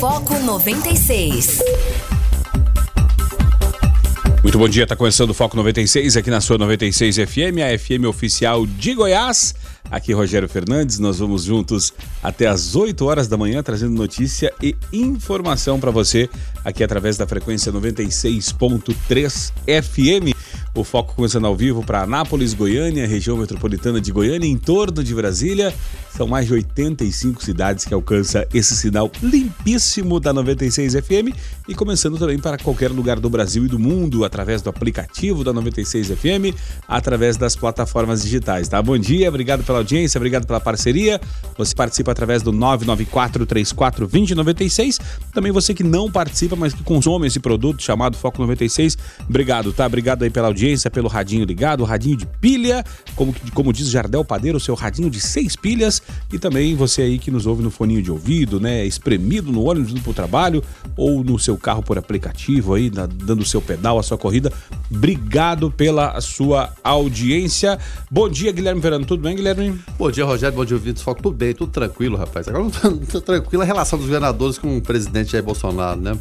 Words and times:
Foco 0.00 0.38
96. 0.40 1.58
Muito 4.42 4.58
bom 4.58 4.68
dia, 4.68 4.82
está 4.82 4.94
começando 4.94 5.30
o 5.30 5.34
Foco 5.34 5.56
96 5.56 6.18
aqui 6.18 6.28
na 6.30 6.42
sua 6.42 6.58
96 6.58 7.16
FM, 7.16 7.62
a 7.64 7.78
FM 7.78 8.04
oficial 8.06 8.66
de 8.66 8.92
Goiás. 8.92 9.54
Aqui 9.90 10.12
Rogério 10.12 10.48
Fernandes, 10.50 10.98
nós 10.98 11.18
vamos 11.18 11.44
juntos 11.44 11.94
até 12.22 12.46
às 12.46 12.76
8 12.76 13.06
horas 13.06 13.26
da 13.26 13.38
manhã 13.38 13.62
trazendo 13.62 13.94
notícia 13.94 14.52
e 14.62 14.76
informação 14.92 15.80
para 15.80 15.90
você 15.90 16.28
aqui 16.62 16.84
através 16.84 17.16
da 17.16 17.26
frequência 17.26 17.72
96.3 17.72 19.52
FM. 19.82 20.35
O 20.76 20.84
foco 20.84 21.14
começando 21.14 21.46
ao 21.46 21.56
vivo 21.56 21.82
para 21.82 22.02
Anápolis, 22.02 22.52
Goiânia, 22.52 23.06
região 23.06 23.38
metropolitana 23.38 23.98
de 23.98 24.12
Goiânia, 24.12 24.46
em 24.46 24.58
torno 24.58 25.02
de 25.02 25.14
Brasília. 25.14 25.72
São 26.14 26.26
mais 26.26 26.46
de 26.46 26.52
85 26.54 27.42
cidades 27.42 27.86
que 27.86 27.94
alcança 27.94 28.46
esse 28.52 28.76
sinal 28.76 29.10
limpíssimo 29.22 30.20
da 30.20 30.32
96 30.32 30.94
FM 30.94 31.36
e 31.68 31.74
começando 31.74 32.16
também 32.18 32.38
para 32.38 32.56
qualquer 32.56 32.90
lugar 32.90 33.20
do 33.20 33.28
Brasil 33.28 33.66
e 33.66 33.68
do 33.68 33.78
mundo 33.78 34.24
através 34.24 34.62
do 34.62 34.70
aplicativo 34.70 35.44
da 35.44 35.52
96 35.52 36.08
FM, 36.08 36.56
através 36.88 37.36
das 37.36 37.54
plataformas 37.54 38.22
digitais, 38.22 38.66
tá? 38.66 38.80
Bom 38.80 38.96
dia, 38.96 39.28
obrigado 39.28 39.62
pela 39.62 39.76
audiência, 39.78 40.18
obrigado 40.18 40.46
pela 40.46 40.60
parceria. 40.60 41.20
Você 41.58 41.74
participa 41.74 42.12
através 42.12 42.42
do 42.42 42.50
994342096. 42.52 44.98
Também 45.34 45.52
você 45.52 45.74
que 45.74 45.84
não 45.84 46.10
participa, 46.10 46.56
mas 46.56 46.72
que 46.72 46.82
consome 46.82 47.26
esse 47.26 47.40
produto 47.40 47.82
chamado 47.82 48.16
Foco 48.16 48.40
96, 48.40 48.96
obrigado, 49.28 49.70
tá? 49.72 49.84
Obrigado 49.84 50.22
aí 50.22 50.30
pela 50.30 50.46
audiência, 50.48 50.65
pelo 50.92 51.08
radinho 51.08 51.44
ligado, 51.44 51.82
o 51.82 51.84
radinho 51.84 52.16
de 52.16 52.26
pilha, 52.26 52.84
como, 53.14 53.34
como 53.54 53.72
diz 53.72 53.88
Jardel 53.88 54.24
Padeiro, 54.24 54.58
seu 54.58 54.74
radinho 54.74 55.08
de 55.08 55.20
seis 55.20 55.54
pilhas 55.54 56.02
e 56.32 56.38
também 56.38 56.74
você 56.74 57.02
aí 57.02 57.18
que 57.18 57.30
nos 57.30 57.46
ouve 57.46 57.62
no 57.62 57.70
foninho 57.70 58.02
de 58.02 58.10
ouvido, 58.10 58.58
né? 58.58 58.84
Espremido 58.84 59.52
no 59.52 59.62
ônibus 59.64 59.92
indo 59.92 60.00
pro 60.00 60.12
trabalho 60.12 60.62
ou 60.96 61.22
no 61.22 61.38
seu 61.38 61.56
carro 61.56 61.82
por 61.82 61.98
aplicativo 61.98 62.74
aí, 62.74 62.90
na, 62.90 63.06
dando 63.06 63.42
o 63.42 63.44
seu 63.44 63.60
pedal, 63.60 63.98
a 63.98 64.02
sua 64.02 64.18
corrida. 64.18 64.52
Obrigado 64.90 65.70
pela 65.70 66.20
sua 66.20 66.72
audiência. 66.82 67.78
Bom 68.10 68.28
dia, 68.28 68.50
Guilherme 68.50 68.80
Verano. 68.80 69.04
Tudo 69.04 69.22
bem, 69.22 69.36
Guilherme? 69.36 69.78
Bom 69.98 70.10
dia, 70.10 70.24
Rogério. 70.24 70.56
Bom 70.56 70.64
dia, 70.64 70.76
ouvintes. 70.76 71.02
Foco. 71.02 71.22
Tudo 71.22 71.36
bem, 71.36 71.54
tudo 71.54 71.70
tranquilo, 71.70 72.16
rapaz. 72.16 72.48
Agora 72.48 72.70
tá, 72.70 73.20
tranquilo 73.20 73.62
a 73.62 73.66
relação 73.66 73.98
dos 73.98 74.06
governadores 74.06 74.58
com 74.58 74.76
o 74.76 74.80
presidente 74.80 75.32
Jair 75.32 75.44
Bolsonaro, 75.44 76.00
né? 76.00 76.16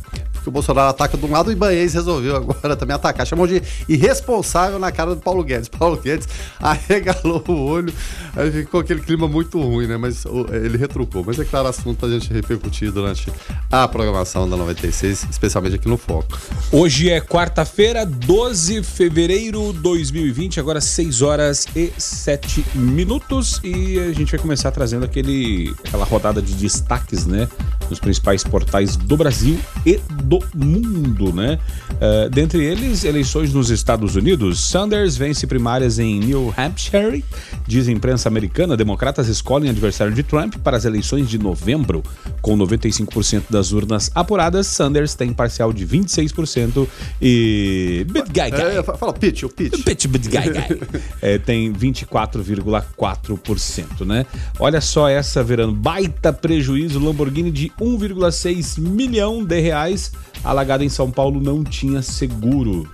Porque 0.45 0.49
o 0.49 0.51
Bolsonaro 0.51 0.89
ataca 0.89 1.17
de 1.17 1.25
um 1.25 1.31
lado 1.31 1.49
e 1.49 1.53
Ibanez 1.53 1.95
resolveu 1.95 2.35
agora 2.35 2.75
também 2.77 2.95
atacar. 2.95 3.25
Chamou 3.25 3.47
de 3.47 3.63
irresponsável 3.89 4.77
na 4.77 4.91
cara 4.91 5.15
do 5.15 5.21
Paulo 5.21 5.43
Guedes. 5.43 5.67
Paulo 5.67 5.97
Guedes 5.97 6.27
arregalou 6.61 7.43
o 7.47 7.65
olho, 7.65 7.91
aí 8.35 8.51
ficou 8.51 8.79
aquele 8.79 9.01
clima 9.01 9.27
muito 9.27 9.59
ruim, 9.59 9.87
né? 9.87 9.97
Mas 9.97 10.23
ele 10.63 10.77
retrucou. 10.77 11.23
Mas 11.25 11.39
é 11.39 11.45
claro, 11.45 11.67
assunto 11.67 11.97
pra 11.97 12.09
gente 12.09 12.31
repercutir 12.31 12.91
durante 12.91 13.31
a 13.71 13.87
programação 13.87 14.47
da 14.47 14.55
96, 14.55 15.27
especialmente 15.31 15.75
aqui 15.75 15.87
no 15.87 15.97
Foco. 15.97 16.37
Hoje 16.71 17.09
é 17.09 17.19
quarta-feira, 17.19 18.05
12 18.05 18.75
de 18.75 18.83
fevereiro 18.83 19.71
de 19.73 19.79
2020, 19.79 20.59
agora 20.59 20.81
6 20.81 21.21
horas 21.21 21.65
e 21.75 21.91
7 21.97 22.65
minutos. 22.75 23.59
E 23.63 23.99
a 23.99 24.11
gente 24.11 24.31
vai 24.31 24.39
começar 24.39 24.71
trazendo 24.71 25.05
aquele, 25.05 25.73
aquela 25.85 26.05
rodada 26.05 26.41
de 26.41 26.53
destaques, 26.53 27.25
né? 27.25 27.47
Nos 27.89 27.99
principais 27.99 28.43
portais 28.43 28.95
do 28.95 29.15
Brasil 29.15 29.59
e 29.85 29.99
do 30.23 30.39
mundo, 30.53 31.33
né? 31.33 31.59
Uh, 31.91 32.29
dentre 32.29 32.63
eles, 32.63 33.03
eleições 33.03 33.53
nos 33.53 33.69
Estados 33.69 34.15
Unidos. 34.15 34.59
Sanders 34.59 35.15
vence 35.15 35.45
primárias 35.45 35.99
em 35.99 36.19
New 36.19 36.53
Hampshire. 36.57 37.23
Diz 37.67 37.87
a 37.87 37.91
imprensa 37.91 38.27
americana, 38.27 38.75
democratas 38.75 39.27
escolhem 39.27 39.69
adversário 39.69 40.13
de 40.13 40.23
Trump 40.23 40.55
para 40.57 40.77
as 40.77 40.85
eleições 40.85 41.29
de 41.29 41.37
novembro. 41.37 42.03
Com 42.41 42.57
95% 42.57 43.43
das 43.49 43.71
urnas 43.71 44.09
apuradas, 44.13 44.67
Sanders 44.67 45.15
tem 45.15 45.33
parcial 45.33 45.71
de 45.71 45.85
26% 45.85 46.87
e 47.21 48.05
Big 48.09 48.31
Guy 48.31 48.51
Guy. 48.51 48.77
É, 48.77 48.83
fala 48.83 49.13
pitch, 49.13 49.43
o 49.43 49.49
pitch. 49.49 49.83
Pitch 49.83 50.07
Big 50.07 50.27
Guy 50.27 50.49
Guy. 50.49 50.81
é, 51.21 51.37
tem 51.37 51.71
24,4%, 51.73 54.05
né? 54.05 54.25
Olha 54.59 54.81
só 54.81 55.07
essa, 55.09 55.43
Verano. 55.43 55.73
Baita 55.73 56.33
prejuízo. 56.33 56.99
Lamborghini 56.99 57.51
de 57.51 57.71
1,6 57.79 58.79
milhão 58.79 59.43
de 59.43 59.59
reais. 59.59 60.11
Alagado 60.43 60.83
em 60.83 60.89
São 60.89 61.09
Paulo 61.09 61.41
não 61.41 61.63
tinha 61.63 62.01
seguro. 62.01 62.87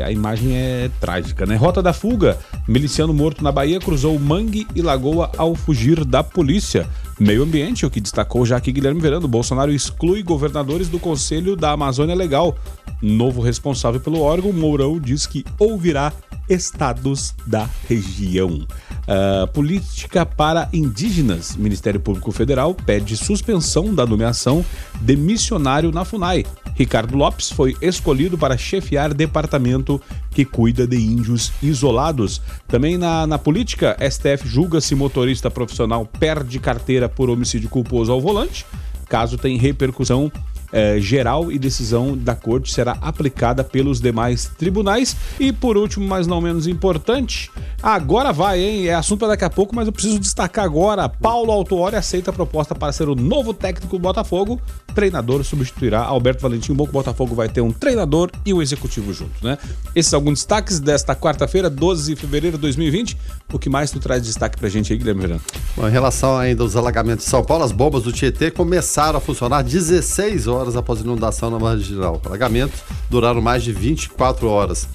A 0.00 0.10
imagem 0.10 0.56
é 0.56 0.90
trágica, 1.00 1.44
né? 1.44 1.56
Rota 1.56 1.82
da 1.82 1.92
fuga. 1.92 2.38
Miliciano 2.66 3.12
morto 3.12 3.42
na 3.42 3.52
Bahia 3.52 3.80
cruzou 3.80 4.18
mangue 4.18 4.66
e 4.74 4.80
lagoa 4.80 5.30
ao 5.36 5.54
fugir 5.54 6.04
da 6.04 6.22
polícia. 6.22 6.88
Meio 7.18 7.42
Ambiente, 7.42 7.84
o 7.84 7.90
que 7.90 8.00
destacou 8.00 8.46
já 8.46 8.56
aqui 8.56 8.72
Guilherme 8.72 9.00
Verano, 9.00 9.28
Bolsonaro 9.28 9.72
exclui 9.72 10.22
governadores 10.22 10.88
do 10.88 10.98
Conselho 10.98 11.56
da 11.56 11.72
Amazônia 11.72 12.14
Legal. 12.14 12.56
Novo 13.02 13.42
responsável 13.42 14.00
pelo 14.00 14.20
órgão, 14.20 14.52
Mourão 14.52 14.98
diz 14.98 15.26
que 15.26 15.44
ouvirá 15.58 16.12
estados 16.48 17.34
da 17.46 17.68
região. 17.88 18.66
Uh, 19.02 19.48
política 19.48 20.24
para 20.24 20.68
indígenas. 20.72 21.56
Ministério 21.56 21.98
Público 21.98 22.30
Federal 22.30 22.72
pede 22.72 23.16
suspensão 23.16 23.92
da 23.92 24.06
nomeação 24.06 24.64
de 25.00 25.16
missionário 25.16 25.90
na 25.90 26.04
FUNAI. 26.04 26.44
Ricardo 26.74 27.16
Lopes 27.16 27.50
foi 27.50 27.76
escolhido 27.82 28.38
para 28.38 28.56
chefiar 28.56 29.12
departamento 29.12 30.00
que 30.30 30.44
cuida 30.44 30.86
de 30.86 30.96
índios 30.96 31.52
isolados. 31.62 32.40
Também 32.68 32.96
na, 32.96 33.26
na 33.26 33.38
política, 33.38 33.96
STF 34.00 34.46
julga 34.46 34.80
se 34.80 34.94
motorista 34.94 35.50
profissional 35.50 36.06
perde 36.06 36.58
carteira 36.58 37.08
por 37.08 37.28
homicídio 37.28 37.68
culposo 37.68 38.12
ao 38.12 38.20
volante. 38.20 38.64
Caso 39.08 39.36
tem 39.36 39.58
repercussão 39.58 40.32
eh, 40.72 40.98
geral 41.00 41.52
e 41.52 41.58
decisão 41.58 42.16
da 42.16 42.34
corte 42.34 42.72
será 42.72 42.96
aplicada 43.00 43.62
pelos 43.62 44.00
demais 44.00 44.50
tribunais. 44.56 45.16
E 45.38 45.52
por 45.52 45.76
último, 45.76 46.06
mas 46.06 46.26
não 46.26 46.40
menos 46.40 46.66
importante, 46.66 47.50
agora 47.82 48.32
vai, 48.32 48.60
hein? 48.60 48.86
É 48.88 48.94
assunto 48.94 49.20
para 49.20 49.28
daqui 49.28 49.44
a 49.44 49.50
pouco, 49.50 49.74
mas 49.74 49.86
eu 49.86 49.92
preciso 49.92 50.18
destacar 50.18 50.64
agora. 50.64 51.08
Paulo 51.08 51.52
Autuori 51.52 51.96
aceita 51.96 52.30
a 52.30 52.32
proposta 52.32 52.74
para 52.74 52.92
ser 52.92 53.08
o 53.08 53.14
novo 53.14 53.52
técnico 53.52 53.96
do 53.96 54.02
Botafogo. 54.02 54.60
Treinador 54.94 55.44
substituirá 55.44 56.00
Alberto 56.00 56.42
Valentim. 56.42 56.72
Bom 56.74 56.84
que 56.84 56.90
o 56.90 56.92
Botafogo 56.92 57.34
vai 57.34 57.48
ter 57.48 57.60
um 57.60 57.72
treinador 57.72 58.30
e 58.44 58.52
um 58.52 58.60
executivo 58.60 59.12
junto, 59.12 59.44
né? 59.44 59.58
Esses 59.94 60.12
alguns 60.14 60.40
destaques 60.40 60.80
desta 60.80 61.14
quarta-feira, 61.14 61.70
12 61.70 62.14
de 62.14 62.20
fevereiro 62.20 62.56
de 62.56 62.62
2020. 62.62 63.16
O 63.52 63.58
que 63.58 63.68
mais 63.68 63.90
tu 63.90 63.98
traz 64.00 64.22
de 64.22 64.28
destaque 64.28 64.58
pra 64.58 64.68
gente 64.68 64.92
aí, 64.92 64.98
Guilherme 64.98 65.22
Verano? 65.22 65.40
Bom, 65.76 65.88
em 65.88 65.90
relação 65.90 66.36
ainda 66.36 66.62
aos 66.62 66.76
alagamentos 66.76 67.24
de 67.24 67.30
São 67.30 67.44
Paulo, 67.44 67.64
as 67.64 67.72
bombas 67.72 68.02
do 68.02 68.12
Tietê 68.12 68.50
começaram 68.50 69.18
a 69.18 69.20
funcionar 69.20 69.62
16 69.62 70.46
horas 70.46 70.61
horas 70.62 70.76
após 70.76 71.00
inundação 71.00 71.50
na 71.50 71.58
marginal. 71.58 72.20
Alagamentos 72.24 72.80
duraram 73.10 73.42
mais 73.42 73.62
de 73.62 73.72
24 73.72 74.48
horas. 74.48 74.88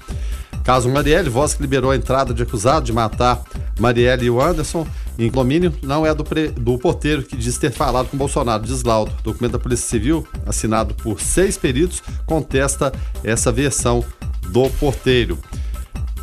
Caso 0.64 0.88
Marielle, 0.88 1.30
voz 1.30 1.54
que 1.54 1.62
liberou 1.62 1.90
a 1.90 1.96
entrada 1.96 2.34
de 2.34 2.42
acusado 2.42 2.84
de 2.84 2.92
matar 2.92 3.42
Marielle 3.78 4.26
e 4.26 4.30
o 4.30 4.40
Anderson 4.40 4.86
em 5.18 5.30
condomínio, 5.30 5.74
não 5.82 6.06
é 6.06 6.14
do, 6.14 6.22
pre, 6.22 6.48
do 6.48 6.78
porteiro 6.78 7.24
que 7.24 7.36
diz 7.36 7.58
ter 7.58 7.72
falado 7.72 8.08
com 8.08 8.16
Bolsonaro, 8.16 8.62
diz 8.62 8.84
Laudo. 8.84 9.12
O 9.18 9.22
documento 9.22 9.52
da 9.52 9.58
Polícia 9.58 9.88
Civil, 9.88 10.26
assinado 10.46 10.94
por 10.94 11.20
seis 11.20 11.56
peritos, 11.56 12.02
contesta 12.24 12.92
essa 13.24 13.50
versão 13.50 14.04
do 14.50 14.70
porteiro. 14.78 15.36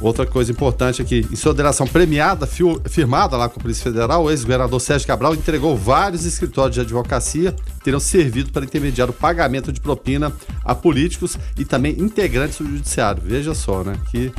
Outra 0.01 0.25
coisa 0.25 0.51
importante 0.51 1.01
é 1.01 1.06
que, 1.06 1.25
em 1.31 1.35
sua 1.35 1.53
delação 1.53 1.88
premiada, 1.88 2.47
firmada 2.85 3.38
lá 3.38 3.47
com 3.47 3.59
a 3.59 3.63
Polícia 3.63 3.83
Federal, 3.83 4.23
o 4.23 4.31
ex-governador 4.31 4.79
Sérgio 4.81 5.07
Cabral 5.07 5.33
entregou 5.33 5.75
vários 5.78 6.25
escritórios 6.25 6.75
de 6.75 6.81
advocacia 6.81 7.53
que 7.53 7.83
terão 7.83 8.00
servido 8.00 8.51
para 8.51 8.66
intermediar 8.66 9.09
o 9.09 9.13
pagamento 9.13 9.72
de 9.72 9.79
propina 9.79 10.34
a 10.63 10.75
políticos 10.75 11.38
e 11.57 11.63
também 11.63 11.94
integrantes 12.00 12.57
do 12.57 12.66
judiciário. 12.66 13.22
Veja 13.25 13.55
só, 13.55 13.84
né? 13.84 13.95
Que, 14.11 14.31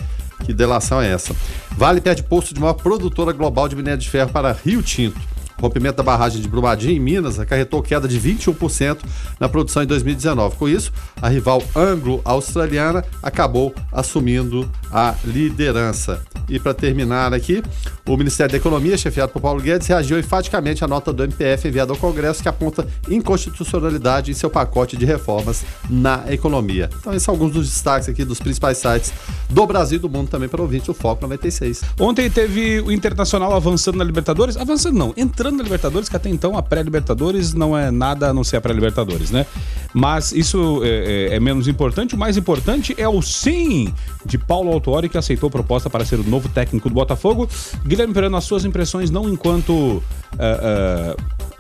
que 0.45 0.53
delação 0.53 1.01
é 1.01 1.11
essa? 1.11 1.35
Vale 1.77 2.01
perde 2.01 2.23
posto 2.23 2.55
de 2.55 2.61
maior 2.61 2.75
produtora 2.75 3.33
global 3.33 3.69
de 3.69 3.77
minério 3.77 4.01
de 4.01 4.11
ferro 4.11 4.31
para 4.31 4.53
Rio 4.53 4.83
Tinto. 4.83 5.36
Rompimento 5.61 5.97
da 5.97 6.03
barragem 6.03 6.41
de 6.41 6.49
Brumadinho, 6.49 6.97
em 6.97 7.01
Minas, 7.01 7.39
acarretou 7.39 7.83
queda 7.83 8.07
de 8.07 8.21
21% 8.21 8.99
na 9.41 9.49
produção 9.49 9.83
em 9.83 9.87
2019. 9.87 10.57
Com 10.57 10.69
isso, 10.69 10.93
a 11.21 11.29
rival 11.29 11.63
anglo-australiana 11.75 13.05
acabou 13.23 13.75
assumindo 13.93 14.71
a 14.91 15.15
liderança. 15.25 16.23
E 16.49 16.59
para 16.59 16.73
terminar 16.73 17.35
aqui, 17.35 17.63
o 18.07 18.17
Ministério 18.17 18.53
da 18.53 18.59
Economia, 18.59 18.97
chefiado 18.97 19.33
por 19.33 19.43
Paulo 19.43 19.61
Guedes, 19.61 19.87
reagiu 19.89 20.19
enfaticamente 20.19 20.85
à 20.85 20.89
nota 20.89 21.13
do 21.13 21.25
MPF 21.25 21.69
enviada 21.69 21.93
ao 21.93 21.99
Congresso 21.99 22.43
que 22.43 22.49
aponta 22.49 22.87
inconstitucionalidade 23.09 24.31
em 24.31 24.35
seu 24.35 24.49
pacote 24.49 24.97
de 24.97 25.05
reformas 25.05 25.65
na 25.91 26.25
economia. 26.29 26.89
Então, 27.01 27.13
esses 27.13 27.25
são 27.25 27.35
alguns 27.35 27.53
dos 27.53 27.69
destaques 27.69 28.09
aqui 28.09 28.25
dos 28.25 28.39
principais 28.39 28.79
sites 28.79 29.13
do 29.49 29.67
Brasil 29.67 29.97
e 29.97 30.01
do 30.01 30.09
mundo 30.09 30.29
também 30.29 30.49
para 30.49 30.63
ouvinte 30.63 30.91
o 30.91 30.95
Foco 30.95 31.23
96. 31.23 31.83
Ontem 31.99 32.31
teve 32.31 32.81
o 32.81 32.93
Internacional 32.93 33.53
avançando 33.53 33.97
na 33.97 34.05
Libertadores, 34.05 34.57
avançando 34.57 34.97
não, 34.97 35.13
entrando 35.17 35.57
na 35.59 35.65
Libertadores, 35.65 36.09
que 36.09 36.17
até 36.17 36.29
então 36.29 36.57
a 36.57 36.63
pré-Libertadores 36.63 37.55
não 37.55 37.77
é 37.77 37.91
nada 37.91 38.31
a 38.31 38.35
não 38.35 38.45
ser 38.45 38.57
a 38.57 38.61
pré-Libertadores, 38.61 39.31
né? 39.31 39.47
Mas 39.93 40.33
isso 40.33 40.83
é, 40.85 41.31
é, 41.33 41.37
é, 41.37 41.41
menos 41.41 41.67
importante. 41.67 42.15
O 42.15 42.19
mais 42.19 42.37
importante 42.37 42.95
é 42.99 43.09
o 43.09 43.23
sim 43.23 43.93
de 44.25 44.37
Paulo 44.37 44.71
Autuori, 44.71 45.09
que 45.09 45.17
aceitou 45.17 45.49
a 45.49 45.51
proposta 45.51 45.89
para 45.89 46.05
ser 46.05 46.21
o 46.21 46.25
novo 46.25 46.36
técnico 46.49 46.89
do 46.89 46.95
Botafogo. 46.95 47.49
Guilherme 47.85 48.15
Perano, 48.15 48.37
as 48.37 48.45
suas 48.45 48.65
impressões 48.65 49.11
não 49.11 49.29
enquanto 49.29 49.71
uh, 49.73 50.01
uh, 50.01 51.17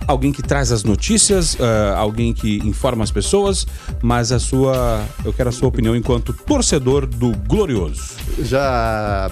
alguém 0.07 0.33
que 0.33 0.43
traz 0.43 0.73
as 0.73 0.85
notícias, 0.85 1.55
uh, 1.55 1.97
alguém 1.97 2.33
que 2.33 2.59
informa 2.59 3.05
as 3.05 3.11
pessoas, 3.11 3.67
mas 4.03 4.33
a 4.33 4.39
sua, 4.39 5.05
eu 5.25 5.33
quero 5.33 5.49
a 5.49 5.53
sua 5.53 5.69
opinião 5.69 5.97
enquanto 5.97 6.33
torcedor 6.33 7.07
do 7.07 7.33
Glorioso. 7.47 8.15
Já 8.39 9.31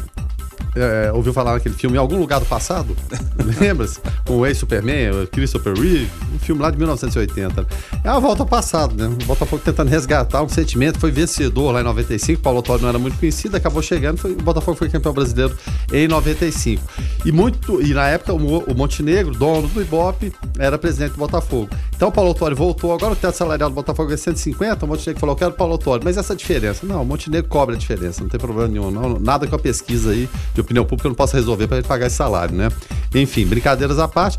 é, 0.74 1.12
ouviu 1.12 1.32
falar 1.32 1.54
naquele 1.54 1.74
filme 1.74 1.96
Em 1.96 1.98
Algum 1.98 2.18
Lugar 2.18 2.40
do 2.40 2.46
Passado? 2.46 2.96
Lembra-se? 3.60 4.00
Com 4.26 4.38
o 4.38 4.46
ex-Superman, 4.46 5.22
o 5.22 5.26
Christopher 5.26 5.74
Reeve, 5.74 6.10
um 6.34 6.38
filme 6.38 6.60
lá 6.60 6.70
de 6.70 6.78
1980. 6.78 7.66
É 8.02 8.10
uma 8.10 8.20
volta 8.20 8.42
ao 8.42 8.48
passado, 8.48 8.94
né? 8.94 9.06
O 9.06 9.26
Botafogo 9.26 9.62
tentando 9.64 9.88
resgatar 9.88 10.42
um 10.42 10.48
sentimento, 10.48 10.98
foi 10.98 11.10
vencedor 11.10 11.72
lá 11.72 11.80
em 11.80 11.84
95, 11.84 12.40
o 12.40 12.42
Paulo 12.42 12.58
Autório 12.58 12.82
não 12.82 12.88
era 12.88 12.98
muito 12.98 13.18
conhecido, 13.18 13.56
acabou 13.56 13.82
chegando, 13.82 14.18
foi, 14.18 14.32
o 14.32 14.42
Botafogo 14.42 14.76
foi 14.76 14.88
campeão 14.88 15.12
brasileiro 15.12 15.56
em 15.92 16.08
95. 16.08 16.82
E 17.24 17.32
muito, 17.32 17.80
e 17.80 17.94
na 17.94 18.08
época 18.08 18.32
o, 18.32 18.58
o 18.58 18.74
Montenegro, 18.74 19.32
dono 19.32 19.68
do 19.68 19.80
Ibope, 19.80 20.32
era 20.58 20.76
presidente 20.78 21.12
do 21.12 21.18
Botafogo. 21.18 21.68
Então 21.94 22.08
o 22.08 22.12
Paulo 22.12 22.30
Autório 22.30 22.56
voltou, 22.56 22.92
agora 22.92 23.12
o 23.12 23.16
teto 23.16 23.36
salarial 23.36 23.70
do 23.70 23.74
Botafogo 23.74 24.12
é 24.12 24.16
150, 24.16 24.84
o 24.84 24.88
Montenegro 24.88 25.20
falou, 25.20 25.34
eu 25.34 25.38
quero 25.38 25.50
o 25.52 25.54
Paulo 25.54 25.72
Autório, 25.74 26.02
mas 26.04 26.16
essa 26.16 26.34
diferença? 26.34 26.84
Não, 26.84 27.02
o 27.02 27.06
Montenegro 27.06 27.48
cobra 27.48 27.74
a 27.74 27.78
diferença, 27.78 28.22
não 28.22 28.28
tem 28.28 28.40
problema 28.40 28.68
nenhum, 28.68 28.90
não, 28.90 29.18
nada 29.20 29.46
com 29.46 29.54
a 29.54 29.58
pesquisa 29.58 30.10
aí 30.10 30.28
de 30.52 30.63
opinião 30.64 30.84
pública 30.84 31.08
não 31.08 31.14
possa 31.14 31.36
resolver 31.36 31.66
para 31.66 31.78
ele 31.78 31.86
pagar 31.86 32.06
esse 32.06 32.16
salário, 32.16 32.54
né? 32.54 32.68
Enfim, 33.14 33.46
brincadeiras 33.46 33.98
à 33.98 34.08
parte. 34.08 34.38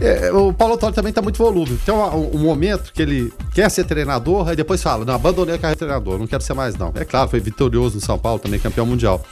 É, 0.00 0.32
o 0.32 0.52
Paulo 0.52 0.74
Autório 0.74 0.94
também 0.94 1.10
está 1.10 1.22
muito 1.22 1.38
volúvel. 1.38 1.78
Tem 1.84 1.94
um, 1.94 2.36
um, 2.36 2.38
momento 2.38 2.92
que 2.92 3.00
ele 3.00 3.32
quer 3.54 3.70
ser 3.70 3.84
treinador, 3.84 4.48
aí 4.48 4.56
depois 4.56 4.82
fala: 4.82 5.04
não, 5.04 5.14
abandonei 5.14 5.54
a 5.54 5.58
carreira 5.58 5.76
de 5.76 5.78
treinador, 5.78 6.18
não 6.18 6.26
quero 6.26 6.42
ser 6.42 6.54
mais, 6.54 6.76
não. 6.76 6.92
É 6.96 7.04
claro, 7.04 7.30
foi 7.30 7.38
vitorioso 7.38 7.94
no 7.94 8.00
São 8.00 8.18
Paulo, 8.18 8.40
também 8.40 8.58
campeão 8.58 8.84
mundial. 8.84 9.24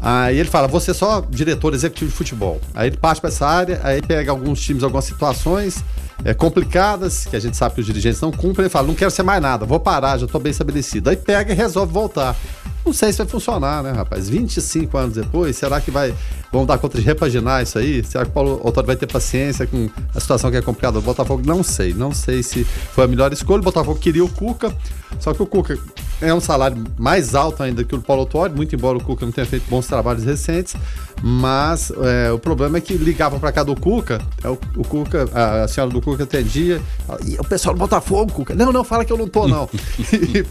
Aí 0.00 0.38
ele 0.38 0.48
fala: 0.48 0.66
você 0.66 0.92
é 0.92 0.94
só 0.94 1.20
diretor 1.28 1.74
executivo 1.74 2.10
de 2.10 2.16
futebol. 2.16 2.60
Aí 2.74 2.88
ele 2.88 2.96
parte 2.96 3.20
para 3.20 3.28
essa 3.28 3.46
área, 3.46 3.80
aí 3.82 4.00
pega 4.00 4.30
alguns 4.30 4.60
times, 4.60 4.82
algumas 4.82 5.04
situações 5.04 5.84
é, 6.24 6.34
complicadas, 6.34 7.26
que 7.26 7.36
a 7.36 7.40
gente 7.40 7.56
sabe 7.56 7.74
que 7.76 7.80
os 7.80 7.86
dirigentes 7.86 8.20
não 8.20 8.30
cumprem, 8.30 8.64
ele 8.64 8.68
fala: 8.68 8.86
não 8.86 8.94
quero 8.94 9.10
ser 9.10 9.22
mais 9.22 9.40
nada, 9.40 9.64
vou 9.64 9.80
parar, 9.80 10.18
já 10.18 10.26
estou 10.26 10.40
bem 10.40 10.50
estabelecido. 10.50 11.10
Aí 11.10 11.16
pega 11.16 11.52
e 11.52 11.56
resolve 11.56 11.92
voltar. 11.92 12.36
Não 12.84 12.92
sei 12.92 13.12
se 13.12 13.18
vai 13.18 13.26
funcionar, 13.26 13.82
né, 13.82 13.92
rapaz? 13.92 14.30
25 14.30 14.96
anos 14.96 15.14
depois, 15.14 15.56
será 15.56 15.80
que 15.80 15.90
vai. 15.90 16.14
Vão 16.50 16.64
dar 16.64 16.78
conta 16.78 16.96
de 16.96 17.04
repaginar 17.04 17.62
isso 17.62 17.78
aí? 17.78 18.02
Será 18.02 18.24
que 18.24 18.30
o 18.30 18.32
Paulo 18.32 18.60
Autório 18.64 18.86
vai 18.86 18.96
ter 18.96 19.06
paciência 19.06 19.66
com 19.66 19.90
a 20.14 20.20
situação 20.20 20.50
que 20.50 20.56
é 20.56 20.62
complicada 20.62 20.98
do 20.98 21.02
Botafogo? 21.02 21.42
Não 21.44 21.62
sei. 21.62 21.92
Não 21.92 22.12
sei 22.12 22.42
se 22.42 22.64
foi 22.64 23.04
a 23.04 23.06
melhor 23.06 23.30
escolha. 23.30 23.60
O 23.60 23.64
Botafogo 23.64 23.98
queria 23.98 24.24
o 24.24 24.28
Cuca, 24.30 24.74
só 25.20 25.34
que 25.34 25.42
o 25.42 25.46
Cuca 25.46 25.78
é 26.20 26.34
um 26.34 26.40
salário 26.40 26.84
mais 26.98 27.34
alto 27.34 27.62
ainda 27.62 27.84
que 27.84 27.94
o 27.94 28.00
Paulo 28.00 28.22
Autório, 28.22 28.54
muito 28.54 28.74
embora 28.74 28.98
o 28.98 29.02
Cuca 29.02 29.24
não 29.24 29.32
tenha 29.32 29.46
feito 29.46 29.68
bons 29.68 29.86
trabalhos 29.86 30.24
recentes. 30.24 30.74
Mas 31.22 31.90
é, 31.90 32.30
o 32.30 32.38
problema 32.38 32.78
é 32.78 32.80
que 32.80 32.94
ligavam 32.94 33.40
para 33.40 33.50
cá 33.50 33.62
do 33.62 33.74
Cuca, 33.74 34.20
é, 34.42 34.48
o, 34.48 34.58
o, 34.76 34.84
Cuca, 34.84 35.28
a, 35.34 35.64
a, 35.64 35.68
senhora 35.68 35.92
do 35.92 36.00
Cuca 36.00 36.22
atendia, 36.22 36.80
e 37.26 37.34
o 37.34 37.44
pessoal 37.44 37.74
do 37.74 37.78
Botafogo, 37.78 38.32
Cuca, 38.32 38.54
não, 38.54 38.72
não, 38.72 38.84
fala 38.84 39.04
que 39.04 39.12
eu 39.12 39.18
não 39.18 39.26
tô, 39.26 39.48
não. 39.48 39.68
e, 40.12 40.46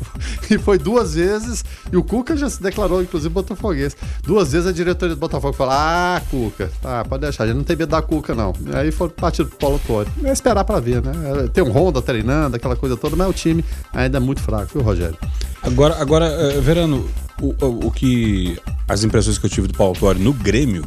e, 0.53 0.57
foi 0.57 0.77
duas 0.77 1.15
vezes, 1.15 1.63
e 1.91 1.95
o 1.95 2.03
Cuca 2.03 2.35
já 2.35 2.49
se 2.49 2.61
declarou, 2.61 3.01
inclusive, 3.01 3.33
botafoguês. 3.33 3.95
Duas 4.23 4.51
vezes 4.51 4.67
a 4.67 4.71
diretoria 4.71 5.15
do 5.15 5.19
Botafogo 5.19 5.53
falou: 5.53 5.73
ah, 5.73 6.21
Cuca, 6.29 6.69
tá, 6.81 7.05
pode 7.05 7.21
deixar, 7.21 7.45
a 7.45 7.47
gente 7.47 7.57
não 7.57 7.63
tem 7.63 7.75
medo 7.75 7.89
da 7.89 8.01
Cuca, 8.01 8.35
não. 8.35 8.53
E 8.65 8.75
aí 8.75 8.91
foi 8.91 9.09
partido 9.09 9.49
pro 9.49 9.57
Paulo 9.57 9.81
Torre. 9.87 10.07
É 10.23 10.31
esperar 10.31 10.65
para 10.65 10.79
ver, 10.79 11.01
né? 11.01 11.13
É, 11.45 11.47
tem 11.47 11.63
um 11.63 11.71
Honda 11.71 12.01
treinando, 12.01 12.57
aquela 12.57 12.75
coisa 12.75 12.97
toda, 12.97 13.15
mas 13.15 13.29
o 13.29 13.33
time 13.33 13.63
ainda 13.93 14.17
é 14.17 14.19
muito 14.19 14.41
fraco, 14.41 14.71
viu, 14.73 14.81
Rogério? 14.81 15.17
Agora, 15.61 16.01
agora 16.01 16.25
eh, 16.25 16.59
Verano, 16.61 17.09
o, 17.41 17.53
o, 17.63 17.87
o 17.87 17.91
que 17.91 18.57
as 18.87 19.03
impressões 19.03 19.37
que 19.37 19.45
eu 19.45 19.49
tive 19.49 19.67
do 19.67 19.73
Paulo 19.73 19.97
Torre 19.97 20.19
no 20.19 20.33
Grêmio 20.33 20.83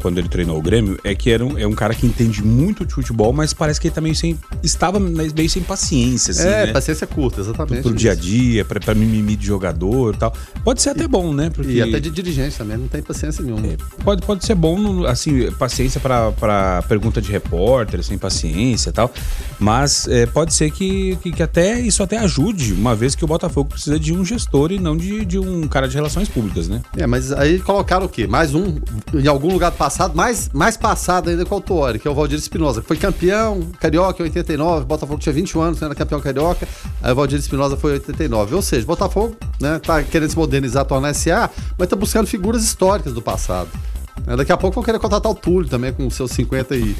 quando 0.00 0.18
ele 0.18 0.28
treinou 0.28 0.58
o 0.58 0.62
Grêmio, 0.62 0.98
é 1.04 1.14
que 1.14 1.30
era 1.30 1.44
um, 1.44 1.58
é 1.58 1.66
um 1.66 1.72
cara 1.72 1.94
que 1.94 2.06
entende 2.06 2.42
muito 2.42 2.84
de 2.84 2.94
futebol, 2.94 3.32
mas 3.32 3.52
parece 3.52 3.80
que 3.80 3.88
ele 3.88 3.94
também 3.94 4.14
sem, 4.14 4.38
estava 4.62 4.98
meio 4.98 5.48
sem 5.50 5.62
paciência, 5.62 6.32
assim, 6.32 6.48
É, 6.48 6.66
né? 6.66 6.72
paciência 6.72 7.06
curta, 7.06 7.40
exatamente. 7.40 7.82
Pro, 7.82 7.90
pro 7.90 7.98
dia 7.98 8.12
a 8.12 8.14
dia, 8.14 8.64
pra, 8.64 8.80
pra 8.80 8.94
mimimi 8.94 9.36
de 9.36 9.46
jogador 9.46 10.14
e 10.14 10.18
tal. 10.18 10.34
Pode 10.64 10.82
ser 10.82 10.90
até 10.90 11.04
e, 11.04 11.08
bom, 11.08 11.32
né? 11.32 11.50
Porque... 11.50 11.72
E 11.72 11.82
até 11.82 12.00
de 12.00 12.10
dirigente 12.10 12.56
também, 12.56 12.76
não 12.76 12.88
tem 12.88 13.02
paciência 13.02 13.44
nenhuma. 13.44 13.66
É, 13.66 13.76
pode, 14.02 14.22
pode 14.22 14.44
ser 14.44 14.54
bom, 14.54 15.04
assim, 15.06 15.50
paciência 15.52 16.00
pra, 16.00 16.32
pra 16.32 16.82
pergunta 16.88 17.20
de 17.20 17.30
repórter, 17.30 18.02
sem 18.02 18.18
paciência 18.18 18.90
e 18.90 18.92
tal, 18.92 19.12
mas 19.58 20.08
é, 20.08 20.26
pode 20.26 20.54
ser 20.54 20.70
que, 20.70 21.16
que, 21.22 21.32
que, 21.32 21.42
até 21.42 21.78
isso 21.80 22.02
até 22.02 22.18
ajude, 22.18 22.72
uma 22.72 22.94
vez 22.94 23.14
que 23.14 23.24
o 23.24 23.28
Botafogo 23.28 23.70
precisa 23.70 23.98
de 23.98 24.12
um 24.12 24.24
gestor 24.24 24.72
e 24.72 24.78
não 24.78 24.96
de, 24.96 25.24
de 25.24 25.38
um 25.38 25.66
cara 25.68 25.88
de 25.88 25.94
relações 25.94 26.28
públicas, 26.28 26.68
né? 26.68 26.82
É, 26.96 27.06
mas 27.06 27.32
aí 27.32 27.58
colocaram 27.58 28.06
o 28.06 28.08
quê? 28.08 28.26
Mais 28.26 28.54
um, 28.54 28.76
em 29.14 29.26
algum 29.26 29.52
lugar 29.52 29.72
passado, 29.72 29.89
mais, 30.14 30.50
mais 30.52 30.76
passado 30.76 31.30
ainda 31.30 31.44
com 31.44 31.54
o 31.54 31.58
Autori, 31.58 31.98
que 31.98 32.06
é 32.06 32.10
o 32.10 32.14
Valdir 32.14 32.38
Espinosa, 32.38 32.80
que 32.80 32.86
foi 32.86 32.96
campeão 32.96 33.60
carioca 33.78 34.22
em 34.22 34.26
89, 34.26 34.84
Botafogo 34.84 35.18
tinha 35.20 35.32
21 35.32 35.60
anos, 35.60 35.82
era 35.82 35.94
campeão 35.94 36.20
carioca, 36.20 36.66
aí 37.02 37.12
o 37.12 37.14
Valdir 37.14 37.38
Espinosa 37.38 37.76
foi 37.76 37.92
em 37.92 37.94
89. 37.94 38.54
Ou 38.54 38.62
seja, 38.62 38.86
Botafogo 38.86 39.36
né, 39.60 39.78
tá 39.78 40.02
querendo 40.02 40.30
se 40.30 40.36
modernizar, 40.36 40.84
tornar 40.84 41.14
SA, 41.14 41.50
mas 41.78 41.88
tá 41.88 41.96
buscando 41.96 42.26
figuras 42.26 42.62
históricas 42.62 43.12
do 43.12 43.22
passado. 43.22 43.68
É, 44.26 44.36
daqui 44.36 44.52
a 44.52 44.56
pouco 44.56 44.74
vão 44.74 44.84
querer 44.84 44.98
contratar 44.98 45.30
o 45.30 45.34
Túlio 45.34 45.68
também 45.68 45.92
com 45.92 46.08
seus 46.10 46.30
50 46.32 46.76
e 46.76 46.96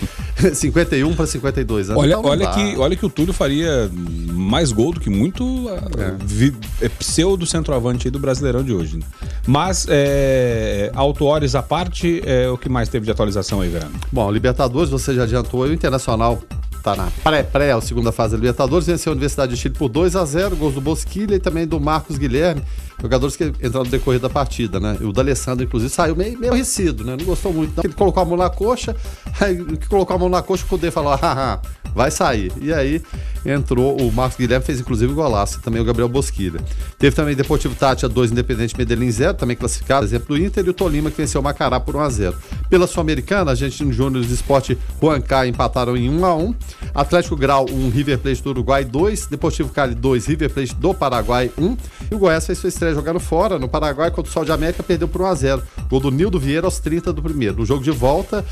51 0.54 1.14
para 1.14 1.26
52 1.26 1.90
anos. 1.90 2.02
Olha, 2.02 2.14
então, 2.14 2.24
olha, 2.30 2.46
que, 2.48 2.76
olha 2.76 2.96
que 2.96 3.06
o 3.06 3.10
Túlio 3.10 3.32
faria 3.32 3.90
mais 4.32 4.72
gol 4.72 4.92
do 4.92 5.00
que 5.00 5.10
muito 5.10 5.68
é. 5.68 6.14
Vi, 6.24 6.54
é, 6.80 6.88
pseudo 6.88 7.46
centroavante 7.46 8.08
aí 8.08 8.10
do 8.10 8.18
Brasileirão 8.18 8.62
de 8.62 8.72
hoje. 8.72 8.96
Né? 8.96 9.02
Mas, 9.46 9.86
é, 9.88 10.90
auto-horas 10.94 11.54
à 11.54 11.62
parte, 11.62 12.22
é, 12.24 12.48
o 12.48 12.56
que 12.56 12.68
mais 12.68 12.88
teve 12.88 13.04
de 13.04 13.10
atualização 13.10 13.60
aí, 13.60 13.68
Verano? 13.68 13.94
Bom, 14.10 14.30
Libertadores, 14.30 14.90
você 14.90 15.14
já 15.14 15.24
adiantou, 15.24 15.62
o 15.62 15.72
Internacional 15.72 16.40
tá 16.80 16.96
na 16.96 17.10
pré-pré, 17.22 17.72
a 17.72 17.80
segunda 17.80 18.10
fase 18.10 18.32
da 18.32 18.36
Libertadores, 18.36 18.86
venceu 18.86 19.10
a 19.10 19.14
Universidade 19.14 19.54
de 19.54 19.60
Chile 19.60 19.74
por 19.76 19.88
2 19.88 20.16
a 20.16 20.24
0 20.24 20.56
gols 20.56 20.74
do 20.74 20.80
Bosquilha 20.80 21.34
e 21.34 21.38
também 21.38 21.66
do 21.66 21.78
Marcos 21.78 22.18
Guilherme, 22.18 22.62
jogadores 23.00 23.36
que 23.36 23.44
entraram 23.44 23.84
no 23.84 23.90
decorrer 23.90 24.20
da 24.20 24.28
partida, 24.28 24.80
né? 24.80 24.96
O 25.00 25.12
D'Alessandro, 25.12 25.64
inclusive, 25.64 25.90
saiu 25.90 26.16
meio, 26.16 26.38
meio 26.38 26.52
recido, 26.52 27.04
né? 27.04 27.16
Não 27.18 27.24
gostou 27.24 27.52
muito. 27.52 27.76
Não. 27.76 27.84
Ele 27.84 27.94
colocou 27.94 28.22
a 28.22 28.26
mão 28.26 28.36
na 28.36 28.50
coxa, 28.50 28.94
aí 29.40 29.56
que 29.76 29.88
colocou 29.88 30.16
a 30.16 30.18
mão 30.18 30.28
na 30.28 30.42
coxa, 30.42 30.64
o 30.64 30.68
Cudê 30.68 30.90
falou, 30.90 31.14
haha, 31.14 31.60
vai 31.94 32.10
sair. 32.10 32.52
E 32.60 32.72
aí 32.72 33.02
entrou 33.44 34.00
o 34.00 34.12
Marcos 34.12 34.36
Guilherme, 34.38 34.64
fez 34.64 34.80
inclusive 34.80 35.12
o 35.12 35.14
golaço, 35.14 35.58
e 35.58 35.62
também 35.62 35.80
o 35.80 35.84
Gabriel 35.84 36.08
Bosquilha. 36.08 36.60
Teve 36.98 37.14
também 37.14 37.34
Deportivo 37.34 37.74
Tátia 37.74 38.08
2, 38.08 38.32
Independente 38.32 38.76
Medellín 38.76 39.10
0, 39.10 39.34
também 39.34 39.56
classificado, 39.56 40.04
exemplo 40.04 40.36
do 40.36 40.42
Inter, 40.42 40.64
e 40.66 40.70
o 40.70 40.74
Tolima 40.74 41.10
que 41.10 41.16
venceu 41.16 41.40
o 41.40 41.44
Macará 41.44 41.80
por 41.80 41.96
1 41.96 42.00
a 42.00 42.10
0 42.10 42.36
Pela 42.70 42.86
Sul-Americana, 42.86 43.50
Argentino 43.50 43.92
Júnior 43.92 44.24
do 44.24 44.32
Esporte 44.32 44.78
Huanca 45.02 45.44
empataram 45.44 45.96
em 45.96 46.08
1 46.08 46.24
a 46.24 46.36
1 46.36 46.54
Atlético 46.94 47.34
Grau 47.34 47.66
1, 47.68 47.90
River 47.90 48.18
Plate 48.18 48.42
do 48.44 48.50
Uruguai 48.50 48.84
2, 48.84 49.26
Deportivo 49.26 49.70
Cali 49.70 49.92
2, 49.92 50.26
River 50.26 50.50
Plate 50.50 50.76
do 50.76 50.94
Paraguai 50.94 51.50
1. 51.58 51.76
E 52.10 52.14
o 52.14 52.18
Goiás 52.18 52.44
fez 52.44 52.58
sua 52.58 52.68
estreia 52.68 52.94
jogando 52.94 53.20
fora 53.20 53.58
no 53.58 53.68
Paraguai 53.68 54.10
contra 54.10 54.28
o 54.28 54.32
Sol 54.32 54.44
de 54.44 54.50
América, 54.50 54.82
perdeu 54.82 55.06
por 55.06 55.22
1 55.22 55.26
a 55.26 55.34
0 55.34 55.62
Gol 55.88 56.00
do 56.00 56.10
Nildo 56.10 56.40
Vieira 56.40 56.66
aos 56.66 56.80
30 56.80 57.12
do 57.12 57.22
primeiro. 57.22 57.58
No 57.58 57.64
jogo 57.64 57.82
de 57.82 57.90
volta, 57.90 58.44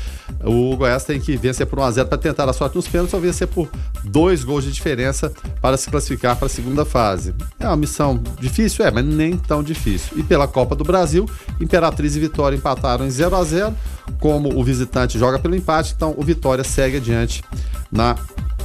o 0.43 0.75
Goiás 0.77 1.03
tem 1.03 1.19
que 1.19 1.35
vencer 1.35 1.67
por 1.67 1.79
1 1.79 1.83
a 1.83 1.91
0 1.91 2.07
para 2.07 2.17
tentar 2.17 2.47
a 2.47 2.53
sorte 2.53 2.75
nos 2.75 2.87
pênaltis 2.87 3.13
ou 3.13 3.19
vencer 3.19 3.47
por 3.47 3.69
dois 4.03 4.43
gols 4.43 4.63
de 4.63 4.71
diferença 4.71 5.31
para 5.61 5.75
se 5.75 5.89
classificar 5.89 6.37
para 6.37 6.45
a 6.45 6.49
segunda 6.49 6.85
fase. 6.85 7.35
É 7.59 7.67
uma 7.67 7.75
missão 7.75 8.21
difícil, 8.39 8.85
é, 8.85 8.91
mas 8.91 9.03
nem 9.03 9.35
tão 9.35 9.61
difícil. 9.61 10.17
E 10.17 10.23
pela 10.23 10.47
Copa 10.47 10.75
do 10.75 10.83
Brasil, 10.83 11.29
Imperatriz 11.59 12.15
e 12.15 12.19
Vitória 12.19 12.55
empataram 12.55 13.05
em 13.05 13.09
0 13.09 13.35
a 13.35 13.43
0 13.43 13.75
Como 14.19 14.57
o 14.57 14.63
visitante 14.63 15.19
joga 15.19 15.37
pelo 15.37 15.55
empate, 15.55 15.93
então 15.95 16.13
o 16.17 16.23
Vitória 16.23 16.63
segue 16.63 16.97
adiante 16.97 17.43
na 17.91 18.15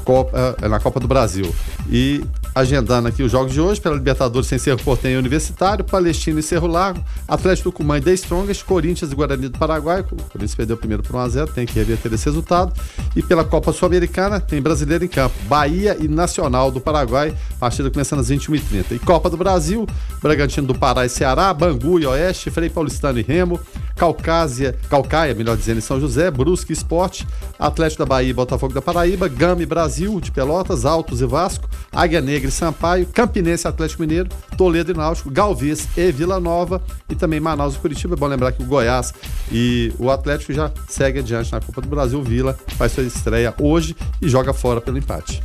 Copa, 0.04 0.56
eh, 0.60 0.68
na 0.68 0.78
Copa 0.78 1.00
do 1.00 1.08
Brasil. 1.08 1.52
E 1.88 2.24
agendando 2.54 3.08
aqui 3.08 3.22
os 3.22 3.32
jogos 3.32 3.52
de 3.52 3.60
hoje, 3.60 3.80
pela 3.80 3.96
Libertadores 3.96 4.48
sem 4.48 4.58
Cerro 4.58 4.78
Portenho 4.82 5.18
Universitário, 5.18 5.84
Palestino 5.84 6.38
e 6.38 6.42
Cerro 6.42 6.66
Largo, 6.66 7.04
Atlético 7.26 7.70
Tucumã 7.70 7.98
e 7.98 8.00
The 8.00 8.12
Strongest, 8.14 8.64
Corinthians 8.64 9.10
e 9.10 9.14
Guarani 9.14 9.48
do 9.48 9.58
Paraguai, 9.58 10.00
o 10.00 10.04
Corinthians 10.04 10.54
perdeu 10.54 10.76
primeiro 10.76 11.02
por 11.02 11.16
1x0, 11.16 11.52
tem 11.52 11.66
que 11.66 11.74
reverter 11.74 12.12
esse 12.12 12.26
resultado. 12.26 12.72
E 13.16 13.22
pela 13.22 13.44
Copa 13.44 13.72
Sul-Americana, 13.72 14.38
tem 14.38 14.62
brasileiro 14.62 15.04
em 15.04 15.08
campo, 15.08 15.34
Bahia 15.48 15.96
e 15.98 16.06
Nacional 16.06 16.70
do 16.70 16.80
Paraguai, 16.80 17.34
partida 17.58 17.90
começando 17.90 18.20
às 18.20 18.30
21h30. 18.30 18.92
E 18.92 18.98
Copa 18.98 19.28
do 19.28 19.36
Brasil, 19.36 19.86
Bragantino 20.22 20.66
do 20.66 20.74
Pará 20.74 21.04
e 21.04 21.08
Ceará, 21.08 21.52
Bangu 21.52 21.98
e 21.98 22.06
Oeste, 22.06 22.50
Frei 22.50 22.70
Paulistano 22.70 23.18
e 23.18 23.22
Remo, 23.22 23.58
Caucásia, 23.96 24.76
Calcaia, 24.88 25.34
melhor 25.34 25.56
dizendo, 25.56 25.78
em 25.78 25.80
São 25.80 26.00
José, 26.00 26.30
Brusque 26.30 26.72
Esporte, 26.72 27.26
Atlético 27.58 28.00
da 28.00 28.06
Bahia 28.06 28.30
e 28.30 28.32
Botafogo 28.32 28.74
da 28.74 28.82
Paraíba, 28.82 29.28
Gama 29.28 29.62
e 29.62 29.66
Brasil 29.66 30.20
de 30.20 30.30
Pelotas, 30.30 30.84
Altos 30.84 31.20
e 31.20 31.26
Vasco, 31.26 31.68
Águia 31.92 32.20
Negra 32.20 32.48
e 32.48 32.52
Sampaio, 32.52 33.06
Campinense 33.06 33.68
Atlético 33.68 34.02
Mineiro, 34.02 34.28
Toledo 34.56 34.92
e 34.92 34.94
Náutico, 34.94 35.30
Galvez 35.30 35.88
e 35.96 36.10
Vila 36.10 36.40
Nova 36.40 36.82
e 37.08 37.14
também 37.14 37.40
Manaus 37.40 37.74
e 37.76 37.78
Curitiba. 37.78 38.14
É 38.14 38.16
bom 38.16 38.26
lembrar 38.26 38.52
que 38.52 38.62
o 38.62 38.66
Goiás 38.66 39.14
e 39.50 39.92
o 39.98 40.10
Atlético 40.10 40.52
já 40.52 40.72
segue 40.88 41.20
adiante 41.20 41.52
na 41.52 41.60
Copa 41.60 41.80
do 41.80 41.88
Brasil. 41.88 42.22
Vila 42.22 42.56
faz 42.76 42.92
sua 42.92 43.04
estreia 43.04 43.54
hoje 43.60 43.96
e 44.20 44.28
joga 44.28 44.52
fora 44.52 44.80
pelo 44.80 44.98
empate. 44.98 45.42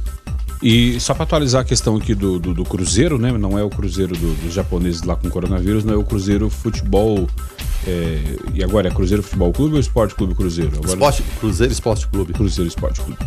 E 0.62 1.00
só 1.00 1.14
para 1.14 1.24
atualizar 1.24 1.62
a 1.62 1.66
questão 1.66 1.96
aqui 1.96 2.14
do, 2.14 2.38
do, 2.38 2.54
do, 2.54 2.66
Cruzeiro, 2.66 3.18
né? 3.18 3.32
Não 3.32 3.58
é 3.58 3.64
o 3.64 3.70
Cruzeiro 3.70 4.14
do, 4.16 4.34
dos 4.36 4.54
japoneses 4.54 5.04
lá 5.04 5.16
com 5.16 5.30
coronavírus, 5.30 5.86
não 5.86 5.94
é 5.94 5.98
o 5.98 6.04
Cruzeiro 6.04 6.50
Futebol 6.50 7.30
É, 7.88 8.22
e 8.54 8.64
agora 8.64 8.88
é 8.88 8.92
Cruzeiro 8.92 9.24
Futebol 9.24 9.52
Clube 9.54 9.76
ou 9.76 9.80
Esporte 9.80 10.16
Clube 10.16 10.36
Cruzeiro? 10.36 10.72
Agora... 10.76 10.90
Esporte, 10.90 11.24
Cruzeiro 11.40 11.74
Esporte 11.74 12.08
Clube. 12.08 12.34
Cruzeiro 12.34 12.68
Esporte 12.68 13.02
Clube. 13.02 13.20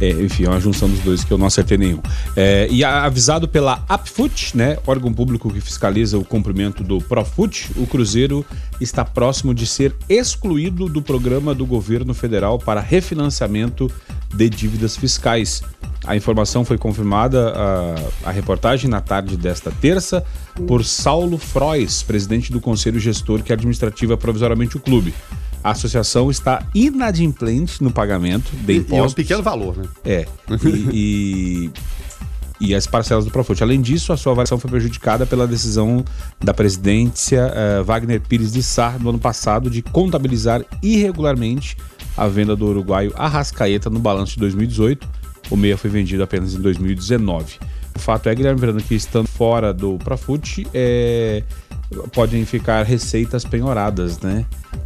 É, 0.00 0.10
enfim, 0.10 0.44
é 0.44 0.48
uma 0.48 0.60
junção 0.60 0.88
dos 0.88 1.00
dois 1.00 1.24
que 1.24 1.32
eu 1.32 1.38
não 1.38 1.46
acertei 1.46 1.78
nenhum. 1.78 2.00
É, 2.36 2.68
e 2.70 2.84
avisado 2.84 3.48
pela 3.48 3.84
Apfut, 3.88 4.56
né, 4.56 4.78
órgão 4.86 5.12
público 5.12 5.52
que 5.52 5.60
fiscaliza 5.60 6.18
o 6.18 6.24
cumprimento 6.24 6.82
do 6.82 6.98
Profut, 6.98 7.70
o 7.76 7.86
Cruzeiro 7.86 8.44
está 8.80 9.04
próximo 9.04 9.54
de 9.54 9.66
ser 9.66 9.94
excluído 10.08 10.88
do 10.88 11.00
programa 11.00 11.54
do 11.54 11.64
governo 11.64 12.12
federal 12.12 12.58
para 12.58 12.80
refinanciamento 12.80 13.90
de 14.34 14.48
dívidas 14.48 14.96
fiscais. 14.96 15.62
A 16.06 16.14
informação 16.14 16.64
foi 16.64 16.76
confirmada, 16.76 17.52
a, 17.56 18.28
a 18.28 18.30
reportagem 18.30 18.90
na 18.90 19.00
tarde 19.00 19.36
desta 19.36 19.70
terça, 19.70 20.24
por 20.66 20.84
Saulo 20.84 21.38
Frois, 21.38 22.02
presidente 22.02 22.52
do 22.52 22.60
Conselho 22.60 23.00
Gestor 23.00 23.42
que 23.42 23.52
administrativa 23.52 24.16
provisoriamente 24.16 24.76
o 24.76 24.80
clube. 24.80 25.14
A 25.62 25.70
associação 25.70 26.30
está 26.30 26.66
inadimplente 26.74 27.82
no 27.82 27.90
pagamento 27.90 28.50
de 28.54 28.76
impostos. 28.76 28.96
E 28.96 28.98
é 28.98 29.02
um 29.02 29.10
pequeno 29.10 29.42
valor, 29.42 29.76
né? 29.76 29.84
É. 30.04 30.26
E, 30.92 31.70
e, 32.60 32.68
e 32.68 32.74
as 32.74 32.86
parcelas 32.86 33.24
do 33.24 33.30
Profut. 33.30 33.62
Além 33.62 33.80
disso, 33.80 34.12
a 34.12 34.16
sua 34.16 34.32
avaliação 34.32 34.58
foi 34.58 34.70
prejudicada 34.70 35.24
pela 35.24 35.46
decisão 35.46 36.04
da 36.38 36.52
presidência 36.52 37.50
uh, 37.80 37.84
Wagner 37.84 38.20
Pires 38.20 38.52
de 38.52 38.62
Sá 38.62 38.96
no 39.00 39.08
ano 39.08 39.18
passado 39.18 39.70
de 39.70 39.80
contabilizar 39.80 40.62
irregularmente 40.82 41.76
a 42.16 42.28
venda 42.28 42.54
do 42.54 42.66
uruguaio 42.66 43.12
Arrascaeta 43.16 43.88
no 43.88 43.98
balanço 43.98 44.34
de 44.34 44.40
2018. 44.40 45.08
O 45.50 45.56
meia 45.56 45.76
foi 45.76 45.90
vendido 45.90 46.22
apenas 46.22 46.54
em 46.54 46.60
2019. 46.60 47.58
O 47.94 47.98
fato 47.98 48.28
é, 48.28 48.34
Guilherme 48.34 48.60
Verano, 48.60 48.80
que 48.80 48.94
estando 48.94 49.28
fora 49.28 49.72
do 49.72 49.98
Profut, 49.98 50.66
é, 50.74 51.42
podem 52.12 52.44
ficar 52.44 52.82
receitas 52.84 53.44
penhoradas, 53.44 54.20
né? 54.20 54.44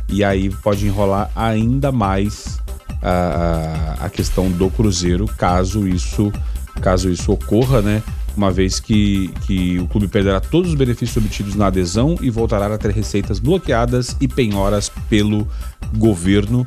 E 0.08 0.22
aí 0.22 0.50
pode 0.50 0.86
enrolar 0.86 1.30
ainda 1.34 1.90
mais 1.90 2.60
a, 3.02 3.96
a 4.00 4.10
questão 4.10 4.50
do 4.50 4.70
Cruzeiro, 4.70 5.26
caso 5.26 5.86
isso, 5.86 6.32
caso 6.80 7.10
isso 7.10 7.32
ocorra, 7.32 7.82
né? 7.82 8.02
Uma 8.36 8.50
vez 8.50 8.78
que, 8.78 9.28
que 9.46 9.78
o 9.80 9.88
clube 9.88 10.06
perderá 10.06 10.38
todos 10.38 10.70
os 10.70 10.76
benefícios 10.76 11.16
obtidos 11.16 11.54
na 11.56 11.66
adesão 11.66 12.16
e 12.20 12.30
voltará 12.30 12.72
a 12.72 12.78
ter 12.78 12.92
receitas 12.92 13.38
bloqueadas 13.38 14.16
e 14.20 14.28
penhoras 14.28 14.90
pelo 15.08 15.48
governo 15.96 16.66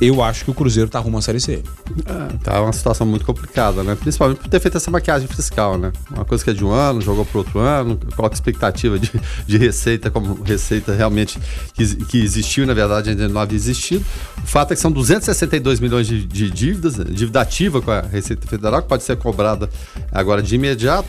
eu 0.00 0.22
acho 0.22 0.44
que 0.44 0.50
o 0.50 0.54
Cruzeiro 0.54 0.88
tá 0.88 0.98
rumo 0.98 1.18
à 1.18 1.22
Série 1.22 1.40
C. 1.40 1.62
É, 2.06 2.36
tá 2.42 2.62
uma 2.62 2.72
situação 2.72 3.06
muito 3.06 3.24
complicada, 3.24 3.82
né? 3.82 3.96
Principalmente 3.96 4.38
por 4.38 4.48
ter 4.48 4.60
feito 4.60 4.76
essa 4.76 4.90
maquiagem 4.90 5.26
fiscal, 5.26 5.76
né? 5.76 5.92
Uma 6.10 6.24
coisa 6.24 6.44
que 6.44 6.50
é 6.50 6.52
de 6.52 6.64
um 6.64 6.70
ano, 6.70 7.00
jogou 7.00 7.24
para 7.24 7.38
outro 7.38 7.58
ano, 7.58 7.98
coloca 8.14 8.34
expectativa 8.34 8.98
de, 8.98 9.10
de 9.46 9.58
receita 9.58 10.10
como 10.10 10.42
receita 10.42 10.94
realmente 10.94 11.38
que, 11.74 11.96
que 12.06 12.22
existiu, 12.22 12.66
na 12.66 12.74
verdade 12.74 13.10
ainda 13.10 13.28
não 13.28 13.40
havia 13.40 13.56
existido. 13.56 14.04
O 14.42 14.46
fato 14.46 14.72
é 14.72 14.76
que 14.76 14.80
são 14.80 14.90
262 14.90 15.80
milhões 15.80 16.06
de, 16.06 16.24
de 16.24 16.50
dívidas, 16.50 16.94
dívida 16.94 17.40
ativa 17.40 17.82
com 17.82 17.90
a 17.90 18.00
Receita 18.00 18.46
Federal, 18.46 18.82
que 18.82 18.88
pode 18.88 19.02
ser 19.02 19.16
cobrada 19.16 19.68
agora 20.12 20.42
de 20.42 20.54
imediato 20.54 21.08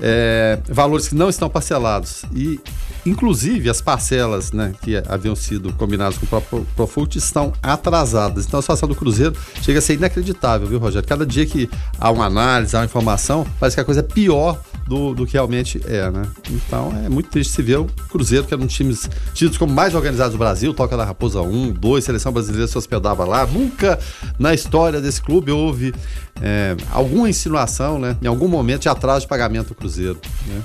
é, 0.00 0.58
valores 0.68 1.08
que 1.08 1.14
não 1.14 1.28
estão 1.28 1.48
parcelados 1.48 2.24
e 2.34 2.60
inclusive 3.04 3.70
as 3.70 3.80
parcelas 3.80 4.52
né, 4.52 4.72
que 4.82 4.96
haviam 5.08 5.34
sido 5.34 5.72
combinadas 5.72 6.18
com 6.18 6.26
o 6.56 6.64
Profut 6.76 7.16
estão 7.16 7.52
atrasadas. 7.62 8.46
Então 8.46 8.58
a 8.58 8.62
situação 8.62 8.88
do 8.88 8.94
Cruzeiro 8.94 9.34
chega 9.62 9.78
a 9.78 9.82
ser 9.82 9.94
inacreditável, 9.94 10.66
viu, 10.66 10.78
Rogério? 10.78 11.06
Cada 11.08 11.24
dia 11.24 11.46
que 11.46 11.68
há 11.98 12.10
uma 12.10 12.26
análise, 12.26 12.76
há 12.76 12.80
uma 12.80 12.84
informação, 12.84 13.46
parece 13.58 13.76
que 13.76 13.80
a 13.80 13.84
coisa 13.84 14.00
é 14.00 14.02
pior 14.02 14.60
do, 14.86 15.14
do 15.14 15.26
que 15.26 15.34
realmente 15.34 15.80
é, 15.86 16.10
né? 16.10 16.22
Então 16.50 16.92
é 17.04 17.08
muito 17.08 17.28
triste 17.28 17.52
se 17.52 17.62
ver 17.62 17.78
o 17.78 17.84
Cruzeiro, 18.08 18.46
que 18.46 18.54
era 18.54 18.62
um 18.62 18.66
time 18.66 18.96
tidos 19.34 19.58
como 19.58 19.72
mais 19.72 19.94
organizados 19.94 20.32
do 20.32 20.38
Brasil, 20.38 20.72
toca 20.72 20.96
da 20.96 21.04
Raposa 21.04 21.40
1, 21.42 21.72
2, 21.72 22.04
seleção 22.04 22.32
brasileira 22.32 22.66
se 22.66 22.76
hospedava 22.76 23.24
lá. 23.24 23.46
Nunca 23.46 23.98
na 24.38 24.54
história 24.54 25.00
desse 25.00 25.20
clube 25.20 25.52
houve 25.52 25.94
é, 26.42 26.76
alguma 26.92 27.28
insinuação, 27.28 27.98
né? 27.98 28.16
Em 28.22 28.26
algum 28.26 28.48
momento 28.48 28.82
de 28.82 28.88
atraso 28.88 29.20
de 29.22 29.28
pagamento 29.28 29.68
do 29.68 29.74
Cruzeiro. 29.74 30.18
Né? 30.46 30.62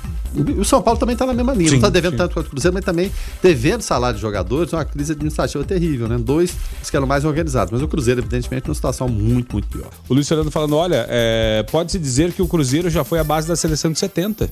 O 0.58 0.66
São 0.66 0.82
Paulo 0.82 1.00
também 1.00 1.14
está 1.14 1.26
na 1.26 1.34
mesma 1.34 1.54
linha, 1.54 1.70
sim, 1.70 1.76
não 1.76 1.80
está 1.80 1.90
devendo 1.90 2.14
sim. 2.14 2.18
tanto 2.18 2.34
quanto 2.34 2.48
o 2.48 2.50
Cruzeiro, 2.50 2.74
mas 2.74 2.84
também 2.84 3.12
devendo 3.42 3.82
salário 3.82 4.16
de 4.16 4.22
jogadores, 4.22 4.74
uma 4.74 4.84
crise 4.84 5.12
administrativa 5.12 5.64
terrível, 5.64 6.08
né? 6.08 6.18
Dois 6.18 6.56
que 6.90 6.98
eram 6.98 7.08
mais 7.08 7.26
organizados, 7.26 7.72
mas 7.72 7.82
o 7.82 7.88
Cruzeiro, 7.88 8.20
evidentemente, 8.22 8.68
numa 8.68 8.76
situação 8.76 9.08
muito, 9.08 9.54
muito 9.54 9.68
pior. 9.68 9.90
O 10.08 10.14
Luiz 10.14 10.28
Fernando 10.28 10.52
falando: 10.52 10.76
olha, 10.76 11.06
é, 11.10 11.64
pode-se 11.72 11.98
dizer 11.98 12.32
que 12.34 12.42
o 12.42 12.48
Cruzeiro 12.48 12.90
já 12.90 13.04
foi 13.04 13.20
a 13.20 13.24
base 13.24 13.48
da 13.48 13.56
seleção 13.56 13.92
de 13.92 14.00
70. 14.00 14.50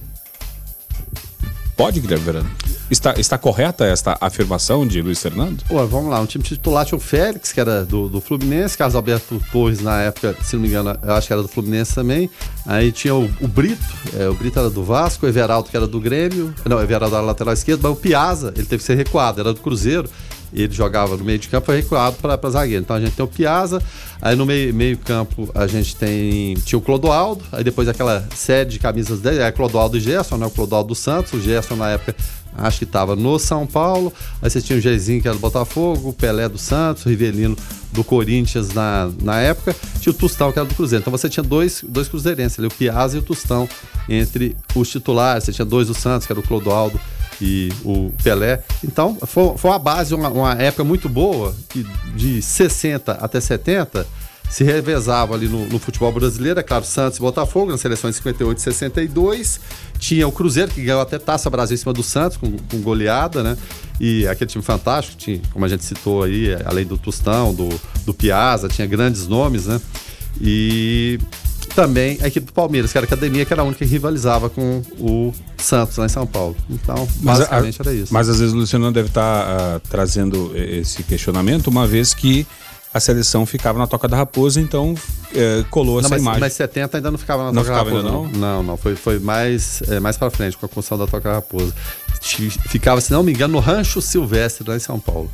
Pode, 1.75 1.99
Guilherme 1.99 2.25
Verano? 2.25 2.49
Está, 2.91 3.13
está 3.17 3.37
correta 3.37 3.85
esta 3.85 4.17
afirmação 4.19 4.85
de 4.85 5.01
Luiz 5.01 5.21
Fernando? 5.21 5.63
Pô, 5.65 5.87
vamos 5.87 6.11
lá, 6.11 6.19
um 6.19 6.25
time 6.25 6.43
titular 6.43 6.85
tinha 6.85 6.97
o 6.97 7.01
Félix, 7.01 7.53
que 7.53 7.59
era 7.61 7.85
do, 7.85 8.09
do 8.09 8.19
Fluminense, 8.19 8.77
Carlos 8.77 8.97
Alberto 8.97 9.41
Torres, 9.49 9.79
na 9.79 10.01
época, 10.01 10.35
se 10.43 10.57
não 10.57 10.63
me 10.63 10.67
engano, 10.67 10.99
eu 11.01 11.13
acho 11.13 11.25
que 11.25 11.31
era 11.31 11.41
do 11.41 11.47
Fluminense 11.47 11.95
também. 11.95 12.29
Aí 12.65 12.91
tinha 12.91 13.15
o, 13.15 13.23
o 13.39 13.47
Brito, 13.47 13.81
é, 14.19 14.27
o 14.27 14.33
Brito 14.33 14.59
era 14.59 14.69
do 14.69 14.83
Vasco, 14.83 15.25
o 15.25 15.29
Everaldo, 15.29 15.69
que 15.69 15.77
era 15.77 15.87
do 15.87 16.01
Grêmio. 16.01 16.53
Não, 16.65 16.75
o 16.75 16.81
Everaldo 16.81 17.15
era 17.15 17.23
lateral 17.23 17.53
esquerdo, 17.53 17.79
mas 17.81 17.93
o 17.93 17.95
Piazza, 17.95 18.49
ele 18.57 18.65
teve 18.65 18.79
que 18.79 18.83
ser 18.83 18.95
recuado, 18.95 19.39
era 19.39 19.53
do 19.53 19.61
Cruzeiro 19.61 20.09
ele 20.53 20.73
jogava 20.73 21.15
no 21.15 21.23
meio 21.23 21.39
de 21.39 21.47
campo, 21.47 21.67
foi 21.67 21.77
recuado 21.77 22.17
para 22.17 22.49
zagueiro. 22.49 22.83
Então 22.83 22.95
a 22.95 22.99
gente 22.99 23.15
tem 23.15 23.23
o 23.23 23.27
Piazza, 23.27 23.81
aí 24.21 24.35
no 24.35 24.45
meio, 24.45 24.73
meio 24.73 24.97
campo 24.97 25.49
a 25.55 25.67
gente 25.67 25.95
tem 25.95 26.55
tinha 26.65 26.77
o 26.77 26.81
Clodoaldo, 26.81 27.43
aí 27.51 27.63
depois 27.63 27.87
aquela 27.87 28.27
série 28.35 28.69
de 28.69 28.79
camisas 28.79 29.19
dele, 29.19 29.39
é 29.39 29.51
Clodoaldo 29.51 29.97
e 29.97 29.99
Gerson, 29.99 30.37
né? 30.37 30.45
O 30.45 30.51
Clodoaldo 30.51 30.89
dos 30.89 30.99
Santos, 30.99 31.33
o 31.33 31.41
Gerson 31.41 31.75
na 31.75 31.89
época 31.89 32.15
acho 32.57 32.79
que 32.79 32.83
estava 32.83 33.15
no 33.15 33.39
São 33.39 33.65
Paulo, 33.65 34.13
aí 34.41 34.49
você 34.49 34.61
tinha 34.61 34.77
o 34.77 34.81
Jezinho 34.81 35.21
que 35.21 35.27
era 35.27 35.35
do 35.35 35.41
Botafogo, 35.41 36.09
o 36.09 36.13
Pelé 36.13 36.49
do 36.49 36.57
Santos, 36.57 37.05
o 37.05 37.09
Rivelino 37.09 37.55
do 37.91 38.03
Corinthians 38.03 38.73
na, 38.73 39.09
na 39.21 39.39
época, 39.39 39.75
tinha 39.99 40.11
o 40.11 40.15
Tustão 40.15 40.51
que 40.51 40.59
era 40.59 40.67
do 40.67 40.75
Cruzeiro. 40.75 41.01
Então 41.01 41.11
você 41.11 41.29
tinha 41.29 41.43
dois, 41.43 41.83
dois 41.87 42.07
cruzeirenses 42.07 42.59
ali, 42.59 42.67
o 42.67 42.71
Piazza 42.71 43.17
e 43.17 43.19
o 43.19 43.23
Tustão 43.23 43.67
entre 44.07 44.55
os 44.75 44.89
titulares, 44.89 45.43
você 45.45 45.51
tinha 45.51 45.65
dois 45.65 45.87
do 45.87 45.93
Santos, 45.93 46.25
que 46.25 46.33
era 46.33 46.39
o 46.39 46.43
Clodoaldo 46.43 46.99
e 47.41 47.69
o 47.83 48.11
Pelé. 48.23 48.63
Então, 48.83 49.17
foi, 49.25 49.57
foi 49.57 49.71
uma 49.71 49.79
base, 49.79 50.13
uma, 50.13 50.29
uma 50.29 50.53
época 50.53 50.83
muito 50.83 51.09
boa, 51.09 51.55
que 51.69 51.85
de 52.15 52.41
60 52.41 53.13
até 53.13 53.41
70 53.41 54.05
se 54.51 54.65
revezava 54.65 55.33
ali 55.33 55.47
no, 55.47 55.65
no, 55.65 55.79
futebol 55.79 56.11
brasileiro, 56.11 56.59
é 56.59 56.63
claro, 56.63 56.83
Santos 56.83 57.17
e 57.17 57.21
Botafogo, 57.21 57.71
nas 57.71 57.79
seleções 57.79 58.15
de 58.15 58.17
58 58.17 58.57
e 58.57 58.61
62. 58.61 59.61
Tinha 59.97 60.27
o 60.27 60.31
Cruzeiro, 60.31 60.69
que 60.69 60.83
ganhou 60.83 60.99
até 60.99 61.17
Taça 61.17 61.49
Brasil 61.49 61.75
em 61.75 61.77
cima 61.77 61.93
do 61.93 62.03
Santos, 62.03 62.35
com, 62.35 62.51
com 62.57 62.81
goleada, 62.81 63.41
né? 63.41 63.57
E 63.97 64.27
aquele 64.27 64.49
time 64.49 64.63
fantástico, 64.63 65.15
tinha, 65.15 65.41
como 65.53 65.63
a 65.63 65.69
gente 65.69 65.85
citou 65.85 66.23
aí, 66.23 66.53
além 66.65 66.85
do 66.85 66.97
Tostão, 66.97 67.53
do, 67.53 67.69
do 68.05 68.13
Piazza, 68.13 68.67
tinha 68.67 68.85
grandes 68.85 69.25
nomes, 69.25 69.67
né? 69.67 69.79
E 70.41 71.17
também 71.73 72.17
a 72.21 72.27
equipe 72.27 72.45
do 72.45 72.53
Palmeiras, 72.53 72.91
que 72.91 72.97
era 72.97 73.05
a 73.05 73.07
academia, 73.07 73.45
que 73.45 73.53
era 73.53 73.61
a 73.61 73.65
única 73.65 73.85
que 73.85 73.91
rivalizava 73.91 74.49
com 74.49 74.81
o 74.99 75.33
Santos 75.57 75.97
lá 75.97 76.05
em 76.05 76.09
São 76.09 76.27
Paulo. 76.27 76.55
Então, 76.69 77.07
basicamente 77.17 77.79
mas, 77.79 77.87
era 77.87 77.95
isso. 77.95 78.13
Mas 78.13 78.29
às 78.29 78.39
vezes 78.39 78.53
o 78.53 78.57
Luciano 78.57 78.91
deve 78.91 79.07
estar 79.07 79.45
tá, 79.45 79.77
uh, 79.77 79.89
trazendo 79.89 80.51
esse 80.55 81.03
questionamento, 81.03 81.67
uma 81.67 81.87
vez 81.87 82.13
que 82.13 82.45
a 82.93 82.99
seleção 82.99 83.45
ficava 83.45 83.79
na 83.79 83.87
Toca 83.87 84.07
da 84.07 84.17
Raposa, 84.17 84.59
então 84.59 84.95
é, 85.33 85.63
colou 85.69 85.95
não, 85.95 85.99
essa 86.01 86.09
mas, 86.09 86.21
imagem. 86.21 86.39
Mas 86.41 86.53
70 86.53 86.97
ainda 86.97 87.11
não 87.11 87.17
ficava 87.17 87.45
na 87.45 87.51
não 87.51 87.63
Toca 87.63 87.73
da 87.73 87.83
Raposa. 87.83 88.03
Não, 88.03 88.27
não, 88.27 88.63
não. 88.63 88.77
Foi, 88.77 88.95
foi 88.95 89.17
mais, 89.17 89.81
é, 89.87 89.99
mais 89.99 90.17
para 90.17 90.29
frente 90.29 90.57
com 90.57 90.65
a 90.65 90.69
construção 90.69 90.97
da 90.97 91.07
Toca 91.07 91.29
da 91.29 91.35
Raposa. 91.35 91.73
Ficava, 92.67 92.99
se 92.99 93.11
não 93.11 93.23
me 93.23 93.31
engano, 93.31 93.53
no 93.53 93.59
Rancho 93.59 94.01
Silvestre, 94.01 94.67
lá 94.67 94.75
em 94.75 94.79
São 94.79 94.99
Paulo. 94.99 95.31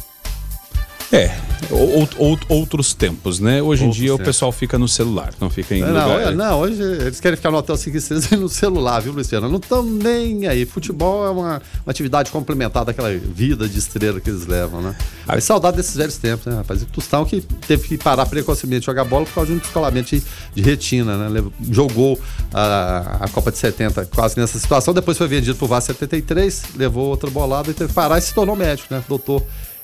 É, 1.11 1.33
ou, 1.71 2.07
ou, 2.17 2.39
outros 2.49 2.93
tempos, 2.93 3.39
né? 3.39 3.61
Hoje 3.61 3.83
outros 3.83 3.97
em 3.97 4.01
dia 4.01 4.09
tempos. 4.09 4.23
o 4.23 4.25
pessoal 4.25 4.51
fica 4.51 4.77
no 4.77 4.89
celular, 4.89 5.33
não 5.39 5.49
fica 5.49 5.73
em 5.73 5.79
não, 5.79 5.87
lugar... 5.87 6.35
Não, 6.35 6.59
hoje 6.59 6.81
eles 6.81 7.21
querem 7.21 7.37
ficar 7.37 7.49
no 7.49 7.57
hotel 7.57 7.77
5 7.77 7.95
estrelas 7.95 8.29
no 8.31 8.49
celular, 8.49 8.99
viu, 8.99 9.13
Luciano? 9.13 9.47
Não 9.47 9.57
estão 9.57 9.81
nem 9.81 10.47
aí. 10.47 10.65
Futebol 10.65 11.25
é 11.25 11.29
uma, 11.29 11.41
uma, 11.41 11.61
atividade 11.87 12.29
complementar 12.29 12.83
daquela 12.83 13.09
vida 13.09 13.69
de 13.69 13.79
estrela 13.79 14.19
que 14.19 14.29
eles 14.29 14.45
levam, 14.45 14.81
né? 14.81 14.95
Mas 15.25 15.45
saudade 15.45 15.77
desses 15.77 15.95
velhos 15.95 16.17
tempos, 16.17 16.45
né, 16.45 16.57
rapaz? 16.57 16.81
E 16.81 16.83
o 16.83 16.87
Tostão 16.87 17.23
que 17.23 17.39
teve 17.65 17.87
que 17.87 17.97
parar 17.97 18.25
precocemente 18.25 18.81
de 18.81 18.85
jogar 18.85 19.05
bola 19.05 19.25
por 19.25 19.33
causa 19.33 19.51
de 19.51 19.57
um 19.57 19.59
descolamento 19.59 20.13
de, 20.13 20.21
de 20.53 20.61
retina, 20.61 21.29
né? 21.29 21.43
Jogou 21.71 22.19
a, 22.53 23.19
a 23.21 23.27
Copa 23.29 23.49
de 23.49 23.57
70 23.57 24.05
quase 24.07 24.37
nessa 24.37 24.59
situação, 24.59 24.93
depois 24.93 25.17
foi 25.17 25.27
vendido 25.27 25.55
pro 25.55 25.67
Vasco 25.67 25.93
73, 25.93 26.63
levou 26.75 27.07
outra 27.07 27.29
bolada 27.29 27.71
e 27.71 27.73
teve 27.73 27.87
que 27.87 27.95
parar 27.95 28.17
e 28.17 28.21
se 28.21 28.33
tornou 28.33 28.57
médico, 28.57 28.93
né? 28.93 29.01
Doutor 29.07 29.41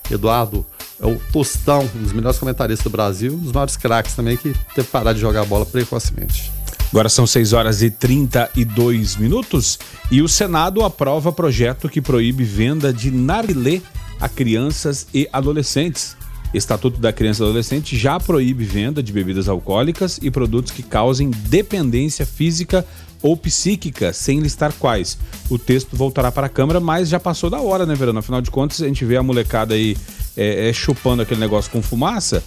Eduardo 0.09 0.65
é 1.01 1.05
o 1.05 1.19
Tostão, 1.31 1.89
um 1.95 2.03
dos 2.03 2.13
melhores 2.13 2.37
comentaristas 2.37 2.83
do 2.83 2.89
Brasil, 2.89 3.33
um 3.33 3.39
dos 3.39 3.51
maiores 3.51 3.75
craques 3.77 4.13
também 4.13 4.37
que 4.37 4.53
teve 4.73 4.87
que 4.87 4.91
parar 4.91 5.13
de 5.13 5.19
jogar 5.19 5.45
bola 5.45 5.65
precocemente. 5.65 6.51
Agora 6.91 7.09
são 7.09 7.25
6 7.25 7.53
horas 7.53 7.81
e 7.81 7.89
32 7.89 9.15
minutos 9.15 9.79
e 10.11 10.21
o 10.21 10.27
Senado 10.27 10.83
aprova 10.83 11.31
projeto 11.31 11.89
que 11.89 11.99
proíbe 11.99 12.43
venda 12.43 12.93
de 12.93 13.09
narilê 13.09 13.81
a 14.19 14.29
crianças 14.29 15.07
e 15.13 15.27
adolescentes. 15.33 16.15
Estatuto 16.53 16.99
da 16.99 17.11
Criança 17.11 17.43
e 17.43 17.45
Adolescente 17.45 17.97
já 17.97 18.19
proíbe 18.19 18.63
venda 18.63 19.01
de 19.01 19.11
bebidas 19.11 19.49
alcoólicas 19.49 20.19
e 20.21 20.29
produtos 20.29 20.71
que 20.71 20.83
causem 20.83 21.29
dependência 21.29 22.25
física 22.25 22.85
ou 23.21 23.37
psíquica, 23.37 24.11
sem 24.11 24.39
listar 24.41 24.73
quais. 24.73 25.17
O 25.49 25.57
texto 25.57 25.95
voltará 25.95 26.31
para 26.31 26.47
a 26.47 26.49
Câmara, 26.49 26.79
mas 26.79 27.07
já 27.07 27.19
passou 27.19 27.49
da 27.49 27.59
hora, 27.61 27.85
né, 27.85 27.95
Verano? 27.95 28.19
Afinal 28.19 28.41
de 28.41 28.51
contas, 28.51 28.81
a 28.81 28.87
gente 28.87 29.05
vê 29.05 29.15
a 29.15 29.23
molecada 29.23 29.73
aí 29.73 29.95
é, 30.35 30.69
é, 30.69 30.73
chupando 30.73 31.21
aquele 31.21 31.39
negócio 31.39 31.71
com 31.71 31.81
fumaça. 31.81 32.43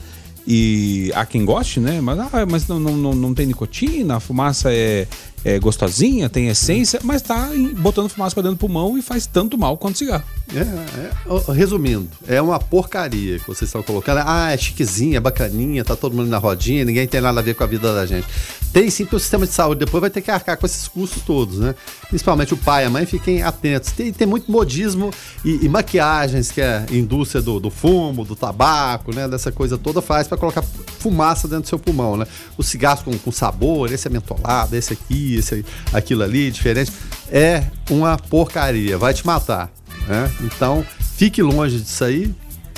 E 0.46 1.10
há 1.14 1.26
quem 1.26 1.44
goste, 1.44 1.80
né? 1.80 2.00
Mas, 2.00 2.18
ah, 2.20 2.46
mas 2.48 2.68
não, 2.68 2.78
não, 2.78 3.14
não 3.14 3.34
tem 3.34 3.46
nicotina, 3.46 4.16
a 4.16 4.20
fumaça 4.20 4.72
é, 4.72 5.08
é 5.46 5.60
gostosinha, 5.60 6.28
tem 6.28 6.48
essência, 6.48 6.98
mas 7.04 7.22
tá 7.22 7.50
botando 7.76 8.08
fumaça 8.08 8.34
para 8.34 8.42
dentro 8.42 8.56
do 8.56 8.58
pulmão 8.58 8.98
e 8.98 9.02
faz 9.02 9.26
tanto 9.26 9.56
mal 9.56 9.76
quanto 9.76 9.96
cigarro. 9.96 10.24
É, 10.52 10.60
é, 10.60 11.52
resumindo, 11.52 12.08
é 12.26 12.42
uma 12.42 12.58
porcaria 12.58 13.38
que 13.38 13.46
vocês 13.46 13.68
estão 13.68 13.80
colocando. 13.80 14.22
Ah, 14.26 14.52
é 14.52 14.56
chiquezinha, 14.56 15.18
é 15.18 15.20
bacaninha, 15.20 15.84
tá 15.84 15.94
todo 15.94 16.16
mundo 16.16 16.28
na 16.28 16.38
rodinha, 16.38 16.84
ninguém 16.84 17.06
tem 17.06 17.20
nada 17.20 17.38
a 17.38 17.42
ver 17.44 17.54
com 17.54 17.62
a 17.62 17.66
vida 17.66 17.94
da 17.94 18.04
gente. 18.04 18.26
Tem 18.72 18.90
sim, 18.90 19.04
porque 19.04 19.16
o 19.16 19.20
sistema 19.20 19.46
de 19.46 19.52
saúde 19.52 19.84
depois 19.84 20.00
vai 20.00 20.10
ter 20.10 20.20
que 20.20 20.30
arcar 20.30 20.56
com 20.56 20.66
esses 20.66 20.88
custos 20.88 21.22
todos, 21.22 21.60
né? 21.60 21.74
Principalmente 22.08 22.52
o 22.52 22.56
pai 22.56 22.82
e 22.84 22.86
a 22.86 22.90
mãe, 22.90 23.06
fiquem 23.06 23.42
atentos. 23.42 23.92
Tem, 23.92 24.12
tem 24.12 24.26
muito 24.26 24.50
modismo 24.50 25.10
e, 25.44 25.64
e 25.64 25.68
maquiagens 25.68 26.50
que 26.50 26.60
a 26.60 26.84
indústria 26.90 27.40
do, 27.40 27.58
do, 27.58 27.70
fumo, 27.70 28.24
do 28.24 28.36
tabaco, 28.36 29.14
né? 29.14 29.28
Dessa 29.28 29.50
coisa 29.52 29.78
toda 29.78 30.02
faz 30.02 30.26
para 30.26 30.36
colocar 30.36 30.62
fumaça 30.98 31.48
dentro 31.48 31.62
do 31.62 31.68
seu 31.68 31.78
pulmão, 31.78 32.16
né? 32.16 32.26
Os 32.58 32.66
cigarros 32.66 33.02
com, 33.02 33.16
com 33.16 33.32
sabor, 33.32 33.92
esse 33.92 34.08
é 34.08 34.10
mentolado, 34.10 34.76
esse 34.76 34.92
aqui, 34.92 35.35
esse 35.38 35.64
aquilo 35.92 36.22
ali, 36.22 36.50
diferente. 36.50 36.92
É 37.30 37.64
uma 37.90 38.16
porcaria, 38.16 38.96
vai 38.96 39.12
te 39.12 39.26
matar. 39.26 39.70
Né? 40.06 40.30
Então, 40.42 40.84
fique 41.16 41.42
longe 41.42 41.80
disso 41.80 42.04
aí. 42.04 42.34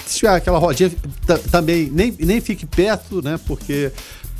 Se 0.07 0.19
tiver 0.19 0.35
aquela 0.35 0.59
rodinha, 0.59 0.91
também 1.51 1.91
nem, 1.93 2.15
nem 2.19 2.41
fique 2.41 2.65
perto, 2.65 3.21
né? 3.21 3.39
Porque 3.47 3.93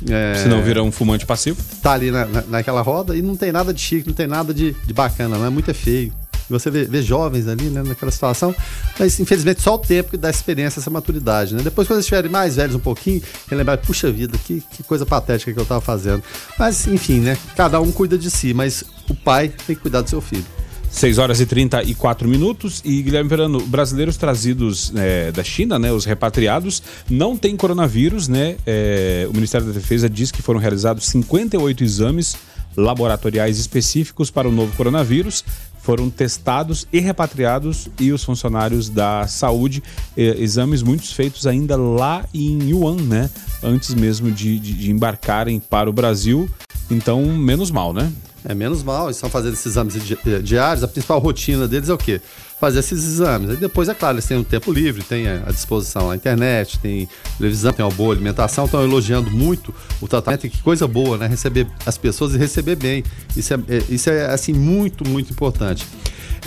é, 0.07 0.35
Senão 0.43 0.61
vira 0.61 0.81
um 0.81 0.91
fumante 0.91 1.25
passivo. 1.25 1.61
Tá 1.81 1.93
ali 1.93 2.11
na, 2.11 2.25
na, 2.25 2.41
naquela 2.43 2.81
roda 2.81 3.15
e 3.15 3.21
não 3.21 3.35
tem 3.35 3.51
nada 3.51 3.73
de 3.73 3.81
chique, 3.81 4.07
não 4.07 4.13
tem 4.13 4.27
nada 4.27 4.53
de, 4.53 4.75
de 4.85 4.93
bacana, 4.93 5.37
não 5.37 5.45
é 5.45 5.49
muito 5.49 5.69
é 5.69 5.73
feio. 5.73 6.13
Você 6.49 6.69
vê, 6.71 6.85
vê, 6.85 7.01
jovens 7.01 7.47
ali, 7.47 7.65
né, 7.65 7.83
naquela 7.83 8.11
situação, 8.11 8.55
mas 8.97 9.19
infelizmente 9.19 9.61
só 9.61 9.75
o 9.75 9.79
tempo 9.79 10.11
que 10.11 10.17
dá 10.17 10.29
experiência, 10.29 10.79
essa 10.79 10.89
maturidade, 10.89 11.53
né? 11.53 11.61
Depois, 11.63 11.87
quando 11.87 11.97
eles 11.97 12.05
estiverem 12.05 12.31
mais 12.31 12.55
velhos 12.55 12.75
um 12.75 12.79
pouquinho, 12.79 13.21
relembrar, 13.47 13.77
puxa 13.77 14.11
vida, 14.11 14.37
que, 14.45 14.63
que 14.71 14.83
coisa 14.83 15.05
patética 15.05 15.53
que 15.53 15.59
eu 15.59 15.65
tava 15.65 15.81
fazendo. 15.81 16.23
Mas, 16.57 16.87
enfim, 16.87 17.19
né? 17.19 17.37
Cada 17.55 17.79
um 17.79 17.91
cuida 17.91 18.17
de 18.17 18.31
si, 18.31 18.53
mas 18.53 18.83
o 19.09 19.15
pai 19.15 19.49
tem 19.49 19.75
que 19.75 19.81
cuidar 19.81 20.01
do 20.01 20.09
seu 20.09 20.21
filho. 20.21 20.45
6 20.89 21.19
horas 21.19 21.39
e 21.39 21.45
34 21.45 22.27
minutos. 22.27 22.81
E 22.83 23.01
Guilherme 23.01 23.29
Verano, 23.29 23.59
brasileiros 23.61 24.17
trazidos 24.17 24.91
é, 24.95 25.31
da 25.31 25.43
China, 25.43 25.77
né, 25.77 25.91
os 25.91 26.05
repatriados, 26.05 26.81
não 27.09 27.37
têm 27.37 27.55
coronavírus, 27.55 28.27
né? 28.27 28.57
É, 28.65 29.27
o 29.29 29.33
Ministério 29.33 29.67
da 29.67 29.73
Defesa 29.73 30.09
diz 30.09 30.31
que 30.31 30.41
foram 30.41 30.59
realizados 30.59 31.05
58 31.05 31.83
exames 31.83 32.35
laboratoriais 32.75 33.59
específicos 33.59 34.31
para 34.31 34.47
o 34.47 34.51
novo 34.51 34.75
coronavírus. 34.75 35.43
Foram 35.89 36.07
testados 36.07 36.87
e 36.93 36.99
repatriados 36.99 37.89
e 37.99 38.11
os 38.11 38.23
funcionários 38.23 38.89
da 38.89 39.25
saúde, 39.25 39.81
eh, 40.15 40.35
exames 40.37 40.83
muitos 40.83 41.11
feitos 41.13 41.47
ainda 41.47 41.75
lá 41.75 42.23
em 42.31 42.69
Yuan, 42.69 42.97
né? 42.97 43.27
Antes 43.63 43.95
mesmo 43.95 44.31
de, 44.31 44.59
de, 44.59 44.73
de 44.75 44.91
embarcarem 44.91 45.59
para 45.59 45.89
o 45.89 45.91
Brasil. 45.91 46.47
Então, 46.91 47.25
menos 47.25 47.71
mal, 47.71 47.91
né? 47.91 48.13
É 48.45 48.53
menos 48.53 48.83
mal, 48.83 49.05
eles 49.05 49.17
estão 49.17 49.31
fazendo 49.31 49.53
esses 49.53 49.65
exames 49.65 49.95
eh, 49.95 50.39
diários. 50.43 50.83
A 50.83 50.87
principal 50.87 51.17
rotina 51.17 51.67
deles 51.67 51.89
é 51.89 51.93
o 51.93 51.97
quê? 51.97 52.21
Fazer 52.59 52.79
esses 52.79 53.05
exames. 53.05 53.51
Aí 53.51 53.57
depois, 53.57 53.87
é 53.87 53.93
claro, 53.93 54.15
eles 54.15 54.25
têm 54.25 54.37
um 54.37 54.43
tempo 54.43 54.71
livre, 54.71 55.01
têm 55.01 55.27
à 55.27 55.51
disposição 55.51 56.11
a 56.11 56.15
internet, 56.15 56.77
tem 56.79 57.07
televisão, 57.37 57.71
tem 57.71 57.85
uma 57.85 57.91
boa 57.91 58.13
alimentação, 58.13 58.65
estão 58.65 58.83
elogiando 58.83 59.31
muito 59.31 59.73
o 60.01 60.07
tratamento. 60.07 60.45
E 60.45 60.49
que 60.49 60.61
coisa 60.61 60.87
boa, 60.87 61.17
né? 61.17 61.27
Receber 61.27 61.67
as 61.85 61.97
pessoas 61.97 62.35
e 62.35 62.37
receber 62.37 62.75
bem. 62.75 63.03
Isso 63.35 63.53
é, 63.53 63.57
é 63.69 63.83
isso 63.89 64.09
é 64.09 64.25
assim, 64.25 64.53
muito, 64.53 65.07
muito 65.07 65.31
importante. 65.31 65.87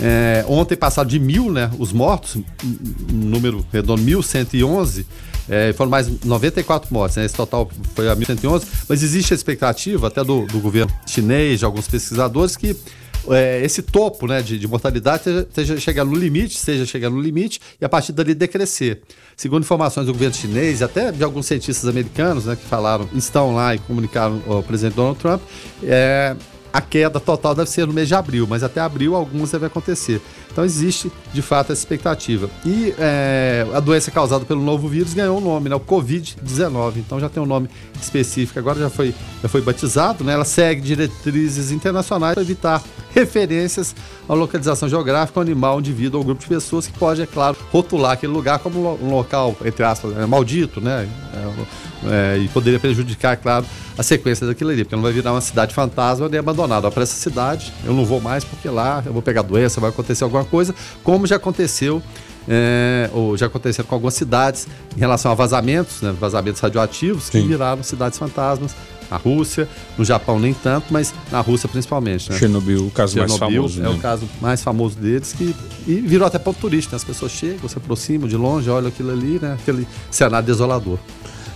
É, 0.01 0.43
ontem 0.47 0.75
passaram 0.75 1.07
de 1.07 1.19
mil, 1.19 1.51
né? 1.51 1.69
Os 1.77 1.91
mortos, 1.91 2.37
número 3.11 3.65
redondo, 3.71 4.01
1.111. 4.01 5.05
É, 5.49 5.73
foram 5.73 5.91
mais 5.91 6.07
94 6.23 6.93
mortes, 6.93 7.17
né? 7.17 7.25
Esse 7.25 7.35
total 7.35 7.69
foi 7.95 8.09
a 8.09 8.15
1.111, 8.15 8.63
mas 8.87 9.03
existe 9.03 9.33
a 9.33 9.35
expectativa 9.35 10.07
até 10.07 10.23
do, 10.23 10.45
do 10.45 10.59
governo 10.59 10.91
chinês, 11.05 11.59
de 11.59 11.65
alguns 11.65 11.87
pesquisadores, 11.87 12.55
que 12.55 12.75
é, 13.29 13.63
esse 13.63 13.81
topo 13.81 14.27
né, 14.27 14.41
de, 14.41 14.57
de 14.57 14.67
mortalidade 14.67 15.23
esteja 15.49 15.79
chegando 15.79 16.11
no 16.11 16.17
limite, 16.17 16.55
esteja 16.55 16.85
chegando 16.85 17.15
no 17.15 17.21
limite 17.21 17.59
e 17.79 17.85
a 17.85 17.89
partir 17.89 18.11
dali 18.11 18.33
decrescer. 18.33 19.01
Segundo 19.35 19.63
informações 19.63 20.05
do 20.05 20.13
governo 20.13 20.35
chinês 20.35 20.81
e 20.81 20.83
até 20.83 21.11
de 21.11 21.23
alguns 21.23 21.45
cientistas 21.45 21.87
americanos 21.87 22.45
né, 22.45 22.55
que 22.55 22.65
falaram, 22.65 23.09
estão 23.13 23.53
lá 23.53 23.73
e 23.73 23.79
comunicaram 23.79 24.41
ao 24.47 24.63
presidente 24.63 24.95
Donald 24.95 25.19
Trump, 25.19 25.41
é, 25.83 26.35
a 26.73 26.81
queda 26.81 27.19
total 27.19 27.53
deve 27.53 27.69
ser 27.69 27.85
no 27.85 27.93
mês 27.93 28.07
de 28.07 28.15
abril, 28.15 28.47
mas 28.49 28.63
até 28.63 28.81
abril 28.81 29.15
alguns 29.15 29.51
devem 29.51 29.67
acontecer. 29.67 30.19
Então 30.51 30.65
existe 30.65 31.11
de 31.31 31.41
fato 31.41 31.71
essa 31.71 31.81
expectativa. 31.81 32.49
E 32.65 32.95
é, 32.97 33.65
a 33.71 33.79
doença 33.79 34.09
causada 34.09 34.43
pelo 34.43 34.61
novo 34.61 34.87
vírus 34.87 35.13
ganhou 35.13 35.37
um 35.37 35.41
nome, 35.41 35.69
né? 35.69 35.75
O 35.75 35.79
Covid-19. 35.79 36.97
Então 36.97 37.19
já 37.19 37.29
tem 37.29 37.41
um 37.41 37.45
nome 37.45 37.69
específico, 38.01 38.57
agora 38.57 38.79
já 38.79 38.89
foi, 38.89 39.13
já 39.41 39.47
foi 39.47 39.61
batizado, 39.61 40.23
né? 40.23 40.33
Ela 40.33 40.45
segue 40.45 40.81
diretrizes 40.81 41.69
internacionais 41.69 42.33
para 42.33 42.41
evitar 42.41 42.81
referências 43.13 43.95
à 44.27 44.33
localização 44.33 44.89
geográfica, 44.89 45.39
ao 45.39 45.43
animal, 45.43 45.79
indivíduo 45.79 46.19
ou 46.19 46.25
grupo 46.25 46.41
de 46.41 46.47
pessoas 46.47 46.87
que 46.87 46.97
pode, 46.97 47.21
é 47.21 47.27
claro, 47.27 47.55
rotular 47.71 48.13
aquele 48.13 48.33
lugar 48.33 48.57
como 48.57 48.97
um 48.99 49.11
local, 49.11 49.55
entre 49.63 49.83
aspas, 49.83 50.17
é, 50.17 50.25
maldito, 50.25 50.81
né? 50.81 51.07
É, 51.33 51.92
é, 52.09 52.37
e 52.37 52.47
poderia 52.47 52.79
prejudicar, 52.79 53.37
claro, 53.37 53.65
a 53.97 54.03
sequência 54.03 54.45
daquilo 54.45 54.69
ali, 54.69 54.83
porque 54.83 54.95
não 54.95 55.03
vai 55.03 55.11
virar 55.11 55.31
uma 55.31 55.41
cidade 55.41 55.73
fantasma 55.73 56.27
nem 56.29 56.39
abandonada. 56.39 56.89
Para 56.89 57.03
essa 57.03 57.15
cidade, 57.15 57.73
eu 57.85 57.93
não 57.93 58.05
vou 58.05 58.19
mais 58.19 58.43
porque 58.43 58.69
lá 58.69 59.03
eu 59.05 59.13
vou 59.13 59.21
pegar 59.21 59.41
doença, 59.41 59.79
vai 59.79 59.89
acontecer 59.89 60.23
alguma 60.23 60.45
coisa, 60.45 60.73
como 61.03 61.27
já 61.27 61.35
aconteceu 61.35 62.01
é, 62.47 63.09
ou 63.13 63.37
já 63.37 63.45
aconteceu 63.45 63.83
com 63.85 63.95
algumas 63.95 64.13
cidades 64.13 64.67
em 64.95 64.99
relação 64.99 65.31
a 65.31 65.35
vazamentos, 65.35 66.01
né, 66.01 66.13
vazamentos 66.19 66.61
radioativos 66.61 67.29
que 67.29 67.39
Sim. 67.39 67.47
viraram 67.47 67.83
cidades 67.83 68.17
fantasmas. 68.17 68.75
Na 69.11 69.17
Rússia, 69.17 69.69
no 69.95 70.03
Japão 70.03 70.39
nem 70.39 70.55
tanto, 70.55 70.87
mas 70.89 71.13
na 71.31 71.39
Rússia 71.39 71.69
principalmente. 71.69 72.31
Né? 72.31 72.39
Chernobyl, 72.39 72.87
o 72.87 72.89
caso 72.89 73.13
Chernobyl 73.13 73.39
mais 73.39 73.53
famoso. 73.53 73.79
É 73.79 73.83
né? 73.83 73.89
o 73.89 73.99
caso 73.99 74.27
mais 74.41 74.63
famoso 74.63 74.97
deles, 74.97 75.33
que 75.33 75.53
e 75.85 75.95
virou 75.95 76.25
até 76.25 76.39
ponto 76.39 76.59
turístico. 76.59 76.95
Né? 76.95 76.95
As 76.95 77.03
pessoas 77.03 77.31
chegam, 77.31 77.69
se 77.69 77.77
aproximam 77.77 78.27
de 78.27 78.35
longe, 78.35 78.71
olham 78.71 78.87
aquilo 78.87 79.11
ali, 79.11 79.37
né? 79.39 79.55
aquele 79.59 79.87
cenário 80.09 80.47
desolador. 80.47 80.97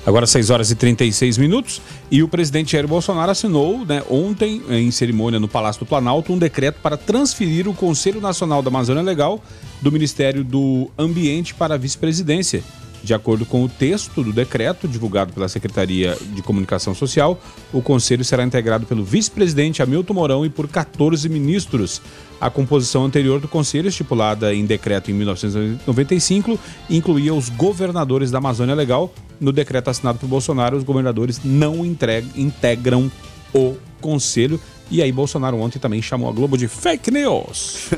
Agora 0.07 0.25
6 0.25 0.51
horas 0.51 0.71
e 0.71 0.75
36 0.75 1.37
minutos 1.37 1.81
e 2.09 2.23
o 2.23 2.29
presidente 2.29 2.71
Jair 2.71 2.87
Bolsonaro 2.87 3.29
assinou 3.29 3.85
né, 3.85 4.01
ontem, 4.09 4.61
em 4.69 4.89
cerimônia 4.89 5.37
no 5.37 5.49
Palácio 5.49 5.81
do 5.81 5.85
Planalto, 5.85 6.31
um 6.31 6.37
decreto 6.37 6.79
para 6.81 6.95
transferir 6.95 7.67
o 7.67 7.73
Conselho 7.73 8.21
Nacional 8.21 8.61
da 8.61 8.69
Amazônia 8.69 9.03
Legal 9.03 9.43
do 9.81 9.91
Ministério 9.91 10.45
do 10.45 10.89
Ambiente 10.97 11.53
para 11.53 11.75
a 11.75 11.77
vice-presidência. 11.77 12.63
De 13.03 13.13
acordo 13.13 13.45
com 13.45 13.65
o 13.65 13.69
texto 13.69 14.23
do 14.23 14.31
decreto 14.31 14.87
divulgado 14.87 15.33
pela 15.33 15.49
Secretaria 15.49 16.17
de 16.33 16.41
Comunicação 16.41 16.95
Social, 16.95 17.37
o 17.73 17.81
conselho 17.81 18.23
será 18.23 18.45
integrado 18.45 18.85
pelo 18.85 19.03
vice-presidente 19.03 19.83
Hamilton 19.83 20.13
Mourão 20.13 20.45
e 20.45 20.49
por 20.49 20.69
14 20.69 21.27
ministros. 21.27 22.01
A 22.39 22.49
composição 22.49 23.03
anterior 23.03 23.39
do 23.39 23.47
conselho, 23.47 23.87
estipulada 23.87 24.53
em 24.53 24.65
decreto 24.65 25.09
em 25.09 25.13
1995, 25.13 26.59
incluía 26.89 27.33
os 27.33 27.49
governadores 27.49 28.29
da 28.29 28.37
Amazônia 28.37 28.75
Legal. 28.75 29.11
No 29.39 29.51
decreto 29.51 29.89
assinado 29.89 30.19
por 30.19 30.27
Bolsonaro, 30.27 30.77
os 30.77 30.83
governadores 30.83 31.41
não 31.43 31.83
integram 31.83 33.11
o 33.53 33.75
conselho. 33.99 34.59
E 34.89 35.01
aí 35.01 35.11
Bolsonaro 35.11 35.57
ontem 35.57 35.79
também 35.79 36.01
chamou 36.01 36.29
a 36.29 36.31
Globo 36.31 36.57
de 36.57 36.67
fake 36.67 37.11
news. 37.11 37.89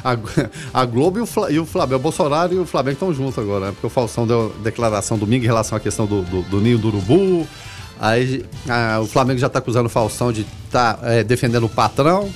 a, 0.72 0.84
Globo 0.84 1.18
e 1.18 1.22
o, 1.22 1.26
Fla, 1.26 1.52
e 1.52 1.58
o 1.58 1.66
Flamengo, 1.66 1.96
o 1.96 2.02
Bolsonaro 2.02 2.54
e 2.54 2.58
o 2.58 2.66
Flamengo 2.66 2.94
estão 2.94 3.12
juntos 3.12 3.38
agora, 3.38 3.66
né? 3.66 3.72
Porque 3.72 3.86
o 3.86 3.90
Falsão 3.90 4.26
deu 4.26 4.52
declaração 4.62 5.16
domingo 5.16 5.44
em 5.44 5.46
relação 5.46 5.76
à 5.76 5.80
questão 5.80 6.06
do, 6.06 6.22
do, 6.22 6.42
do 6.42 6.60
ninho 6.60 6.78
do 6.78 6.88
urubu. 6.88 7.46
Aí 8.00 8.44
a, 8.68 8.98
o 9.00 9.06
Flamengo 9.06 9.38
já 9.38 9.46
está 9.46 9.58
acusando 9.58 9.86
o 9.86 9.90
Falsão 9.90 10.32
de 10.32 10.46
estar 10.66 10.94
tá, 10.94 11.12
é, 11.12 11.22
defendendo 11.22 11.66
o 11.66 11.68
patrão 11.68 12.28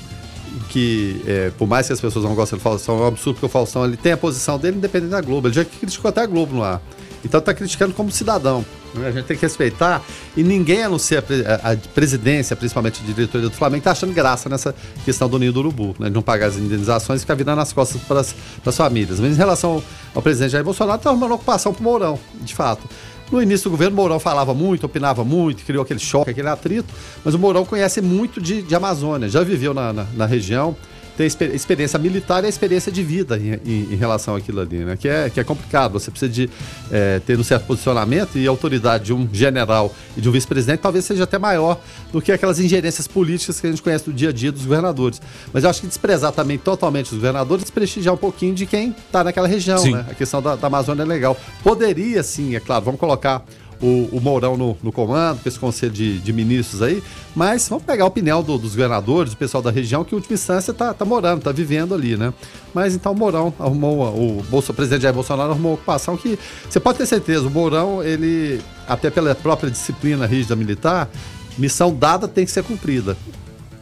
que, 0.68 1.22
é, 1.26 1.50
por 1.58 1.66
mais 1.66 1.86
que 1.86 1.92
as 1.92 2.00
pessoas 2.00 2.24
não 2.24 2.34
gostem 2.34 2.58
do 2.58 2.62
Faustão, 2.62 2.98
é 2.98 3.02
um 3.02 3.06
absurdo 3.06 3.36
porque 3.36 3.46
o 3.46 3.48
Faustão 3.48 3.84
ele 3.84 3.96
tem 3.96 4.12
a 4.12 4.16
posição 4.16 4.58
dele 4.58 4.76
independente 4.76 5.10
da 5.10 5.20
Globo. 5.20 5.48
Ele 5.48 5.54
já 5.54 5.64
criticou 5.64 6.08
até 6.08 6.20
a 6.20 6.26
Globo 6.26 6.54
no 6.54 6.62
ar. 6.62 6.80
Então 7.24 7.38
está 7.38 7.54
criticando 7.54 7.94
como 7.94 8.10
cidadão. 8.10 8.64
Né? 8.94 9.08
A 9.08 9.10
gente 9.12 9.26
tem 9.26 9.36
que 9.36 9.42
respeitar. 9.42 10.02
E 10.36 10.42
ninguém, 10.42 10.82
a 10.82 10.88
não 10.88 10.98
ser 10.98 11.18
a, 11.18 11.76
presidência, 11.94 12.56
principalmente 12.56 13.00
a 13.02 13.06
diretoria 13.06 13.48
do 13.48 13.54
Flamengo, 13.54 13.78
está 13.78 13.92
achando 13.92 14.12
graça 14.12 14.48
nessa 14.48 14.74
questão 15.04 15.28
do 15.28 15.38
ninho 15.38 15.52
do 15.52 15.60
urubu, 15.60 15.94
né? 15.98 16.08
de 16.08 16.14
não 16.14 16.22
pagar 16.22 16.46
as 16.46 16.56
indenizações 16.56 17.20
e 17.20 17.22
ficar 17.22 17.34
virando 17.34 17.60
as 17.60 17.72
costas 17.72 18.00
para 18.02 18.20
as, 18.20 18.76
famílias. 18.76 19.20
Mas 19.20 19.34
em 19.34 19.36
relação 19.36 19.82
ao, 20.14 20.22
presidente 20.22 20.50
Jair 20.50 20.64
Bolsonaro, 20.64 20.98
está 20.98 21.10
arrumando 21.10 21.32
ocupação 21.32 21.72
para 21.72 21.80
o 21.80 21.84
Mourão, 21.84 22.18
de 22.40 22.54
fato. 22.54 22.88
No 23.32 23.40
início 23.40 23.64
do 23.64 23.70
governo, 23.70 23.94
o 23.94 23.96
Mourão 23.96 24.20
falava 24.20 24.52
muito, 24.52 24.84
opinava 24.84 25.24
muito, 25.24 25.64
criou 25.64 25.82
aquele 25.82 25.98
choque, 25.98 26.30
aquele 26.30 26.48
atrito, 26.48 26.92
mas 27.24 27.34
o 27.34 27.38
Mourão 27.38 27.64
conhece 27.64 28.02
muito 28.02 28.42
de, 28.42 28.60
de 28.60 28.74
Amazônia, 28.74 29.26
já 29.26 29.42
viveu 29.42 29.72
na, 29.72 29.90
na, 29.90 30.06
na 30.14 30.26
região, 30.26 30.76
tem 31.16 31.26
experiência 31.26 31.98
militar 31.98 32.42
e 32.42 32.46
a 32.46 32.48
experiência 32.48 32.90
de 32.90 33.02
vida 33.02 33.38
em, 33.38 33.52
em, 33.64 33.92
em, 33.92 33.96
relação 33.96 34.34
àquilo 34.34 34.60
ali, 34.60 34.78
né? 34.78 34.96
Que 34.96 35.08
é, 35.08 35.30
que 35.30 35.38
é 35.38 35.44
complicado. 35.44 35.92
Você 35.92 36.10
precisa 36.10 36.32
de 36.32 36.48
é, 36.90 37.20
ter 37.20 37.38
um 37.38 37.44
certo 37.44 37.66
posicionamento 37.66 38.38
e 38.38 38.46
a 38.46 38.50
autoridade 38.50 39.04
de 39.04 39.12
um 39.12 39.28
general 39.32 39.94
e 40.16 40.20
de 40.20 40.28
um 40.28 40.32
vice-presidente 40.32 40.80
talvez 40.80 41.04
seja 41.04 41.24
até 41.24 41.38
maior 41.38 41.78
do 42.12 42.20
que 42.20 42.32
aquelas 42.32 42.58
ingerências 42.58 43.06
políticas 43.06 43.60
que 43.60 43.66
a 43.66 43.70
gente 43.70 43.82
conhece 43.82 44.04
do 44.04 44.12
dia 44.12 44.30
a 44.30 44.32
dia 44.32 44.50
dos 44.50 44.62
governadores. 44.62 45.20
Mas 45.52 45.64
eu 45.64 45.70
acho 45.70 45.80
que 45.80 45.86
desprezar 45.86 46.32
também 46.32 46.58
totalmente 46.58 47.06
os 47.06 47.18
governadores, 47.18 47.64
desprestigiar 47.64 48.14
um 48.14 48.18
pouquinho 48.18 48.54
de 48.54 48.64
quem 48.66 48.90
está 48.90 49.22
naquela 49.22 49.48
região, 49.48 49.78
sim. 49.78 49.92
né? 49.92 50.06
A 50.10 50.14
questão 50.14 50.40
da, 50.40 50.56
da 50.56 50.66
Amazônia 50.66 51.02
é 51.02 51.06
legal. 51.06 51.36
Poderia, 51.62 52.22
sim, 52.22 52.56
é 52.56 52.60
claro, 52.60 52.84
vamos 52.84 52.98
colocar 52.98 53.44
o, 53.82 54.08
o 54.12 54.20
Mourão 54.20 54.56
no, 54.56 54.76
no 54.82 54.92
comando, 54.92 55.42
com 55.42 55.48
esse 55.48 55.58
conselho 55.58 55.92
de, 55.92 56.20
de, 56.20 56.32
ministros 56.32 56.80
aí, 56.80 57.02
mas 57.34 57.68
vamos 57.68 57.84
pegar 57.84 58.04
a 58.04 58.06
opinião 58.06 58.42
do, 58.42 58.56
dos 58.56 58.70
governadores, 58.70 59.32
do 59.32 59.36
pessoal 59.36 59.62
da 59.62 59.70
região, 59.70 60.04
que 60.04 60.14
em 60.14 60.16
última 60.16 60.34
instância 60.34 60.70
está 60.70 60.94
tá 60.94 61.04
morando, 61.04 61.38
está 61.38 61.50
vivendo 61.50 61.94
ali, 61.94 62.16
né? 62.16 62.32
Mas 62.72 62.94
então 62.94 63.12
o 63.12 63.16
Mourão 63.16 63.52
arrumou, 63.58 64.06
o, 64.14 64.42
Bolsa, 64.44 64.70
o 64.72 64.74
presidente 64.74 65.02
Jair 65.02 65.14
Bolsonaro 65.14 65.50
arrumou 65.50 65.72
uma 65.72 65.74
ocupação 65.74 66.16
que 66.16 66.38
você 66.70 66.78
pode 66.78 66.98
ter 66.98 67.06
certeza, 67.06 67.46
o 67.46 67.50
Mourão, 67.50 68.02
ele, 68.02 68.60
até 68.86 69.10
pela 69.10 69.34
própria 69.34 69.70
disciplina 69.70 70.26
rígida 70.26 70.54
militar, 70.54 71.10
missão 71.58 71.92
dada 71.92 72.28
tem 72.28 72.44
que 72.44 72.52
ser 72.52 72.62
cumprida. 72.62 73.16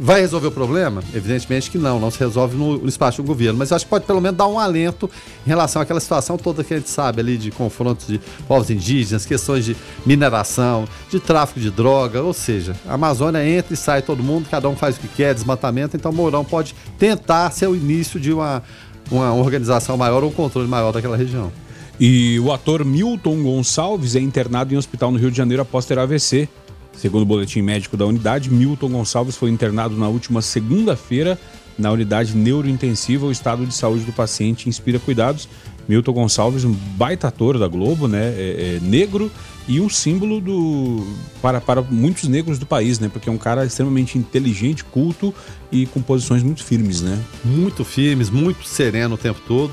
Vai 0.02 0.22
resolver 0.22 0.46
o 0.46 0.50
problema? 0.50 1.04
Evidentemente 1.12 1.70
que 1.70 1.76
não, 1.76 2.00
não 2.00 2.10
se 2.10 2.18
resolve 2.18 2.56
no, 2.56 2.88
espaço 2.88 3.20
um 3.20 3.24
governo, 3.24 3.58
mas 3.58 3.70
acho 3.70 3.84
que 3.84 3.90
pode 3.90 4.06
pelo 4.06 4.18
menos 4.18 4.34
dar 4.34 4.46
um 4.46 4.58
alento 4.58 5.10
em 5.44 5.48
relação 5.50 5.82
àquela 5.82 6.00
situação 6.00 6.38
toda 6.38 6.64
que 6.64 6.72
a 6.72 6.78
gente 6.78 6.88
sabe 6.88 7.20
ali 7.20 7.36
de 7.36 7.50
confrontos 7.50 8.06
de 8.06 8.18
povos 8.48 8.70
indígenas, 8.70 9.26
questões 9.26 9.62
de 9.62 9.76
mineração, 10.06 10.88
de 11.10 11.20
tráfico 11.20 11.60
de 11.60 11.70
droga, 11.70 12.22
ou 12.22 12.32
seja, 12.32 12.74
a 12.88 12.94
Amazônia 12.94 13.46
entra 13.46 13.74
e 13.74 13.76
sai 13.76 14.00
todo 14.00 14.22
mundo, 14.22 14.48
cada 14.50 14.70
um 14.70 14.74
faz 14.74 14.96
o 14.96 15.00
que 15.00 15.08
quer, 15.08 15.34
desmatamento, 15.34 15.98
então 15.98 16.10
Mourão 16.10 16.46
pode 16.46 16.74
tentar 16.98 17.50
ser 17.50 17.66
o 17.66 17.76
início 17.76 18.18
de 18.18 18.32
uma, 18.32 18.62
uma 19.10 19.34
organização 19.34 19.98
maior 19.98 20.24
ou 20.24 20.30
um 20.30 20.32
controle 20.32 20.66
maior 20.66 20.92
daquela 20.92 21.14
região. 21.16 21.52
E 22.00 22.40
o 22.40 22.50
ator 22.50 22.82
Milton 22.86 23.42
Gonçalves 23.42 24.16
é 24.16 24.20
internado 24.20 24.72
em 24.72 24.78
hospital 24.78 25.10
no 25.10 25.18
Rio 25.18 25.30
de 25.30 25.36
Janeiro 25.36 25.60
após 25.60 25.84
ter 25.84 25.98
AVC. 25.98 26.48
Segundo 26.96 27.22
o 27.22 27.26
boletim 27.26 27.62
médico 27.62 27.96
da 27.96 28.04
unidade, 28.04 28.50
Milton 28.50 28.90
Gonçalves 28.90 29.36
foi 29.36 29.50
internado 29.50 29.96
na 29.96 30.08
última 30.08 30.42
segunda-feira 30.42 31.38
na 31.80 31.90
unidade 31.90 32.36
neurointensiva. 32.36 33.26
O 33.26 33.32
estado 33.32 33.66
de 33.66 33.74
saúde 33.74 34.04
do 34.04 34.12
paciente 34.12 34.68
inspira 34.68 34.98
cuidados. 34.98 35.48
Milton 35.88 36.12
Gonçalves, 36.12 36.64
um 36.64 36.72
baita 36.72 37.28
ator 37.28 37.58
da 37.58 37.66
Globo, 37.66 38.06
né? 38.06 38.28
É, 38.36 38.76
é, 38.76 38.80
negro 38.82 39.30
e 39.66 39.80
um 39.80 39.88
símbolo 39.88 40.40
do 40.40 41.04
para, 41.42 41.60
para 41.60 41.82
muitos 41.82 42.28
negros 42.28 42.58
do 42.58 42.66
país, 42.66 43.00
né? 43.00 43.08
Porque 43.08 43.28
é 43.28 43.32
um 43.32 43.38
cara 43.38 43.64
extremamente 43.64 44.16
inteligente, 44.16 44.84
culto 44.84 45.34
e 45.72 45.86
com 45.86 46.00
posições 46.00 46.42
muito 46.42 46.62
firmes, 46.62 47.00
né? 47.00 47.18
Muito 47.44 47.84
firmes, 47.84 48.30
muito 48.30 48.64
sereno 48.64 49.14
o 49.14 49.18
tempo 49.18 49.40
todo. 49.48 49.72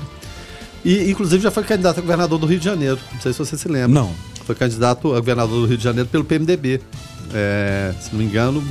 E 0.84 1.10
inclusive 1.10 1.42
já 1.42 1.50
foi 1.50 1.62
candidato 1.62 1.98
a 1.98 2.00
governador 2.00 2.38
do 2.38 2.46
Rio 2.46 2.58
de 2.58 2.64
Janeiro. 2.64 2.98
Não 3.12 3.20
sei 3.20 3.32
se 3.32 3.38
você 3.38 3.56
se 3.56 3.68
lembra. 3.68 3.88
Não. 3.88 4.12
Foi 4.48 4.56
candidato 4.56 5.14
a 5.14 5.20
governador 5.20 5.60
do 5.60 5.66
Rio 5.66 5.78
de 5.78 5.84
Janeiro 5.84 6.08
pelo 6.08 6.24
PMDB 6.24 6.80
é, 7.34 7.94
se 8.00 8.10
não 8.12 8.18
me 8.18 8.24
engano, 8.24 8.64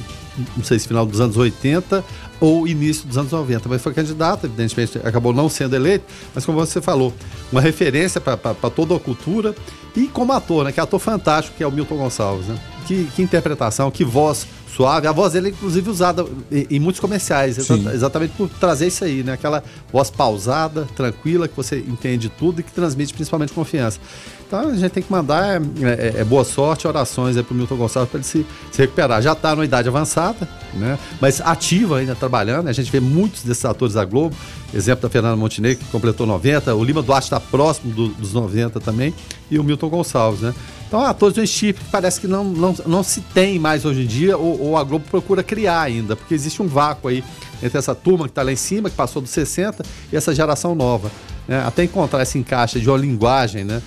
não 0.56 0.64
sei 0.64 0.78
se 0.78 0.88
final 0.88 1.06
dos 1.06 1.20
anos 1.20 1.36
80 1.36 2.04
ou 2.40 2.68
início 2.68 3.08
dos 3.08 3.18
anos 3.18 3.32
90, 3.32 3.68
mas 3.68 3.82
foi 3.82 3.94
candidato, 3.94 4.46
evidentemente 4.46 5.00
acabou 5.04 5.34
não 5.34 5.50
sendo 5.50 5.76
eleito, 5.76 6.06
mas 6.34 6.46
como 6.46 6.60
você 6.60 6.80
falou, 6.80 7.14
uma 7.52 7.62
referência 7.62 8.22
para 8.22 8.38
toda 8.70 8.96
a 8.96 9.00
cultura 9.00 9.56
e 9.96 10.08
como 10.08 10.32
ator, 10.34 10.66
né, 10.66 10.72
que 10.72 10.80
é 10.80 10.84
ator 10.84 11.00
fantástico, 11.00 11.58
que 11.58 11.64
é 11.64 11.68
o 11.68 11.72
Milton 11.72 11.98
Gonçalves, 11.98 12.48
né? 12.48 12.60
Que, 12.86 13.06
que 13.16 13.22
interpretação, 13.22 13.92
que 13.92 14.06
voz 14.06 14.48
suave. 14.74 15.08
A 15.08 15.12
voz 15.12 15.34
dele 15.34 15.48
é 15.48 15.52
inclusive 15.52 15.90
usada 15.90 16.26
em, 16.52 16.68
em 16.70 16.80
muitos 16.80 17.02
comerciais, 17.02 17.58
exatamente 17.58 18.34
por 18.38 18.48
trazer 18.48 18.88
isso 18.88 19.04
aí, 19.04 19.24
né? 19.24 19.34
Aquela 19.34 19.64
voz 19.92 20.12
pausada, 20.12 20.88
tranquila, 20.96 21.48
que 21.48 21.56
você 21.58 21.80
entende 21.80 22.30
tudo 22.30 22.62
e 22.62 22.64
que 22.64 22.72
transmite 22.72 23.14
principalmente 23.14 23.52
confiança. 23.52 24.00
Então 24.48 24.70
a 24.70 24.76
gente 24.76 24.92
tem 24.92 25.04
que 25.04 25.12
mandar 25.12 25.62
é, 25.62 25.62
é, 25.82 26.22
é 26.22 26.24
boa 26.24 26.46
sorte, 26.46 26.88
orações 26.88 27.36
para 27.36 27.54
o 27.54 27.58
Milton 27.58 27.76
Gonçalves 27.76 28.10
para 28.10 28.18
ele 28.20 28.26
se, 28.26 28.46
se, 28.72 28.82
recuperar. 28.82 29.22
Já 29.22 29.34
está 29.34 29.54
numa 29.54 29.66
idade 29.66 29.90
avançada, 29.90 30.48
né? 30.74 30.98
mas 31.20 31.42
ativa 31.42 31.98
ainda 31.98 32.16
trabalhando. 32.16 32.70
A 32.70 32.72
gente 32.72 32.90
vê 32.90 33.02
muitos 33.02 33.44
desses 33.44 33.66
atores 33.66 33.96
da 33.96 34.06
Globo, 34.06 34.34
exemplo 34.74 35.02
da 35.02 35.10
Fernanda 35.10 35.36
Montenegro, 35.36 35.84
que 35.84 35.92
completou 35.92 36.26
90, 36.26 36.74
o 36.76 36.82
Lima 36.82 37.02
Duarte 37.02 37.26
está 37.26 37.42
próximo 37.42 37.94
do, 37.94 38.08
dos 38.08 38.32
90 38.32 38.80
também, 38.80 39.14
e 39.52 39.60
o 39.60 39.64
Milton 39.66 39.90
Gonçalves. 39.90 40.40
Né? 40.40 40.56
Então, 40.88 41.02
atores 41.02 41.36
de 41.36 41.46
chip 41.46 41.84
que 41.84 41.92
parece 41.92 42.22
que 42.22 42.28
não, 42.28 42.46
não, 42.46 42.74
não 42.86 43.04
se 43.04 43.20
tem 43.20 43.60
mais 43.60 43.84
hoje 43.84 44.04
em 44.04 44.08
dia, 44.08 44.38
ou, 44.38 44.62
ou 44.62 44.78
a 44.78 44.84
Globo 44.86 45.04
procura 45.12 45.44
criar 45.44 45.82
ainda, 45.82 46.16
porque 46.16 46.34
existe 46.34 46.62
um 46.62 46.68
vácuo 46.68 47.10
aí 47.10 47.22
entre 47.62 47.78
essa 47.78 47.94
turma 47.94 48.26
que 48.26 48.32
está 48.32 48.44
lá 48.44 48.52
em 48.54 48.56
cima, 48.56 48.90
que 48.90 48.96
passou 48.96 49.22
dos 49.22 49.32
60, 49.32 49.84
e 50.10 50.16
essa 50.16 50.34
geração 50.34 50.74
nova. 50.74 51.12
Né? 51.46 51.62
Até 51.66 51.84
encontrar 51.84 52.24
esse 52.24 52.38
encaixe 52.38 52.80
de 52.80 52.90
uma 52.90 52.98
linguagem, 52.98 53.66
né? 53.66 53.82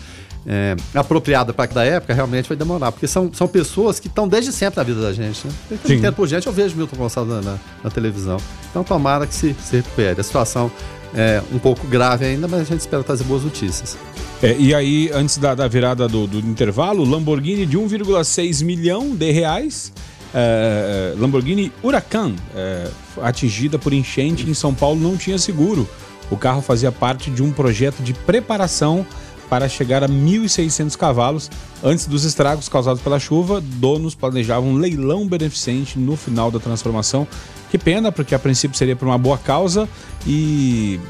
É, 0.47 0.75
apropriada 0.95 1.53
para 1.53 1.71
da 1.73 1.85
época, 1.85 2.15
realmente 2.15 2.49
vai 2.49 2.57
demorar. 2.57 2.93
Porque 2.93 3.07
são, 3.07 3.31
são 3.33 3.47
pessoas 3.47 4.01
que 4.01 4.09
estão 4.09 4.27
desde 4.27 4.53
sempre 4.53 4.79
na 4.79 4.83
vida 4.83 5.01
da 5.01 5.13
gente. 5.13 5.47
Né? 5.47 5.79
Tem 5.85 6.01
tempo 6.01 6.17
por 6.17 6.29
gente, 6.29 6.47
eu 6.47 6.53
vejo 6.53 6.77
Milton 6.77 6.97
Gonçalves 6.97 7.35
na, 7.35 7.43
na, 7.43 7.59
na, 7.85 7.91
televisão. 7.91 8.39
Então 8.71 8.83
tomara 8.83 9.27
que 9.27 9.35
se, 9.35 9.55
se 9.63 9.77
recupere. 9.77 10.21
A 10.21 10.25
situação 10.25 10.71
é 11.15 11.43
um 11.53 11.59
pouco 11.59 11.87
grave 11.87 12.25
ainda, 12.25 12.49
mas 12.49 12.61
a 12.61 12.65
gente 12.65 12.81
espera 12.81 13.03
trazer 13.03 13.25
boas 13.25 13.43
notícias. 13.43 13.97
É, 14.43 14.57
e 14.59 14.75
aí, 14.75 15.11
antes 15.13 15.37
da, 15.37 15.55
da 15.55 15.69
virada 15.69 16.09
do, 16.09 16.27
do, 16.27 16.39
intervalo, 16.39 17.05
Lamborghini 17.05 17.67
de 17.67 17.79
1,6 17.79 18.65
milhão 18.65 19.15
de 19.15 19.31
reais. 19.31 19.93
É, 20.33 21.13
Lamborghini 21.19 21.73
Huracan, 21.83 22.35
é, 22.55 22.89
atingida 23.21 23.79
por 23.79 23.93
enchente 23.93 24.49
em 24.49 24.55
São 24.55 24.73
Paulo, 24.73 24.99
não 24.99 25.17
tinha 25.17 25.37
seguro. 25.39 25.89
O 26.31 26.37
carro 26.37 26.63
fazia 26.63 26.93
parte 26.93 27.31
de 27.31 27.43
um 27.43 27.51
projeto 27.51 28.01
de 28.01 28.15
preparação 28.15 29.05
para 29.51 29.69
chegar 29.69 30.05
a 30.05 30.09
1.600 30.09 30.97
cavalos. 30.97 31.51
Antes 31.83 32.07
dos 32.07 32.25
estragos 32.25 32.69
causados 32.69 33.03
pela 33.03 33.19
chuva, 33.19 33.61
donos 33.61 34.15
planejavam 34.15 34.71
um 34.71 34.77
leilão 34.77 35.27
beneficente 35.27 35.99
no 35.99 36.17
final 36.17 36.53
da 36.53 36.61
transformação. 36.61 37.27
Que 37.69 37.77
pena, 37.77 38.13
porque 38.13 38.33
a 38.33 38.39
princípio 38.39 38.79
seria 38.79 38.95
por 38.95 39.07
uma 39.07 39.19
boa 39.19 39.37
causa 39.37 39.89
e 40.25 41.01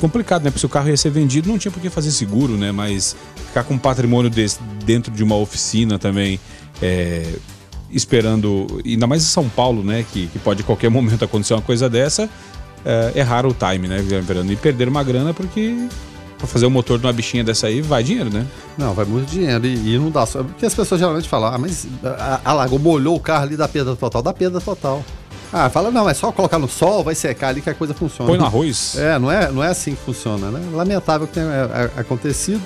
complicado, 0.00 0.42
né? 0.44 0.50
Porque 0.50 0.60
se 0.60 0.66
o 0.66 0.68
carro 0.68 0.88
ia 0.88 0.96
ser 0.96 1.10
vendido, 1.10 1.48
não 1.48 1.58
tinha 1.58 1.70
por 1.70 1.80
que 1.80 1.90
fazer 1.90 2.10
seguro, 2.10 2.56
né? 2.56 2.72
Mas 2.72 3.14
ficar 3.48 3.64
com 3.64 3.74
um 3.74 3.78
patrimônio 3.78 4.30
desse 4.30 4.58
dentro 4.86 5.12
de 5.12 5.22
uma 5.22 5.36
oficina 5.36 5.98
também, 5.98 6.40
é, 6.80 7.34
esperando, 7.90 8.66
ainda 8.84 9.06
mais 9.06 9.22
em 9.22 9.26
São 9.26 9.46
Paulo, 9.48 9.84
né? 9.84 10.06
Que, 10.10 10.26
que 10.28 10.38
pode 10.38 10.62
a 10.62 10.64
qualquer 10.64 10.90
momento 10.90 11.22
acontecer 11.22 11.52
uma 11.52 11.62
coisa 11.62 11.88
dessa, 11.88 12.30
é, 12.82 13.12
errar 13.14 13.44
o 13.46 13.54
time, 13.54 13.88
né? 13.88 14.02
E 14.50 14.56
perder 14.56 14.88
uma 14.88 15.02
grana 15.02 15.34
porque 15.34 15.86
Pra 16.44 16.52
fazer 16.52 16.66
o 16.66 16.70
motor 16.70 16.98
de 16.98 17.06
uma 17.06 17.12
bichinha 17.12 17.42
dessa 17.42 17.66
aí, 17.66 17.80
vai 17.80 18.02
dinheiro, 18.02 18.30
né? 18.30 18.46
Não, 18.76 18.92
vai 18.92 19.04
muito 19.04 19.30
dinheiro 19.30 19.64
e, 19.66 19.94
e 19.94 19.98
não 19.98 20.10
dá 20.10 20.26
só. 20.26 20.42
Porque 20.42 20.66
as 20.66 20.74
pessoas 20.74 20.98
geralmente 20.98 21.28
falam, 21.28 21.54
ah, 21.54 21.58
mas 21.58 21.86
alagou, 22.44 22.78
molhou 22.78 23.16
o 23.16 23.20
carro 23.20 23.44
ali, 23.44 23.56
dá 23.56 23.66
perda 23.66 23.96
total. 23.96 24.22
Dá 24.22 24.32
perda 24.32 24.60
total. 24.60 25.02
Ah, 25.52 25.70
fala, 25.70 25.90
não, 25.90 26.08
é 26.08 26.12
só 26.12 26.32
colocar 26.32 26.58
no 26.58 26.68
sol, 26.68 27.04
vai 27.04 27.14
secar 27.14 27.48
ali 27.48 27.62
que 27.62 27.70
a 27.70 27.74
coisa 27.74 27.94
funciona. 27.94 28.28
Põe 28.28 28.38
no 28.38 28.44
arroz. 28.44 28.96
É, 28.98 29.18
não 29.18 29.30
é, 29.30 29.50
não 29.50 29.62
é 29.62 29.68
assim 29.68 29.94
que 29.94 30.02
funciona, 30.02 30.50
né? 30.50 30.60
Lamentável 30.72 31.26
que 31.26 31.34
tenha 31.34 31.46
é, 31.46 32.00
acontecido. 32.00 32.60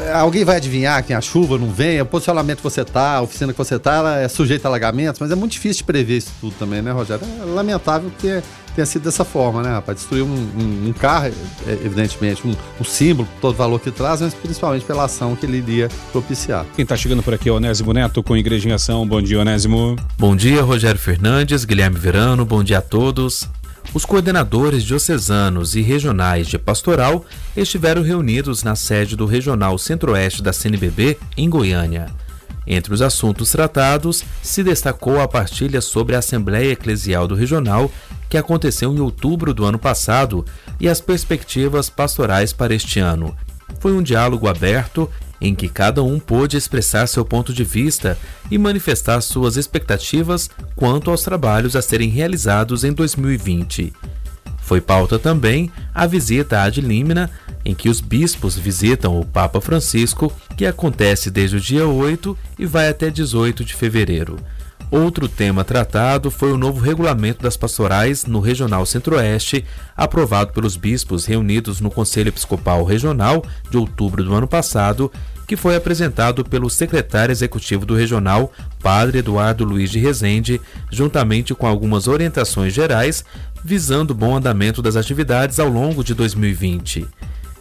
É, 0.00 0.12
alguém 0.12 0.44
vai 0.44 0.56
adivinhar 0.56 1.02
que 1.02 1.12
a 1.12 1.20
chuva 1.20 1.58
não 1.58 1.70
vem, 1.70 2.00
o 2.00 2.06
posicionamento 2.06 2.58
que 2.58 2.64
você 2.64 2.84
tá, 2.84 3.16
a 3.16 3.22
oficina 3.22 3.52
que 3.52 3.58
você 3.58 3.78
tá, 3.78 3.94
ela 3.94 4.18
é 4.20 4.28
sujeita 4.28 4.68
a 4.68 4.70
alagamentos, 4.70 5.20
mas 5.20 5.30
é 5.30 5.34
muito 5.34 5.52
difícil 5.52 5.78
de 5.78 5.84
prever 5.84 6.18
isso 6.18 6.32
tudo 6.40 6.54
também, 6.58 6.80
né, 6.82 6.92
Rogério? 6.92 7.26
É 7.40 7.44
lamentável 7.44 8.10
que 8.18 8.42
tenha 8.74 8.86
sido 8.86 9.02
dessa 9.02 9.24
forma, 9.24 9.62
né, 9.62 9.70
rapaz? 9.70 9.98
Destruir 9.98 10.22
um, 10.22 10.28
um, 10.28 10.88
um 10.88 10.92
carro, 10.92 11.32
é, 11.66 11.72
evidentemente, 11.84 12.46
um, 12.46 12.54
um, 12.80 12.84
símbolo, 12.84 13.28
todo 13.40 13.54
o 13.54 13.56
valor 13.56 13.80
que 13.80 13.90
traz, 13.90 14.20
mas 14.20 14.34
principalmente 14.34 14.84
pela 14.84 15.04
ação 15.04 15.34
que 15.34 15.44
ele 15.44 15.58
iria 15.58 15.88
propiciar. 16.12 16.64
Quem 16.76 16.84
está 16.84 16.96
chegando 16.96 17.22
por 17.22 17.34
aqui 17.34 17.48
é 17.48 17.52
o 17.52 17.56
Onésimo 17.56 17.92
Neto 17.92 18.22
com 18.22 18.36
Igreja 18.36 18.68
em 18.68 18.72
Ação. 18.72 19.06
Bom 19.06 19.20
dia, 19.20 19.40
Onésimo. 19.40 19.96
Bom 20.16 20.36
dia, 20.36 20.62
Rogério 20.62 21.00
Fernandes, 21.00 21.64
Guilherme 21.64 21.98
Verano, 21.98 22.44
bom 22.44 22.62
dia 22.62 22.78
a 22.78 22.82
todos. 22.82 23.48
Os 23.94 24.04
coordenadores 24.04 24.84
diocesanos 24.84 25.74
e 25.74 25.80
regionais 25.80 26.46
de 26.46 26.58
pastoral 26.58 27.24
estiveram 27.56 28.02
reunidos 28.02 28.62
na 28.62 28.76
sede 28.76 29.16
do 29.16 29.24
Regional 29.24 29.78
Centro-Oeste 29.78 30.42
da 30.42 30.52
CNBB, 30.52 31.18
em 31.36 31.48
Goiânia. 31.48 32.06
Entre 32.66 32.92
os 32.92 33.00
assuntos 33.00 33.50
tratados, 33.50 34.22
se 34.42 34.62
destacou 34.62 35.22
a 35.22 35.26
partilha 35.26 35.80
sobre 35.80 36.14
a 36.14 36.18
Assembleia 36.18 36.72
Eclesial 36.72 37.26
do 37.26 37.34
Regional, 37.34 37.90
que 38.28 38.36
aconteceu 38.36 38.92
em 38.92 39.00
outubro 39.00 39.54
do 39.54 39.64
ano 39.64 39.78
passado, 39.78 40.44
e 40.78 40.86
as 40.86 41.00
perspectivas 41.00 41.88
pastorais 41.88 42.52
para 42.52 42.74
este 42.74 43.00
ano. 43.00 43.34
Foi 43.80 43.92
um 43.92 44.02
diálogo 44.02 44.48
aberto 44.48 45.08
em 45.40 45.54
que 45.54 45.68
cada 45.68 46.02
um 46.02 46.18
pôde 46.18 46.56
expressar 46.56 47.06
seu 47.06 47.24
ponto 47.24 47.52
de 47.52 47.64
vista 47.64 48.18
e 48.50 48.58
manifestar 48.58 49.20
suas 49.20 49.56
expectativas 49.56 50.50
quanto 50.74 51.10
aos 51.10 51.22
trabalhos 51.22 51.76
a 51.76 51.82
serem 51.82 52.08
realizados 52.08 52.84
em 52.84 52.92
2020. 52.92 53.92
Foi 54.68 54.80
pauta 54.80 55.18
também 55.18 55.70
a 55.94 56.06
visita 56.06 56.60
ad 56.60 56.78
limina, 56.80 57.30
em 57.64 57.74
que 57.74 57.88
os 57.88 58.00
bispos 58.00 58.56
visitam 58.56 59.18
o 59.18 59.24
Papa 59.24 59.60
Francisco, 59.60 60.32
que 60.56 60.66
acontece 60.66 61.30
desde 61.30 61.56
o 61.56 61.60
dia 61.60 61.86
8 61.86 62.36
e 62.58 62.66
vai 62.66 62.88
até 62.88 63.08
18 63.08 63.64
de 63.64 63.74
fevereiro. 63.74 64.36
Outro 64.90 65.28
tema 65.28 65.64
tratado 65.64 66.30
foi 66.30 66.50
o 66.50 66.56
novo 66.56 66.80
regulamento 66.80 67.42
das 67.42 67.58
pastorais 67.58 68.24
no 68.24 68.40
Regional 68.40 68.86
Centro-Oeste, 68.86 69.64
aprovado 69.94 70.54
pelos 70.54 70.76
bispos 70.76 71.26
reunidos 71.26 71.78
no 71.78 71.90
Conselho 71.90 72.28
Episcopal 72.28 72.82
Regional 72.84 73.44
de 73.70 73.76
outubro 73.76 74.24
do 74.24 74.34
ano 74.34 74.48
passado, 74.48 75.12
que 75.46 75.56
foi 75.56 75.76
apresentado 75.76 76.42
pelo 76.42 76.70
secretário 76.70 77.32
executivo 77.32 77.84
do 77.84 77.94
Regional, 77.94 78.50
Padre 78.82 79.18
Eduardo 79.18 79.62
Luiz 79.62 79.90
de 79.90 79.98
Rezende, 79.98 80.58
juntamente 80.90 81.54
com 81.54 81.66
algumas 81.66 82.08
orientações 82.08 82.72
gerais, 82.72 83.24
visando 83.62 84.12
o 84.12 84.16
bom 84.16 84.36
andamento 84.36 84.80
das 84.80 84.96
atividades 84.96 85.60
ao 85.60 85.68
longo 85.68 86.02
de 86.02 86.14
2020. 86.14 87.06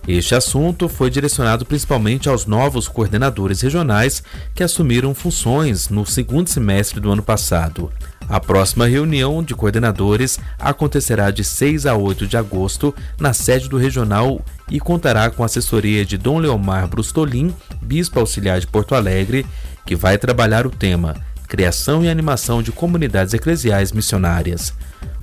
Este 0.08 0.34
assunto 0.34 0.88
foi 0.88 1.10
direcionado 1.10 1.66
principalmente 1.66 2.30
aos 2.30 2.46
novos 2.46 2.88
coordenadores 2.88 3.60
regionais 3.60 4.24
que 4.56 4.64
assumiram 4.64 5.14
funções 5.14 5.90
no 5.90 6.06
segundo 6.06 6.48
semestre 6.48 7.02
do 7.02 7.12
ano 7.12 7.22
passado. 7.22 7.92
A 8.30 8.40
próxima 8.40 8.88
reunião 8.88 9.44
de 9.44 9.54
coordenadores 9.54 10.40
acontecerá 10.58 11.30
de 11.30 11.44
6 11.44 11.86
a 11.86 11.96
8 11.96 12.26
de 12.26 12.38
agosto 12.38 12.96
na 13.20 13.34
sede 13.34 13.68
do 13.68 13.78
regional 13.78 14.40
e 14.72 14.80
contará 14.80 15.30
com 15.30 15.44
a 15.44 15.46
assessoria 15.46 16.06
de 16.06 16.18
Dom 16.18 16.40
Leomar 16.40 16.88
Brustolin, 16.88 17.54
bispo 17.82 18.20
auxiliar 18.20 18.62
de 18.62 18.68
Porto 18.68 18.96
Alegre, 18.96 19.46
que 19.86 19.96
vai 19.96 20.18
trabalhar 20.18 20.66
o 20.66 20.72
tema 20.72 21.16
Criação 21.50 22.04
e 22.04 22.10
animação 22.10 22.62
de 22.62 22.74
comunidades 22.74 23.34
eclesiais 23.34 23.94
missionárias. 23.94 24.74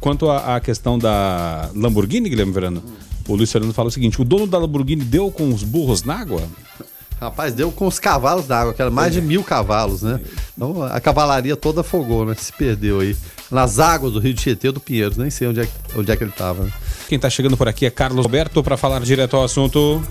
Quanto 0.00 0.30
à 0.30 0.58
questão 0.60 0.98
da 0.98 1.70
Lamborghini, 1.74 2.30
Guilherme 2.30 2.52
Verano, 2.52 2.82
o 3.28 3.34
Luiz 3.34 3.50
Fernando 3.50 3.72
fala 3.72 3.88
o 3.88 3.92
seguinte: 3.92 4.20
o 4.20 4.24
dono 4.24 4.46
da 4.46 4.58
Lamborghini 4.58 5.04
deu 5.04 5.30
com 5.30 5.48
os 5.48 5.62
burros 5.62 6.02
na 6.02 6.20
água? 6.20 6.42
Rapaz, 7.20 7.54
deu 7.54 7.70
com 7.70 7.86
os 7.86 7.98
cavalos 7.98 8.46
da 8.46 8.60
água, 8.60 8.74
que 8.74 8.82
era 8.82 8.90
mais 8.90 9.12
de 9.12 9.22
mil 9.22 9.42
cavalos, 9.42 10.02
né? 10.02 10.20
Então 10.56 10.82
a 10.82 11.00
cavalaria 11.00 11.56
toda 11.56 11.80
afogou, 11.80 12.26
né? 12.26 12.34
Se 12.36 12.52
perdeu 12.52 13.00
aí. 13.00 13.16
Nas 13.50 13.78
águas 13.78 14.12
do 14.12 14.18
Rio 14.18 14.34
de 14.34 14.42
Tietê 14.42 14.72
do 14.72 14.80
Pinheiros, 14.80 15.16
nem 15.16 15.30
sei 15.30 15.48
onde 15.48 15.60
é, 15.60 15.68
onde 15.96 16.10
é 16.10 16.16
que 16.16 16.24
ele 16.24 16.30
estava. 16.30 16.64
Né? 16.64 16.72
Quem 17.08 17.16
está 17.16 17.30
chegando 17.30 17.56
por 17.56 17.68
aqui 17.68 17.86
é 17.86 17.90
Carlos 17.90 18.24
Roberto 18.24 18.62
para 18.62 18.76
falar 18.76 19.00
direto 19.00 19.36
ao 19.36 19.44
assunto. 19.44 20.02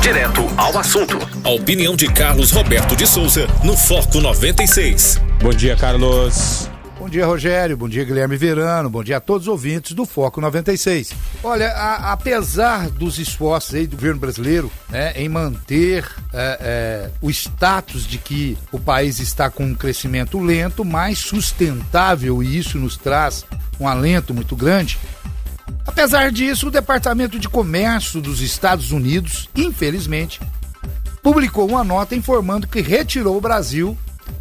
Direto 0.00 0.40
ao 0.56 0.78
assunto. 0.78 1.18
A 1.44 1.50
opinião 1.50 1.94
de 1.94 2.10
Carlos 2.10 2.50
Roberto 2.50 2.96
de 2.96 3.06
Souza 3.06 3.46
no 3.62 3.76
Foco 3.76 4.20
96. 4.20 5.20
Bom 5.42 5.50
dia, 5.50 5.76
Carlos. 5.76 6.70
Bom 7.08 7.12
dia, 7.12 7.24
Rogério. 7.24 7.74
Bom 7.74 7.88
dia, 7.88 8.04
Guilherme 8.04 8.36
Verano. 8.36 8.90
Bom 8.90 9.02
dia 9.02 9.16
a 9.16 9.20
todos 9.20 9.46
os 9.46 9.48
ouvintes 9.48 9.92
do 9.92 10.04
Foco 10.04 10.42
96. 10.42 11.14
Olha, 11.42 11.70
a, 11.70 12.12
apesar 12.12 12.90
dos 12.90 13.18
esforços 13.18 13.74
aí 13.74 13.86
do 13.86 13.96
governo 13.96 14.20
brasileiro 14.20 14.70
né, 14.90 15.14
em 15.16 15.26
manter 15.26 16.06
é, 16.34 16.58
é, 16.60 17.10
o 17.22 17.30
status 17.30 18.06
de 18.06 18.18
que 18.18 18.58
o 18.70 18.78
país 18.78 19.20
está 19.20 19.48
com 19.48 19.64
um 19.64 19.74
crescimento 19.74 20.38
lento, 20.38 20.84
mais 20.84 21.18
sustentável, 21.18 22.42
e 22.42 22.58
isso 22.58 22.78
nos 22.78 22.98
traz 22.98 23.46
um 23.80 23.88
alento 23.88 24.34
muito 24.34 24.54
grande. 24.54 24.98
Apesar 25.86 26.30
disso, 26.30 26.68
o 26.68 26.70
Departamento 26.70 27.38
de 27.38 27.48
Comércio 27.48 28.20
dos 28.20 28.42
Estados 28.42 28.92
Unidos, 28.92 29.48
infelizmente, 29.56 30.42
publicou 31.22 31.66
uma 31.66 31.82
nota 31.82 32.14
informando 32.14 32.66
que 32.66 32.82
retirou 32.82 33.38
o 33.38 33.40
Brasil 33.40 33.96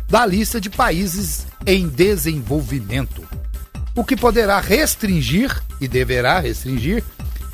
da 0.08 0.26
lista 0.26 0.60
de 0.60 0.70
países 0.70 1.48
em 1.66 1.88
desenvolvimento, 1.88 3.24
o 3.96 4.04
que 4.04 4.16
poderá 4.16 4.60
restringir 4.60 5.62
e 5.82 5.88
deverá 5.88 6.40
restringir 6.40 7.04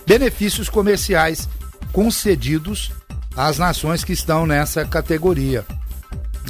benefícios 0.06 0.70
comerciais 0.70 1.50
concedidos 1.92 2.92
às 3.36 3.58
nações 3.58 4.04
que 4.04 4.13
estão 4.13 4.46
nessa 4.46 4.86
categoria. 4.86 5.66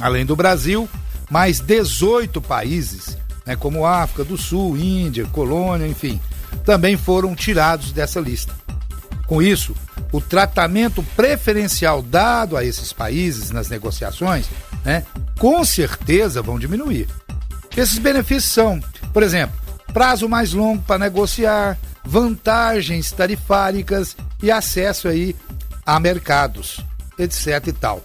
Além 0.00 0.26
do 0.26 0.36
Brasil, 0.36 0.88
mais 1.30 1.60
18 1.60 2.40
países, 2.42 3.16
né, 3.46 3.56
como 3.56 3.86
África 3.86 4.24
do 4.24 4.36
Sul, 4.36 4.76
Índia, 4.76 5.26
Colônia, 5.26 5.86
enfim, 5.86 6.20
também 6.64 6.96
foram 6.96 7.34
tirados 7.34 7.92
dessa 7.92 8.20
lista. 8.20 8.63
Com 9.26 9.40
isso, 9.40 9.74
o 10.12 10.20
tratamento 10.20 11.02
preferencial 11.16 12.02
dado 12.02 12.56
a 12.56 12.64
esses 12.64 12.92
países 12.92 13.50
nas 13.50 13.68
negociações, 13.68 14.46
né, 14.84 15.04
com 15.38 15.64
certeza 15.64 16.42
vão 16.42 16.58
diminuir. 16.58 17.08
Esses 17.76 17.98
benefícios 17.98 18.52
são, 18.52 18.80
por 19.12 19.22
exemplo, 19.22 19.56
prazo 19.92 20.28
mais 20.28 20.52
longo 20.52 20.82
para 20.82 20.98
negociar, 20.98 21.78
vantagens 22.04 23.10
tarifárias 23.10 24.16
e 24.42 24.50
acesso 24.50 25.08
aí 25.08 25.34
a 25.86 25.98
mercados, 25.98 26.80
etc 27.18 27.66
e 27.66 27.72
tal. 27.72 28.02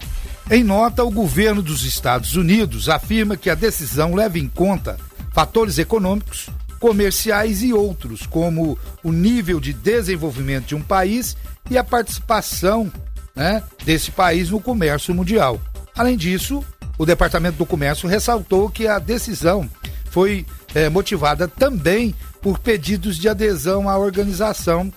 Em 0.49 0.63
nota, 0.63 1.03
o 1.03 1.11
governo 1.11 1.61
dos 1.61 1.83
Estados 1.83 2.35
Unidos 2.35 2.89
afirma 2.89 3.37
que 3.37 3.49
a 3.49 3.55
decisão 3.55 4.15
leva 4.15 4.39
em 4.39 4.47
conta 4.47 4.97
fatores 5.31 5.77
econômicos, 5.77 6.49
comerciais 6.79 7.61
e 7.61 7.73
outros, 7.73 8.25
como 8.25 8.77
o 9.03 9.11
nível 9.11 9.59
de 9.59 9.73
desenvolvimento 9.73 10.67
de 10.67 10.75
um 10.75 10.81
país 10.81 11.35
e 11.69 11.77
a 11.77 11.83
participação 11.83 12.91
né, 13.35 13.63
desse 13.83 14.11
país 14.11 14.49
no 14.49 14.59
comércio 14.59 15.13
mundial. 15.13 15.59
Além 15.95 16.17
disso, 16.17 16.63
o 16.97 17.05
Departamento 17.05 17.57
do 17.57 17.65
Comércio 17.65 18.07
ressaltou 18.07 18.69
que 18.69 18.87
a 18.87 18.99
decisão 18.99 19.69
foi 20.09 20.45
é, 20.73 20.89
motivada 20.89 21.47
também 21.47 22.15
por 22.41 22.59
pedidos 22.59 23.17
de 23.17 23.27
adesão 23.29 23.89
à 23.89 23.97
organização 23.97 24.91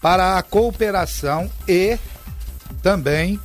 para 0.00 0.38
a 0.38 0.42
cooperação 0.42 1.50
e 1.68 1.98
também 2.82 3.38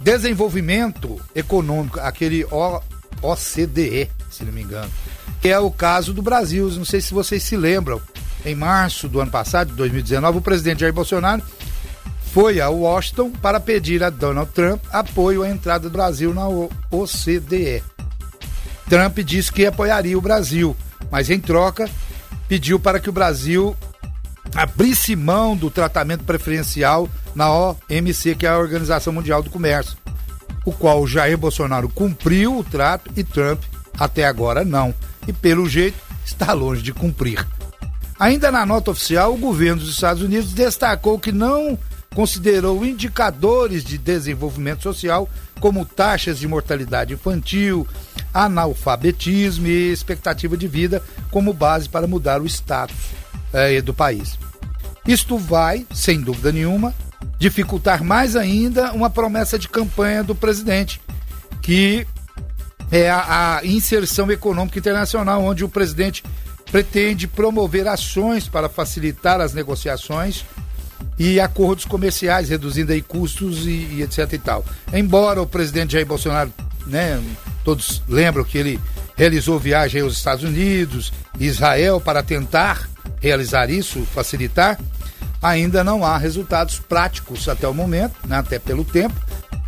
desenvolvimento 0.00 1.20
econômico, 1.34 1.98
aquele 1.98 2.44
o, 2.44 2.80
OCDE, 3.22 4.10
se 4.30 4.44
não 4.44 4.52
me 4.52 4.62
engano, 4.62 4.90
que 5.44 5.50
é 5.50 5.58
o 5.58 5.70
caso 5.70 6.14
do 6.14 6.22
Brasil. 6.22 6.70
Não 6.70 6.86
sei 6.86 7.02
se 7.02 7.12
vocês 7.12 7.42
se 7.42 7.54
lembram, 7.54 8.00
em 8.46 8.54
março 8.54 9.06
do 9.06 9.20
ano 9.20 9.30
passado, 9.30 9.68
de 9.68 9.74
2019, 9.74 10.38
o 10.38 10.40
presidente 10.40 10.80
Jair 10.80 10.92
Bolsonaro 10.94 11.42
foi 12.32 12.62
a 12.62 12.70
Washington 12.70 13.30
para 13.30 13.60
pedir 13.60 14.02
a 14.02 14.08
Donald 14.08 14.50
Trump 14.52 14.82
apoio 14.90 15.42
à 15.42 15.50
entrada 15.50 15.90
do 15.90 15.92
Brasil 15.92 16.32
na 16.32 16.48
OCDE. 16.48 17.82
Trump 18.88 19.18
disse 19.18 19.52
que 19.52 19.66
apoiaria 19.66 20.16
o 20.16 20.22
Brasil, 20.22 20.74
mas 21.10 21.28
em 21.28 21.38
troca 21.38 21.90
pediu 22.48 22.80
para 22.80 22.98
que 22.98 23.10
o 23.10 23.12
Brasil 23.12 23.76
abrisse 24.54 25.14
mão 25.14 25.54
do 25.54 25.68
tratamento 25.68 26.24
preferencial 26.24 27.06
na 27.34 27.52
OMC, 27.52 28.34
que 28.34 28.46
é 28.46 28.48
a 28.48 28.58
Organização 28.58 29.12
Mundial 29.12 29.42
do 29.42 29.50
Comércio, 29.50 29.98
o 30.64 30.72
qual 30.72 31.06
Jair 31.06 31.36
Bolsonaro 31.36 31.90
cumpriu 31.90 32.58
o 32.58 32.64
trato 32.64 33.10
e 33.14 33.22
Trump 33.22 33.60
até 33.98 34.24
agora 34.24 34.64
não, 34.64 34.94
e 35.26 35.32
pelo 35.32 35.68
jeito 35.68 35.98
está 36.24 36.52
longe 36.52 36.82
de 36.82 36.92
cumprir. 36.92 37.46
Ainda 38.18 38.50
na 38.50 38.64
nota 38.64 38.90
oficial, 38.90 39.34
o 39.34 39.38
governo 39.38 39.82
dos 39.82 39.90
Estados 39.90 40.22
Unidos 40.22 40.52
destacou 40.52 41.18
que 41.18 41.32
não 41.32 41.78
considerou 42.14 42.84
indicadores 42.84 43.84
de 43.84 43.98
desenvolvimento 43.98 44.82
social 44.82 45.28
como 45.58 45.84
taxas 45.84 46.38
de 46.38 46.46
mortalidade 46.46 47.12
infantil, 47.12 47.86
analfabetismo 48.32 49.66
e 49.66 49.92
expectativa 49.92 50.56
de 50.56 50.68
vida 50.68 51.02
como 51.30 51.52
base 51.52 51.88
para 51.88 52.06
mudar 52.06 52.40
o 52.40 52.46
status 52.46 52.96
é, 53.52 53.80
do 53.82 53.92
país. 53.92 54.38
Isto 55.06 55.36
vai, 55.36 55.86
sem 55.92 56.20
dúvida 56.20 56.52
nenhuma, 56.52 56.94
dificultar 57.38 58.02
mais 58.02 58.36
ainda 58.36 58.92
uma 58.92 59.10
promessa 59.10 59.58
de 59.58 59.68
campanha 59.68 60.22
do 60.22 60.34
presidente, 60.34 61.00
que 61.60 62.06
é 62.90 63.10
a, 63.10 63.58
a 63.58 63.66
inserção 63.66 64.30
econômica 64.30 64.78
internacional, 64.78 65.42
onde 65.42 65.64
o 65.64 65.68
presidente 65.68 66.22
pretende 66.70 67.26
promover 67.28 67.86
ações 67.86 68.48
para 68.48 68.68
facilitar 68.68 69.40
as 69.40 69.52
negociações 69.52 70.44
e 71.18 71.38
acordos 71.38 71.84
comerciais, 71.84 72.48
reduzindo 72.48 72.92
aí 72.92 73.00
custos 73.00 73.66
e, 73.66 73.70
e, 73.70 74.02
etc 74.02 74.32
e 74.32 74.38
tal. 74.38 74.64
Embora 74.92 75.40
o 75.40 75.46
presidente 75.46 75.92
Jair 75.92 76.06
Bolsonaro, 76.06 76.52
né, 76.86 77.22
todos 77.62 78.02
lembram 78.08 78.44
que 78.44 78.58
ele 78.58 78.80
realizou 79.16 79.58
viagem 79.58 80.02
aos 80.02 80.16
Estados 80.16 80.44
Unidos, 80.44 81.12
Israel 81.38 82.00
para 82.00 82.22
tentar 82.22 82.88
realizar 83.20 83.70
isso, 83.70 84.04
facilitar, 84.12 84.78
ainda 85.44 85.84
não 85.84 86.02
há 86.02 86.16
resultados 86.16 86.78
práticos 86.78 87.50
até 87.50 87.68
o 87.68 87.74
momento, 87.74 88.14
né, 88.26 88.38
até 88.38 88.58
pelo 88.58 88.82
tempo. 88.82 89.14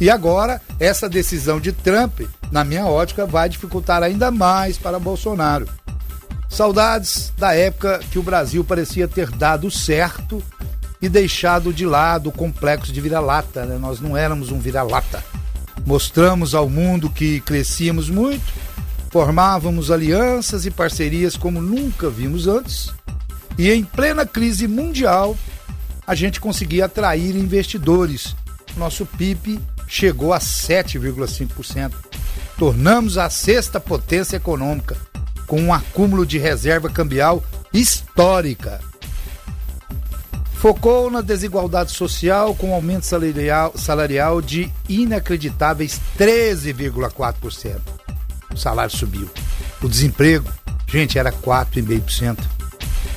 E 0.01 0.09
agora, 0.09 0.61
essa 0.81 1.07
decisão 1.07 1.61
de 1.61 1.71
Trump, 1.71 2.23
na 2.51 2.65
minha 2.65 2.87
ótica, 2.87 3.27
vai 3.27 3.47
dificultar 3.47 4.03
ainda 4.03 4.31
mais 4.31 4.79
para 4.79 4.99
Bolsonaro. 4.99 5.69
Saudades 6.49 7.31
da 7.37 7.55
época 7.55 8.01
que 8.11 8.19
o 8.19 8.23
Brasil 8.23 8.65
parecia 8.65 9.07
ter 9.07 9.31
dado 9.31 9.71
certo 9.71 10.43
e 11.01 11.11
deixado 11.11 11.75
de 11.75 11.85
lado 11.85 12.31
o 12.31 12.33
complexo 12.33 12.91
de 12.91 13.01
vira-lata. 13.01 13.67
Né? 13.67 13.77
Nós 13.77 14.01
não 14.01 14.17
éramos 14.17 14.51
um 14.51 14.59
vira-lata. 14.59 15.23
Mostramos 15.85 16.55
ao 16.55 16.71
mundo 16.71 17.11
que 17.11 17.41
crescíamos 17.41 18.09
muito, 18.09 18.51
formávamos 19.11 19.91
alianças 19.91 20.65
e 20.65 20.71
parcerias 20.71 21.37
como 21.37 21.61
nunca 21.61 22.09
vimos 22.09 22.47
antes, 22.47 22.93
e 23.59 23.71
em 23.71 23.85
plena 23.85 24.27
crise 24.27 24.67
mundial, 24.67 25.37
a 26.07 26.15
gente 26.15 26.41
conseguia 26.41 26.85
atrair 26.85 27.37
investidores. 27.37 28.37
Nosso 28.77 29.05
PIB 29.05 29.61
chegou 29.89 30.33
a 30.33 30.39
7,5%. 30.39 31.93
tornamos 32.59 33.19
a 33.19 33.29
sexta 33.29 33.79
potência 33.79 34.37
econômica, 34.37 34.97
com 35.47 35.61
um 35.61 35.73
acúmulo 35.75 36.25
de 36.25 36.39
reserva 36.39 36.89
cambial 36.89 37.43
histórica. 37.73 38.81
Focou 40.55 41.11
na 41.11 41.21
desigualdade 41.21 41.93
social 41.93 42.55
com 42.55 42.71
um 42.71 42.75
aumento 42.75 43.05
salarial, 43.05 43.75
salarial 43.77 44.41
de 44.41 44.73
inacreditáveis 44.89 46.01
13,4%. 46.19 47.79
O 48.53 48.57
salário 48.57 48.97
subiu. 48.97 49.29
O 49.83 49.89
desemprego, 49.89 50.51
gente, 50.89 51.19
era 51.19 51.31
4,5%. 51.31 52.39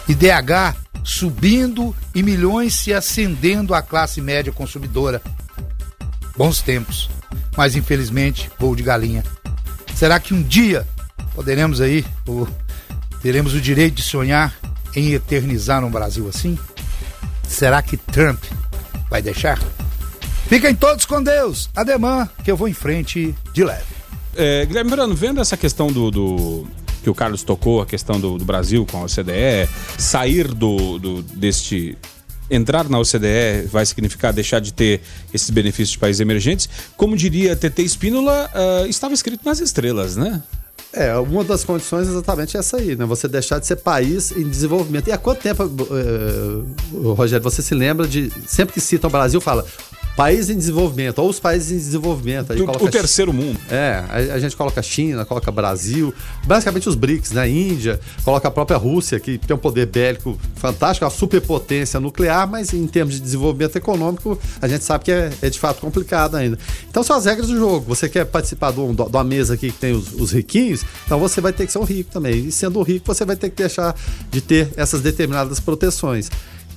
IDH 0.10 0.89
subindo 1.04 1.96
e 2.14 2.22
milhões 2.22 2.74
se 2.74 2.94
acendendo 2.94 3.74
à 3.74 3.82
classe 3.82 4.22
média 4.22 4.52
consumidora. 4.52 5.22
Bons 6.38 6.62
tempos, 6.62 7.10
mas 7.58 7.76
infelizmente, 7.76 8.50
voo 8.60 8.76
de 8.76 8.84
galinha. 8.84 9.24
Será 9.96 10.20
que 10.20 10.34
um 10.34 10.42
dia 10.42 10.88
poderemos 11.36 11.82
aí, 11.82 12.06
ou 12.26 12.48
teremos 13.22 13.54
o 13.54 13.62
direito 13.62 13.96
de 13.96 14.04
sonhar 14.04 14.56
em 14.96 15.12
eternizar 15.12 15.84
um 15.84 15.92
Brasil 15.92 16.28
assim? 16.30 16.58
Será 17.48 17.82
que 17.82 17.98
Trump 17.98 18.42
vai 19.10 19.22
deixar? 19.22 19.60
Fiquem 20.48 20.74
todos 20.74 21.06
com 21.06 21.22
Deus. 21.22 21.70
Ademã, 21.76 22.28
que 22.44 22.50
eu 22.50 22.58
vou 22.58 22.68
em 22.68 22.74
frente 22.74 23.36
de 23.54 23.64
leve. 23.64 23.86
É, 24.36 24.66
Guilherme 24.66 24.90
Verano, 24.90 25.16
vendo 25.16 25.42
essa 25.42 25.58
questão 25.58 25.88
do, 25.88 26.10
do 26.10 26.68
que 27.02 27.10
o 27.10 27.16
Carlos 27.16 27.44
tocou, 27.44 27.82
a 27.82 27.86
questão 27.86 28.20
do, 28.20 28.38
do 28.38 28.46
Brasil 28.46 28.86
com 28.90 28.98
a 28.98 29.04
OCDE, 29.04 29.70
sair 29.98 30.48
do, 30.48 31.00
do, 31.00 31.22
deste. 31.22 31.98
Entrar 32.52 32.90
na 32.90 32.98
OCDE 32.98 33.68
vai 33.72 33.86
significar 33.86 34.34
deixar 34.34 34.60
de 34.60 34.74
ter 34.74 35.02
esses 35.32 35.52
benefícios 35.52 35.92
de 35.92 36.00
países 36.00 36.20
emergentes. 36.20 36.68
Como 36.98 37.16
diria 37.16 37.56
TT 37.56 37.84
Espínola, 37.84 38.50
uh, 38.56 38.88
estava 38.88 39.14
escrito 39.14 39.46
nas 39.46 39.60
estrelas, 39.60 40.16
né? 40.16 40.42
É, 40.92 41.16
uma 41.18 41.44
das 41.44 41.64
condições 41.64 42.08
é 42.08 42.12
exatamente 42.12 42.58
essa 42.58 42.78
aí, 42.78 42.96
né? 42.96 43.06
Você 43.06 43.28
deixar 43.28 43.60
de 43.60 43.68
ser 43.68 43.76
país 43.76 44.32
em 44.32 44.50
desenvolvimento. 44.50 45.08
E 45.08 45.12
há 45.12 45.18
quanto 45.20 45.42
tempo, 45.42 45.64
uh, 45.64 47.14
Rogério, 47.14 47.44
você 47.44 47.62
se 47.62 47.76
lembra 47.76 48.08
de. 48.08 48.32
Sempre 48.48 48.74
que 48.74 48.82
cita 48.82 49.06
o 49.06 49.10
Brasil, 49.12 49.40
fala 49.40 49.64
país 50.20 50.50
em 50.50 50.58
desenvolvimento, 50.58 51.20
ou 51.20 51.30
os 51.30 51.40
países 51.40 51.72
em 51.72 51.78
desenvolvimento. 51.78 52.52
O, 52.52 52.90
terceiro 52.90 53.32
mundo. 53.32 53.58
É, 53.70 54.04
a, 54.10 54.34
a, 54.34 54.40
gente 54.40 54.54
coloca 54.54 54.82
China, 54.84 55.24
coloca 55.24 55.50
Brasil, 55.50 56.14
basicamente 56.46 56.90
os 56.90 56.96
BRICS, 56.96 57.32
né? 57.32 57.50
Índia, 57.50 57.98
coloca 58.26 58.46
a 58.46 58.52
própria 58.52 58.76
Rússia, 58.76 59.18
que 59.18 59.38
tem 59.38 59.56
um 59.56 59.60
poder 59.60 59.86
bélico 59.86 60.38
fantástico, 60.58 61.06
uma 61.06 61.10
superpotência 61.10 62.02
nuclear, 62.02 62.50
mas 62.50 62.74
em 62.74 62.86
termos 62.86 63.14
de 63.14 63.22
desenvolvimento 63.22 63.78
econômico, 63.78 64.38
a 64.62 64.68
gente 64.68 64.84
sabe 64.84 65.06
que 65.06 65.12
é, 65.14 65.32
é 65.42 65.50
de 65.50 65.58
fato 65.58 65.80
complicado 65.80 66.36
ainda. 66.36 66.60
Então 66.90 67.02
são 67.02 67.16
as 67.16 67.24
regras 67.24 67.48
do 67.48 67.56
jogo. 67.56 67.86
Você 67.88 68.10
quer 68.10 68.26
participar 68.26 68.74
de 68.74 68.82
uma 68.82 69.24
mesa 69.24 69.54
aqui 69.54 69.72
que 69.72 69.80
tem 69.80 69.94
os, 69.94 70.12
os 70.12 70.34
riquinhos, 70.34 70.84
então 71.06 71.18
você 71.18 71.40
vai 71.40 71.54
ter 71.54 71.66
que 71.66 71.72
ser 71.72 71.80
um 71.80 71.86
rico 71.86 72.12
também. 72.12 72.48
E 72.48 72.52
sendo 72.52 72.82
rico, 72.82 73.06
você 73.08 73.24
vai 73.24 73.38
ter 73.38 73.50
que 73.50 73.56
deixar 73.56 73.96
de 74.30 74.42
ter 74.42 74.70
essas 74.76 75.00
determinadas 75.00 75.62
proteções. 75.62 76.30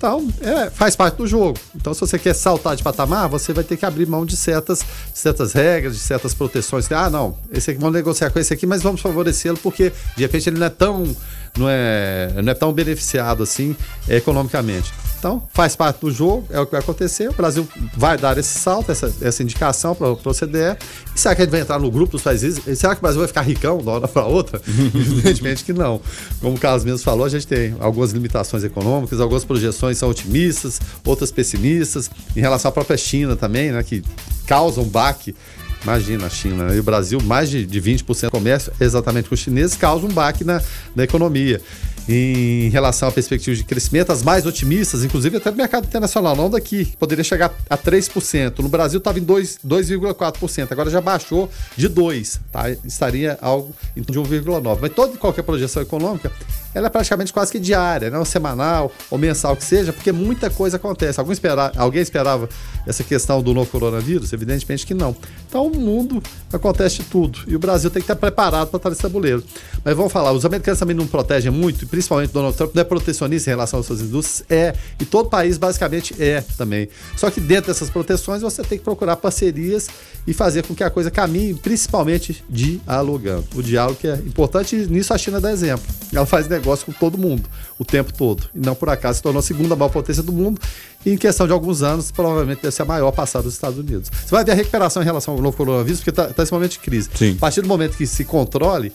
Então, 0.02 0.28
é, 0.40 0.68
faz 0.68 0.96
parte 0.96 1.14
do 1.14 1.28
jogo. 1.28 1.56
Então, 1.76 1.94
se 1.94 2.00
você 2.00 2.18
quer 2.18 2.34
saltar 2.34 2.74
de 2.74 2.82
patamar, 2.82 3.28
você 3.28 3.52
vai 3.52 3.62
ter 3.62 3.76
que 3.76 3.86
abrir 3.86 4.04
mão 4.04 4.26
de 4.26 4.36
certas, 4.36 4.84
certas 5.14 5.52
regras, 5.52 5.94
de 5.94 6.00
certas 6.00 6.34
proteções. 6.34 6.90
Ah, 6.90 7.08
não, 7.08 7.38
esse 7.52 7.70
aqui, 7.70 7.78
vamos 7.78 7.94
negociar 7.94 8.28
com 8.30 8.40
esse 8.40 8.52
aqui, 8.52 8.66
mas 8.66 8.82
vamos 8.82 9.00
favorecê-lo 9.00 9.56
porque, 9.62 9.92
de 10.16 10.22
repente, 10.24 10.48
ele 10.48 10.58
não 10.58 10.66
é 10.66 10.70
tão, 10.70 11.16
não 11.56 11.68
é, 11.68 12.32
não 12.42 12.50
é 12.50 12.54
tão 12.54 12.72
beneficiado 12.72 13.44
assim 13.44 13.76
economicamente. 14.08 14.92
Então, 15.22 15.40
faz 15.54 15.76
parte 15.76 16.00
do 16.00 16.10
jogo, 16.10 16.48
é 16.50 16.58
o 16.58 16.66
que 16.66 16.72
vai 16.72 16.80
acontecer. 16.80 17.30
O 17.30 17.32
Brasil 17.32 17.64
vai 17.96 18.18
dar 18.18 18.36
esse 18.38 18.58
salto, 18.58 18.90
essa, 18.90 19.14
essa 19.22 19.40
indicação 19.40 19.94
para 19.94 20.08
o 20.08 20.14
OCDE. 20.14 20.76
E 21.14 21.20
será 21.20 21.32
que 21.36 21.42
ele 21.42 21.50
vai 21.52 21.60
entrar 21.60 21.78
no 21.78 21.88
grupo 21.92 22.10
dos 22.10 22.22
países? 22.22 22.60
Será 22.76 22.96
que 22.96 22.98
o 22.98 23.02
Brasil 23.02 23.20
vai 23.20 23.28
ficar 23.28 23.42
ricão 23.42 23.78
de 23.78 23.84
uma 23.84 23.92
hora 23.92 24.08
para 24.08 24.24
outra? 24.24 24.60
Evidentemente 24.66 25.62
que 25.62 25.72
não. 25.72 26.00
Como 26.40 26.56
o 26.56 26.58
Carlos 26.58 26.84
mesmo 26.84 26.98
falou, 26.98 27.24
a 27.24 27.28
gente 27.28 27.46
tem 27.46 27.76
algumas 27.78 28.10
limitações 28.10 28.64
econômicas, 28.64 29.20
algumas 29.20 29.44
projeções 29.44 29.96
são 29.96 30.10
otimistas, 30.10 30.80
outras 31.04 31.30
pessimistas. 31.30 32.10
Em 32.34 32.40
relação 32.40 32.70
à 32.70 32.72
própria 32.72 32.96
China 32.96 33.36
também, 33.36 33.70
né, 33.70 33.80
que 33.84 34.02
causa 34.44 34.80
um 34.80 34.88
baque 34.88 35.36
Imagina 35.84 36.26
a 36.26 36.30
China 36.30 36.64
né? 36.64 36.76
e 36.76 36.78
o 36.78 36.82
Brasil, 36.82 37.20
mais 37.20 37.50
de, 37.50 37.66
de 37.66 37.82
20% 37.82 38.22
do 38.22 38.30
comércio 38.30 38.72
exatamente 38.78 39.28
com 39.28 39.34
os 39.34 39.40
chineses, 39.40 39.76
causa 39.76 40.06
um 40.06 40.10
baque 40.12 40.44
na, 40.44 40.62
na 40.94 41.02
economia 41.02 41.60
em 42.08 42.68
relação 42.68 43.08
à 43.08 43.12
perspectiva 43.12 43.56
de 43.56 43.64
crescimento, 43.64 44.10
as 44.10 44.22
mais 44.22 44.46
otimistas, 44.46 45.04
inclusive 45.04 45.36
até 45.36 45.50
do 45.50 45.56
mercado 45.56 45.86
internacional, 45.86 46.34
não 46.34 46.50
daqui, 46.50 46.92
poderia 46.98 47.24
chegar 47.24 47.54
a 47.68 47.78
3%. 47.78 48.58
No 48.58 48.68
Brasil 48.68 48.98
estava 48.98 49.18
em 49.18 49.24
2,4%, 49.24 50.72
agora 50.72 50.90
já 50.90 51.00
baixou 51.00 51.50
de 51.76 51.88
2%, 51.88 52.40
tá? 52.50 52.70
estaria 52.84 53.38
algo 53.40 53.74
de 53.94 54.18
1,9%. 54.18 54.78
Mas 54.80 54.92
toda 54.92 55.16
qualquer 55.16 55.42
projeção 55.42 55.82
econômica, 55.82 56.30
ela 56.74 56.86
é 56.86 56.90
praticamente 56.90 57.32
quase 57.32 57.52
que 57.52 57.58
diária, 57.58 58.10
não 58.10 58.20
né? 58.20 58.24
semanal 58.24 58.90
ou 59.10 59.18
mensal 59.18 59.54
que 59.56 59.64
seja, 59.64 59.92
porque 59.92 60.10
muita 60.10 60.50
coisa 60.50 60.76
acontece. 60.76 61.20
Alguém, 61.20 61.32
espera, 61.32 61.72
alguém 61.76 62.02
esperava 62.02 62.48
essa 62.86 63.04
questão 63.04 63.42
do 63.42 63.52
novo 63.52 63.70
coronavírus? 63.70 64.32
Evidentemente 64.32 64.86
que 64.86 64.94
não. 64.94 65.14
Então, 65.48 65.66
o 65.66 65.76
mundo 65.76 66.22
acontece 66.52 67.02
tudo 67.04 67.40
e 67.46 67.54
o 67.54 67.58
Brasil 67.58 67.90
tem 67.90 68.00
que 68.00 68.04
estar 68.04 68.16
preparado 68.16 68.68
para 68.68 68.78
estar 68.78 68.88
nesse 68.90 69.02
tabuleiro. 69.02 69.44
Mas 69.84 69.96
vamos 69.96 70.12
falar, 70.12 70.32
os 70.32 70.44
americanos 70.44 70.78
também 70.78 70.96
não 70.96 71.06
protegem 71.06 71.50
muito, 71.50 71.86
principalmente 71.86 72.32
Donald 72.32 72.56
Trump 72.56 72.74
não 72.74 72.80
é 72.80 72.84
protecionista 72.84 73.50
em 73.50 73.52
relação 73.52 73.80
às 73.80 73.86
suas 73.86 74.00
indústrias, 74.00 74.44
é, 74.48 74.74
e 74.98 75.04
todo 75.04 75.28
país 75.28 75.58
basicamente 75.58 76.14
é 76.18 76.42
também. 76.56 76.88
Só 77.16 77.30
que 77.30 77.40
dentro 77.40 77.72
dessas 77.72 77.90
proteções 77.90 78.42
você 78.42 78.62
tem 78.62 78.78
que 78.78 78.84
procurar 78.84 79.16
parcerias 79.16 79.88
e 80.26 80.32
fazer 80.32 80.64
com 80.66 80.74
que 80.74 80.84
a 80.84 80.90
coisa 80.90 81.10
caminhe, 81.10 81.54
principalmente 81.54 82.42
dialogando. 82.48 83.44
O 83.54 83.62
diálogo 83.62 83.98
que 83.98 84.08
é 84.08 84.14
importante, 84.14 84.76
e 84.76 84.86
nisso 84.86 85.12
a 85.12 85.18
China 85.18 85.40
dá 85.40 85.52
exemplo. 85.52 85.84
Ela 86.12 86.26
faz 86.26 86.48
negócio 86.48 86.61
com 86.62 86.92
todo 86.92 87.18
mundo, 87.18 87.48
o 87.78 87.84
tempo 87.84 88.12
todo. 88.12 88.48
E 88.54 88.58
não 88.58 88.74
por 88.74 88.88
acaso 88.88 89.16
se 89.16 89.22
tornou 89.22 89.40
a 89.40 89.42
segunda 89.42 89.76
maior 89.76 89.90
potência 89.90 90.22
do 90.22 90.32
mundo, 90.32 90.60
e 91.04 91.10
em 91.10 91.16
questão 91.16 91.46
de 91.46 91.52
alguns 91.52 91.82
anos, 91.82 92.10
provavelmente 92.10 92.62
deve 92.62 92.74
ser 92.74 92.82
a 92.82 92.86
maior 92.86 93.12
passada 93.12 93.44
dos 93.44 93.54
Estados 93.54 93.78
Unidos. 93.78 94.10
Você 94.10 94.30
vai 94.30 94.44
ver 94.44 94.52
a 94.52 94.54
recuperação 94.54 95.02
em 95.02 95.04
relação 95.04 95.34
ao 95.34 95.40
novo 95.40 95.56
coronavírus, 95.56 96.00
porque 96.00 96.10
está 96.10 96.26
tá 96.28 96.42
nesse 96.42 96.52
momento 96.52 96.72
de 96.72 96.78
crise. 96.78 97.10
Sim. 97.14 97.34
A 97.36 97.40
partir 97.40 97.60
do 97.60 97.68
momento 97.68 97.96
que 97.96 98.06
se 98.06 98.24
controle, 98.24 98.92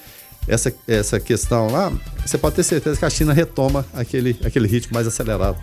essa, 0.47 0.73
essa 0.87 1.19
questão 1.19 1.69
lá, 1.69 1.91
você 2.25 2.37
pode 2.37 2.55
ter 2.55 2.63
certeza 2.63 2.97
que 2.97 3.05
a 3.05 3.09
China 3.09 3.33
retoma 3.33 3.85
aquele, 3.93 4.39
aquele 4.43 4.67
ritmo 4.67 4.93
mais 4.93 5.05
acelerado. 5.05 5.57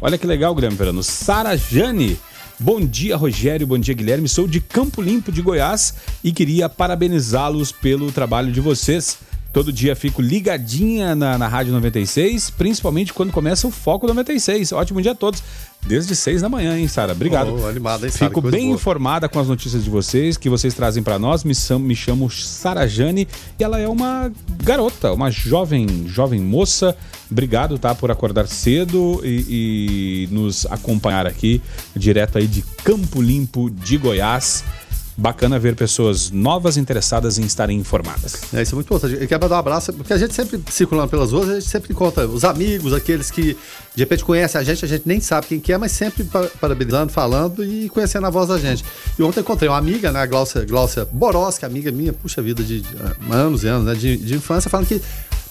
Olha 0.00 0.16
que 0.16 0.26
legal, 0.26 0.54
Guilherme 0.54 0.76
Verano. 0.76 1.02
Sara 1.02 1.56
Jane. 1.56 2.18
Bom 2.58 2.84
dia, 2.84 3.16
Rogério. 3.16 3.66
Bom 3.66 3.78
dia, 3.78 3.94
Guilherme. 3.94 4.28
Sou 4.28 4.46
de 4.46 4.60
Campo 4.60 5.02
Limpo 5.02 5.30
de 5.30 5.42
Goiás 5.42 5.94
e 6.24 6.32
queria 6.32 6.68
parabenizá-los 6.68 7.72
pelo 7.72 8.10
trabalho 8.10 8.52
de 8.52 8.60
vocês. 8.60 9.18
Todo 9.52 9.70
dia 9.70 9.94
fico 9.94 10.22
ligadinha 10.22 11.14
na, 11.14 11.36
na 11.36 11.46
Rádio 11.46 11.74
96, 11.74 12.50
principalmente 12.50 13.12
quando 13.12 13.30
começa 13.30 13.66
o 13.66 13.70
Foco 13.70 14.06
96. 14.06 14.72
Ótimo 14.72 15.02
dia 15.02 15.12
a 15.12 15.14
todos. 15.14 15.42
Desde 15.86 16.16
seis 16.16 16.40
da 16.40 16.48
manhã, 16.48 16.78
hein, 16.78 16.88
Sara? 16.88 17.12
Obrigado. 17.12 17.54
Oh, 17.60 17.66
animada, 17.66 18.06
hein, 18.06 18.12
Sara? 18.12 18.30
Fico 18.30 18.40
bem 18.40 18.66
boa. 18.66 18.76
informada 18.76 19.28
com 19.28 19.38
as 19.38 19.48
notícias 19.48 19.84
de 19.84 19.90
vocês, 19.90 20.38
que 20.38 20.48
vocês 20.48 20.72
trazem 20.72 21.02
para 21.02 21.18
nós. 21.18 21.44
Me, 21.44 21.54
chamo, 21.54 21.84
me 21.84 21.94
chamo 21.94 22.30
Sara 22.30 22.86
Jane 22.86 23.28
e 23.58 23.64
ela 23.64 23.78
é 23.78 23.86
uma 23.86 24.32
garota, 24.62 25.12
uma 25.12 25.30
jovem, 25.30 26.06
jovem 26.06 26.40
moça. 26.40 26.96
Obrigado, 27.30 27.78
tá, 27.78 27.94
por 27.94 28.10
acordar 28.10 28.46
cedo 28.46 29.20
e, 29.24 30.28
e 30.28 30.34
nos 30.34 30.64
acompanhar 30.66 31.26
aqui, 31.26 31.60
direto 31.94 32.38
aí 32.38 32.46
de 32.46 32.62
Campo 32.84 33.20
Limpo 33.20 33.68
de 33.68 33.98
Goiás 33.98 34.64
bacana 35.16 35.58
ver 35.58 35.76
pessoas 35.76 36.30
novas 36.30 36.76
interessadas 36.76 37.38
em 37.38 37.44
estarem 37.44 37.78
informadas. 37.78 38.42
É, 38.52 38.62
isso 38.62 38.74
é 38.74 38.76
muito 38.76 38.86
importante. 38.86 39.20
Eu 39.20 39.28
quero 39.28 39.42
mandar 39.42 39.56
um 39.56 39.58
abraço, 39.58 39.92
porque 39.92 40.12
a 40.12 40.18
gente 40.18 40.34
sempre 40.34 40.62
circulando 40.70 41.08
pelas 41.08 41.32
ruas, 41.32 41.48
a 41.48 41.54
gente 41.54 41.68
sempre 41.68 41.92
encontra 41.92 42.26
os 42.26 42.44
amigos, 42.44 42.92
aqueles 42.92 43.30
que 43.30 43.56
de 43.94 44.02
repente 44.02 44.24
conhecem 44.24 44.60
a 44.60 44.64
gente, 44.64 44.84
a 44.84 44.88
gente 44.88 45.02
nem 45.06 45.20
sabe 45.20 45.46
quem 45.46 45.60
que 45.60 45.72
é, 45.72 45.78
mas 45.78 45.92
sempre 45.92 46.24
parabenizando, 46.60 47.12
falando 47.12 47.64
e 47.64 47.88
conhecendo 47.88 48.26
a 48.26 48.30
voz 48.30 48.48
da 48.48 48.58
gente. 48.58 48.84
E 49.18 49.22
ontem 49.22 49.40
encontrei 49.40 49.68
uma 49.68 49.78
amiga, 49.78 50.10
né, 50.10 50.20
a 50.20 50.26
Glaucia, 50.26 50.64
Glaucia 50.64 51.04
Borosca, 51.04 51.66
amiga 51.66 51.92
minha, 51.92 52.12
puxa 52.12 52.40
vida, 52.40 52.62
de, 52.62 52.80
de 52.80 52.88
anos 53.30 53.64
e 53.64 53.68
anos, 53.68 53.86
né, 53.86 53.94
de, 53.94 54.16
de 54.16 54.34
infância, 54.34 54.70
falando 54.70 54.86
que 54.86 55.00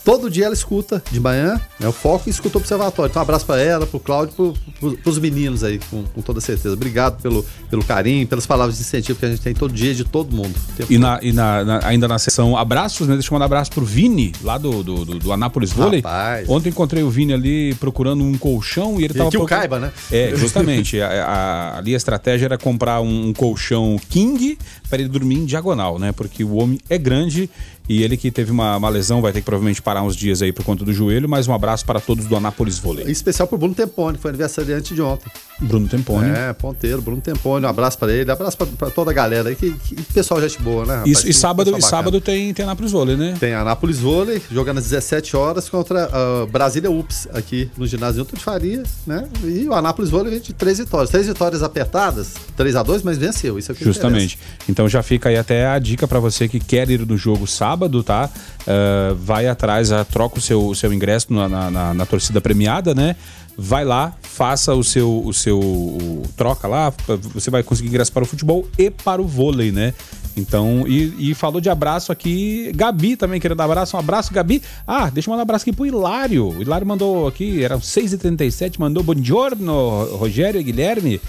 Todo 0.04 0.30
dia 0.30 0.46
ela 0.46 0.54
escuta 0.54 1.02
de 1.12 1.20
manhã, 1.20 1.62
né, 1.80 1.88
o 1.88 1.92
foco 1.92 2.28
e 2.28 2.32
escuta 2.32 2.58
o 2.58 2.62
observatório. 2.62 3.10
Então, 3.10 3.22
um 3.22 3.24
abraço 3.24 3.46
para 3.46 3.62
ela, 3.62 3.86
para 3.86 3.98
o 3.98 4.00
Cláudio, 4.00 4.56
para 4.80 5.10
os 5.10 5.20
meninos 5.20 5.64
aí, 5.64 5.80
com, 5.92 6.04
com, 6.04 6.22
toda 6.22 6.42
certeza. 6.42 6.74
Obrigado 6.74 7.22
pelo, 7.22 7.46
pelo 7.70 7.84
carinho, 7.84 8.26
pelas 8.26 8.48
palavras 8.48 8.78
de 8.78 8.82
incentivo 8.82 9.20
que 9.20 9.26
a 9.26 9.30
gente 9.30 9.42
tem 9.42 9.54
todo 9.54 9.72
dia 9.72 9.94
de 9.94 10.04
todo 10.04 10.36
mundo. 10.36 10.56
E, 10.90 10.98
na, 10.98 11.20
e 11.22 11.32
na, 11.32 11.64
na, 11.64 11.88
ainda 11.88 12.08
na 12.08 12.18
sessão 12.18 12.58
abraços, 12.58 13.08
né? 13.08 13.14
Deixa 13.14 13.30
eu 13.30 13.34
mandar 13.34 13.46
um 13.46 13.48
abraço 13.48 13.72
pro 13.72 13.86
Vini, 13.86 14.34
lá 14.42 14.58
do, 14.58 14.84
do, 14.84 15.06
do, 15.06 15.20
do 15.20 15.32
Anápolis 15.32 15.72
Vôlei. 15.72 16.04
Ontem 16.48 16.70
encontrei 16.70 17.04
o 17.04 17.10
Vini 17.10 17.34
ali 17.34 17.76
procurando 17.76 18.24
um 18.24 18.36
colchão 18.38 19.00
e 19.00 19.04
ele 19.04 19.14
tava. 19.14 19.30
E 19.30 19.32
que 19.32 19.38
o 19.38 19.46
caiba, 19.46 19.80
né? 19.80 19.92
É, 20.12 20.34
justamente. 20.36 21.00
a, 21.00 21.08
a, 21.08 21.78
ali 21.78 21.94
a 21.94 21.98
estratégia 21.98 22.46
era 22.46 22.58
comprar 22.58 23.02
um, 23.02 23.28
um 23.28 23.34
colchão 23.34 24.00
King 24.10 24.58
para 24.90 25.00
ele 25.00 25.10
dormir 25.10 25.36
em 25.36 25.46
diagonal, 25.46 26.00
né? 26.00 26.12
Porque 26.12 26.44
o 26.44 26.56
homem 26.56 26.80
é 26.90 26.98
grande 26.98 27.50
E 27.92 28.04
ele 28.04 28.16
que 28.16 28.32
teve 28.32 28.54
uma, 28.54 28.78
uma 28.78 28.88
lesão, 28.88 29.22
vai 29.22 29.34
ter 29.34 29.42
que 29.42 29.46
provavelmente 29.46 29.82
parar 29.82 30.02
uns 30.02 30.16
dias 30.16 30.42
aí 30.42 30.54
por 30.54 30.64
conta 30.64 30.86
do 30.86 30.94
joelho, 30.94 31.28
mas 31.28 31.50
um 31.50 31.54
abraço 31.54 31.86
para 31.86 32.00
todos 32.00 32.26
do 32.26 32.38
Anápolis 32.38 32.80
Vôlei. 32.80 33.06
Em 33.06 33.12
especial 33.12 33.46
pro 33.50 33.58
Bruno 33.58 33.76
Tempone, 33.76 34.16
que 34.16 34.22
foi 34.22 34.30
aniversariante 34.30 34.96
de 34.96 35.02
ontem. 35.02 35.30
Bruno 35.60 35.90
Tempone. 35.90 36.30
É, 36.30 36.54
ponteiro, 36.54 37.02
Bruno 37.02 37.22
Tempone. 37.22 37.66
Um 37.66 37.70
abraço 37.70 37.98
pra 37.98 38.12
ele, 38.12 38.30
um 38.30 38.34
abraço 38.34 38.58
pra 38.58 38.90
toda 38.90 39.12
a 39.12 39.14
galera 39.14 39.50
aí. 39.50 39.56
Que, 39.56 39.72
que 39.74 39.96
pessoal 40.14 40.42
gente 40.42 40.62
boa, 40.62 40.86
né? 40.86 41.04
Isso, 41.06 41.28
e 41.28 41.34
sábado, 41.34 41.78
e 41.78 41.82
sábado 41.82 42.22
tem, 42.22 42.54
tem 42.54 42.64
Anápolis 42.64 42.94
Vôlei, 42.94 43.18
né? 43.18 43.36
Tem 43.38 43.54
Anápolis 43.54 44.00
Vôlei, 44.00 44.42
jogando 44.50 44.78
às 44.78 44.86
17 44.86 45.36
horas 45.36 45.70
contra 45.70 46.08
uh, 46.08 46.48
Brasília 46.48 46.90
UPS, 46.90 47.28
aqui 47.34 47.70
no 47.78 47.86
ginásio 47.86 48.22
Newton 48.22 48.38
de 48.38 48.44
Faria, 48.44 48.84
né? 49.06 49.28
E 49.44 49.68
o 49.68 49.74
Anápolis 49.74 50.10
Vôlei 50.10 50.32
vem 50.32 50.40
de 50.40 50.54
três 50.54 50.80
vitórias. 50.80 51.10
Três 51.10 51.28
vitórias 51.28 51.62
apertadas, 51.62 52.36
3 52.56 52.76
a 52.76 52.84
2 52.84 53.04
mas 53.04 53.18
venceu. 53.18 53.60
Isso 53.60 53.72
é 53.72 53.74
o 53.74 53.76
que 53.76 53.84
Justamente. 53.84 54.36
Interessa. 54.36 54.62
Então 54.70 54.88
já 54.88 55.04
fica 55.04 55.30
aí 55.30 55.38
até 55.38 55.68
a 55.68 55.78
dica 55.78 56.08
para 56.08 56.20
você 56.20 56.48
que 56.48 56.60
quer 56.60 56.90
ir 56.90 57.06
no 57.06 57.18
jogo 57.18 57.46
sábado, 57.46 57.81
tá? 58.04 58.30
Uh, 58.62 59.16
vai 59.16 59.48
atrás, 59.48 59.90
troca 60.12 60.40
o 60.40 60.42
seu, 60.42 60.68
o 60.68 60.76
seu 60.76 60.94
ingresso 60.94 61.34
na, 61.34 61.48
na, 61.72 61.94
na, 61.94 62.06
torcida 62.06 62.42
premiada, 62.42 62.94
né? 62.94 63.16
vai 63.58 63.84
lá, 63.86 64.14
faça 64.22 64.74
o 64.74 64.84
seu, 64.84 65.24
o 65.24 65.34
seu 65.34 65.60
o, 65.60 66.24
troca 66.36 66.68
lá, 66.68 66.92
você 67.34 67.52
vai 67.52 67.62
conseguir 67.64 67.90
ingresso 67.90 68.12
para 68.12 68.24
o 68.24 68.26
futebol 68.26 68.68
e 68.78 68.90
para 68.90 69.22
o 69.22 69.28
vôlei, 69.28 69.72
né? 69.72 69.94
Então, 70.36 70.86
e, 70.88 71.32
e, 71.32 71.34
falou 71.34 71.60
de 71.60 71.70
abraço 71.70 72.12
aqui, 72.12 72.72
Gabi 72.74 73.18
também 73.18 73.40
querendo 73.40 73.58
dar 73.58 73.66
abraço, 73.66 73.98
um 73.98 74.00
abraço, 74.00 74.34
Gabi. 74.34 74.62
Ah, 74.88 75.10
deixa 75.10 75.30
eu 75.30 75.32
mandar 75.32 75.42
um 75.42 75.44
abraço 75.44 75.64
aqui 75.64 75.74
pro 75.74 75.86
Hilário. 75.86 76.58
O 76.58 76.62
Hilário 76.62 76.88
mandou 76.88 77.28
aqui, 77.28 77.64
eram 77.64 77.80
6h37, 77.80 78.80
mandou 78.80 79.04
bom 79.04 79.14
giorno, 79.22 80.06
Rogério 80.16 80.60
e 80.60 80.64
Guilherme 80.64 81.20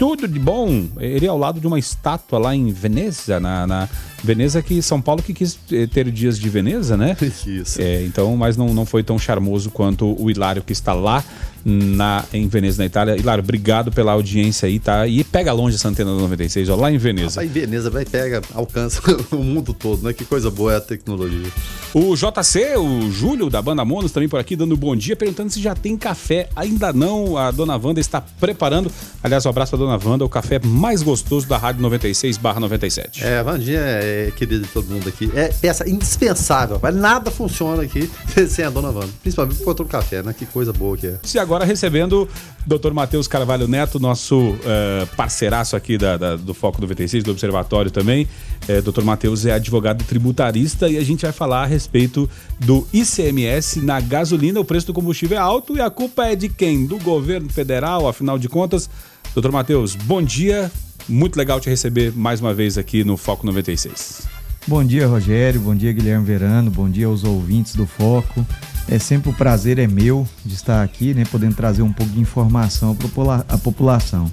tudo 0.00 0.26
de 0.26 0.38
bom. 0.38 0.86
Ele 0.98 1.26
é 1.26 1.28
ao 1.28 1.36
lado 1.36 1.60
de 1.60 1.66
uma 1.66 1.78
estátua 1.78 2.38
lá 2.38 2.56
em 2.56 2.72
Veneza, 2.72 3.38
na, 3.38 3.66
na 3.66 3.88
Veneza 4.24 4.62
que 4.62 4.80
São 4.80 4.98
Paulo 4.98 5.22
que 5.22 5.34
quis 5.34 5.58
eh, 5.70 5.86
ter 5.86 6.10
dias 6.10 6.38
de 6.38 6.48
Veneza, 6.48 6.96
né? 6.96 7.14
Isso. 7.46 7.82
É, 7.82 8.02
então, 8.04 8.34
mas 8.34 8.56
não, 8.56 8.72
não 8.72 8.86
foi 8.86 9.02
tão 9.02 9.18
charmoso 9.18 9.70
quanto 9.70 10.16
o 10.18 10.30
Hilário 10.30 10.62
que 10.62 10.72
está 10.72 10.94
lá 10.94 11.22
na, 11.64 12.24
em 12.32 12.48
Veneza, 12.48 12.78
na 12.78 12.86
Itália. 12.86 13.16
Hilário, 13.16 13.42
obrigado 13.42 13.90
pela 13.92 14.12
audiência 14.12 14.66
aí, 14.66 14.78
tá? 14.78 15.06
E 15.06 15.22
pega 15.24 15.52
longe 15.52 15.76
essa 15.76 15.88
antena 15.88 16.10
do 16.10 16.20
96, 16.20 16.68
ó, 16.68 16.76
lá 16.76 16.90
em 16.90 16.98
Veneza. 16.98 17.40
Ah, 17.40 17.44
em 17.44 17.48
Veneza, 17.48 17.90
vai, 17.90 18.04
pega, 18.04 18.42
alcança 18.54 19.00
o 19.32 19.36
mundo 19.36 19.72
todo, 19.74 20.02
né? 20.02 20.12
Que 20.12 20.24
coisa 20.24 20.50
boa 20.50 20.74
é 20.74 20.76
a 20.76 20.80
tecnologia. 20.80 21.48
O 21.92 22.14
JC, 22.14 22.76
o 22.76 23.10
Júlio 23.10 23.50
da 23.50 23.60
Banda 23.60 23.84
Monos, 23.84 24.12
também 24.12 24.28
por 24.28 24.38
aqui, 24.38 24.54
dando 24.54 24.76
bom 24.76 24.94
dia, 24.94 25.16
perguntando 25.16 25.50
se 25.50 25.60
já 25.60 25.74
tem 25.74 25.96
café. 25.96 26.48
Ainda 26.54 26.92
não, 26.92 27.36
a 27.36 27.50
dona 27.50 27.76
Wanda 27.76 27.98
está 28.00 28.20
preparando. 28.20 28.90
Aliás, 29.22 29.44
um 29.44 29.50
abraço 29.50 29.76
pra 29.76 29.78
dona 29.84 29.98
Wanda, 30.02 30.24
o 30.24 30.28
café 30.28 30.60
mais 30.62 31.02
gostoso 31.02 31.48
da 31.48 31.58
Rádio 31.58 31.82
96 31.82 32.38
97. 32.38 33.24
É, 33.24 33.38
a 33.38 33.42
Vandinha 33.42 33.80
é 33.80 34.32
querida 34.36 34.64
de 34.64 34.68
todo 34.68 34.88
mundo 34.88 35.08
aqui. 35.08 35.30
É 35.34 35.48
peça 35.48 35.88
indispensável, 35.88 36.78
mas 36.80 36.94
nada 36.94 37.30
funciona 37.30 37.82
aqui 37.82 38.08
sem 38.48 38.64
a 38.64 38.70
dona 38.70 38.90
Wanda. 38.90 39.10
Principalmente 39.20 39.58
por 39.58 39.64
conta 39.64 39.82
do 39.82 39.88
café, 39.88 40.22
né? 40.22 40.32
Que 40.32 40.46
coisa 40.46 40.72
boa 40.72 40.96
que 40.96 41.08
é. 41.08 41.18
Se 41.24 41.38
agora 41.38 41.49
agora 41.50 41.64
recebendo 41.64 42.28
o 42.64 42.78
Dr. 42.78 42.92
Matheus 42.92 43.26
Carvalho 43.26 43.66
Neto, 43.66 43.98
nosso 43.98 44.38
uh, 44.38 45.16
parceiraço 45.16 45.74
aqui 45.74 45.98
da, 45.98 46.16
da, 46.16 46.36
do 46.36 46.54
Foco 46.54 46.80
96, 46.80 47.24
do 47.24 47.32
Observatório 47.32 47.90
também. 47.90 48.28
É, 48.68 48.80
Dr. 48.80 49.02
Matheus 49.02 49.44
é 49.44 49.52
advogado 49.52 50.04
tributarista 50.04 50.88
e 50.88 50.96
a 50.96 51.02
gente 51.02 51.22
vai 51.22 51.32
falar 51.32 51.64
a 51.64 51.66
respeito 51.66 52.30
do 52.60 52.86
ICMS 52.92 53.80
na 53.80 54.00
gasolina. 54.00 54.60
O 54.60 54.64
preço 54.64 54.86
do 54.86 54.94
combustível 54.94 55.36
é 55.36 55.40
alto 55.40 55.76
e 55.76 55.80
a 55.80 55.90
culpa 55.90 56.26
é 56.26 56.36
de 56.36 56.48
quem? 56.48 56.86
Do 56.86 56.98
governo 56.98 57.48
federal, 57.48 58.06
afinal 58.06 58.38
de 58.38 58.48
contas. 58.48 58.88
Doutor 59.34 59.50
Matheus, 59.50 59.96
bom 59.96 60.22
dia. 60.22 60.70
Muito 61.08 61.36
legal 61.36 61.58
te 61.58 61.68
receber 61.68 62.12
mais 62.14 62.40
uma 62.40 62.54
vez 62.54 62.78
aqui 62.78 63.02
no 63.02 63.16
Foco 63.16 63.44
96. 63.44 64.22
Bom 64.68 64.84
dia, 64.84 65.08
Rogério. 65.08 65.60
Bom 65.60 65.74
dia, 65.74 65.92
Guilherme 65.92 66.24
Verano. 66.24 66.70
Bom 66.70 66.88
dia 66.88 67.06
aos 67.06 67.24
ouvintes 67.24 67.74
do 67.74 67.86
Foco. 67.86 68.46
É 68.88 68.98
sempre 68.98 69.30
o 69.30 69.32
um 69.32 69.34
prazer 69.34 69.78
é 69.78 69.86
meu 69.86 70.26
de 70.44 70.54
estar 70.54 70.82
aqui, 70.82 71.14
né, 71.14 71.24
podendo 71.30 71.54
trazer 71.54 71.82
um 71.82 71.92
pouco 71.92 72.12
de 72.12 72.20
informação 72.20 72.94
para 72.94 73.44
a 73.48 73.58
população. 73.58 74.30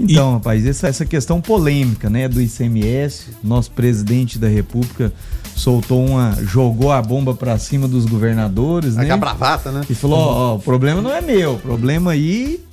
Então, 0.00 0.30
e... 0.30 0.32
rapaz, 0.34 0.66
essa, 0.66 0.88
essa 0.88 1.04
questão 1.04 1.40
polêmica, 1.40 2.08
né, 2.08 2.28
do 2.28 2.40
ICMS, 2.40 3.26
nosso 3.42 3.70
presidente 3.70 4.38
da 4.38 4.48
República 4.48 5.12
soltou 5.54 6.04
uma, 6.04 6.36
jogou 6.42 6.90
a 6.90 7.02
bomba 7.02 7.34
para 7.34 7.58
cima 7.58 7.86
dos 7.86 8.06
governadores, 8.06 8.96
né? 8.96 9.10
A 9.10 9.16
bravata, 9.16 9.70
né? 9.70 9.82
E 9.88 9.94
falou, 9.94 10.18
ó, 10.18 10.54
o 10.56 10.58
problema 10.58 11.02
não 11.02 11.14
é 11.14 11.20
meu, 11.20 11.54
o 11.54 11.58
problema 11.58 12.12
aí 12.12 12.64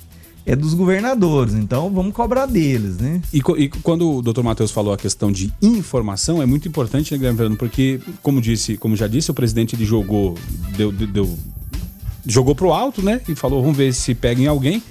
é 0.46 0.56
dos 0.56 0.74
governadores, 0.74 1.54
então 1.54 1.90
vamos 1.90 2.14
cobrar 2.14 2.46
deles, 2.46 2.96
né? 2.98 3.20
E, 3.32 3.38
e 3.58 3.68
quando 3.68 4.10
o 4.10 4.22
doutor 4.22 4.42
Matheus 4.42 4.70
falou 4.70 4.92
a 4.92 4.96
questão 4.96 5.30
de 5.30 5.52
informação, 5.60 6.42
é 6.42 6.46
muito 6.46 6.66
importante, 6.66 7.12
né, 7.12 7.18
Guilherme? 7.18 7.56
Porque, 7.56 8.00
como 8.22 8.40
disse, 8.40 8.76
como 8.76 8.96
já 8.96 9.06
disse, 9.06 9.30
o 9.30 9.34
presidente 9.34 9.76
ele 9.76 9.84
jogou, 9.84 10.36
deu, 10.76 10.90
deu, 10.90 11.06
deu 11.06 11.38
jogou 12.26 12.54
pro 12.54 12.72
alto, 12.72 13.02
né? 13.02 13.20
E 13.28 13.34
falou, 13.34 13.62
vamos 13.62 13.76
ver 13.76 13.92
se 13.92 14.14
pega 14.14 14.40
em 14.40 14.46
alguém. 14.46 14.82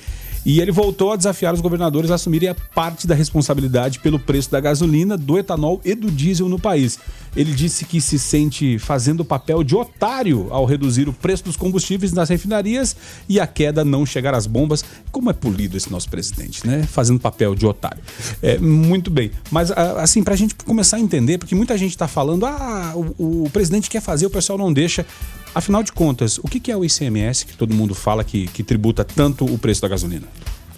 E 0.46 0.62
ele 0.62 0.72
voltou 0.72 1.12
a 1.12 1.16
desafiar 1.16 1.54
os 1.54 1.62
governadores 1.62 2.12
a 2.12 2.16
assumirem 2.16 2.50
a 2.50 2.56
parte 2.56 3.06
da 3.06 3.16
responsabilidade 3.16 4.00
pelo 4.00 4.20
preço 4.20 4.50
da 4.52 4.60
gasolina, 4.60 5.18
do 5.18 5.38
etanol 5.38 5.82
e 5.84 5.94
do 5.94 6.10
diesel 6.10 6.48
no 6.48 6.60
país. 6.60 6.98
Ele 7.36 7.54
disse 7.54 7.86
que 7.86 8.02
se 8.02 8.18
sente 8.18 8.80
fazendo 8.80 9.22
o 9.22 9.26
papel 9.26 9.64
de 9.64 9.76
otário 9.76 10.48
ao 10.50 10.66
reduzir 10.66 11.08
o 11.08 11.14
preço 11.14 11.44
dos 11.44 11.56
combustíveis 11.56 12.12
nas 12.12 12.30
refinarias 12.30 12.96
e 13.28 13.40
a 13.40 13.46
queda 13.46 13.86
não 13.86 14.06
chegar 14.06 14.34
às 14.34 14.48
bombas. 14.48 14.84
Como 15.12 15.30
é 15.30 15.34
polido 15.34 15.78
esse 15.78 15.92
nosso 15.92 16.10
presidente, 16.10 16.66
né? 16.66 16.84
Fazendo 16.84 17.20
papel 17.20 17.54
de 17.54 17.66
otário. 17.66 18.02
É, 18.42 18.58
muito 18.58 19.12
bem. 19.12 19.32
Mas, 19.52 19.72
assim, 19.72 20.24
para 20.24 20.34
a 20.34 20.38
gente 20.38 20.56
começar 20.56 20.98
a 20.98 21.00
entender, 21.00 21.38
porque 21.38 21.54
muita 21.54 21.78
gente 21.78 21.92
está 21.92 22.08
falando, 22.08 22.46
ah, 22.46 22.94
o, 22.96 23.44
o 23.46 23.50
presidente 23.52 23.90
quer 23.90 24.02
fazer, 24.02 24.26
o 24.26 24.30
pessoal 24.30 24.58
não 24.58 24.74
deixa. 24.74 25.06
Afinal 25.54 25.82
de 25.82 25.92
contas, 25.92 26.38
o 26.38 26.44
que 26.44 26.72
é 26.72 26.78
o 26.78 26.86
ICMS, 26.86 27.46
que 27.46 27.58
todo 27.58 27.74
mundo 27.74 27.96
fala 27.96 28.24
que, 28.24 28.48
que 28.48 28.64
tributa 28.64 29.04
tanto 29.04 29.46
o 29.46 29.58
preço 29.58 29.82
da 29.82 29.88
gasolina? 29.88 30.28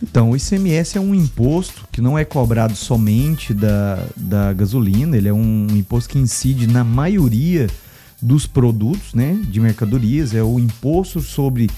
Então, 0.01 0.31
o 0.31 0.35
ICMS 0.35 0.97
é 0.97 1.01
um 1.01 1.13
imposto 1.13 1.87
que 1.91 2.01
não 2.01 2.17
é 2.17 2.25
cobrado 2.25 2.75
somente 2.75 3.53
da, 3.53 4.03
da 4.15 4.51
gasolina, 4.53 5.15
ele 5.15 5.27
é 5.27 5.33
um 5.33 5.67
imposto 5.71 6.09
que 6.09 6.17
incide 6.17 6.65
na 6.65 6.83
maioria 6.83 7.67
dos 8.19 8.47
produtos, 8.47 9.13
né, 9.13 9.39
de 9.47 9.59
mercadorias, 9.59 10.33
é 10.33 10.41
o 10.41 10.59
imposto 10.59 11.21
sobre 11.21 11.69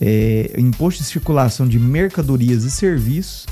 é, 0.00 0.54
imposto 0.58 1.02
de 1.02 1.08
circulação 1.08 1.66
de 1.66 1.78
mercadorias 1.78 2.64
e 2.64 2.70
serviços, 2.70 3.46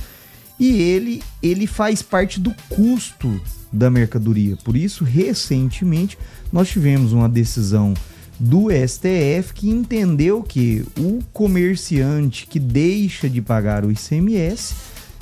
e 0.59 0.73
ele, 0.73 1.23
ele 1.43 1.67
faz 1.67 2.03
parte 2.03 2.41
do 2.41 2.55
custo 2.69 3.41
da 3.73 3.89
mercadoria. 3.91 4.57
Por 4.57 4.77
isso, 4.77 5.05
recentemente, 5.05 6.19
nós 6.53 6.69
tivemos 6.69 7.13
uma 7.13 7.29
decisão 7.29 7.95
do 8.39 8.69
STF 8.71 9.53
que 9.55 9.69
entendeu 9.69 10.43
que 10.43 10.85
o 10.99 11.21
comerciante 11.33 12.47
que 12.47 12.61
deixa 12.61 13.29
de 13.29 13.43
pagar 13.43 13.85
o 13.85 13.91
ICMS, 13.91 14.75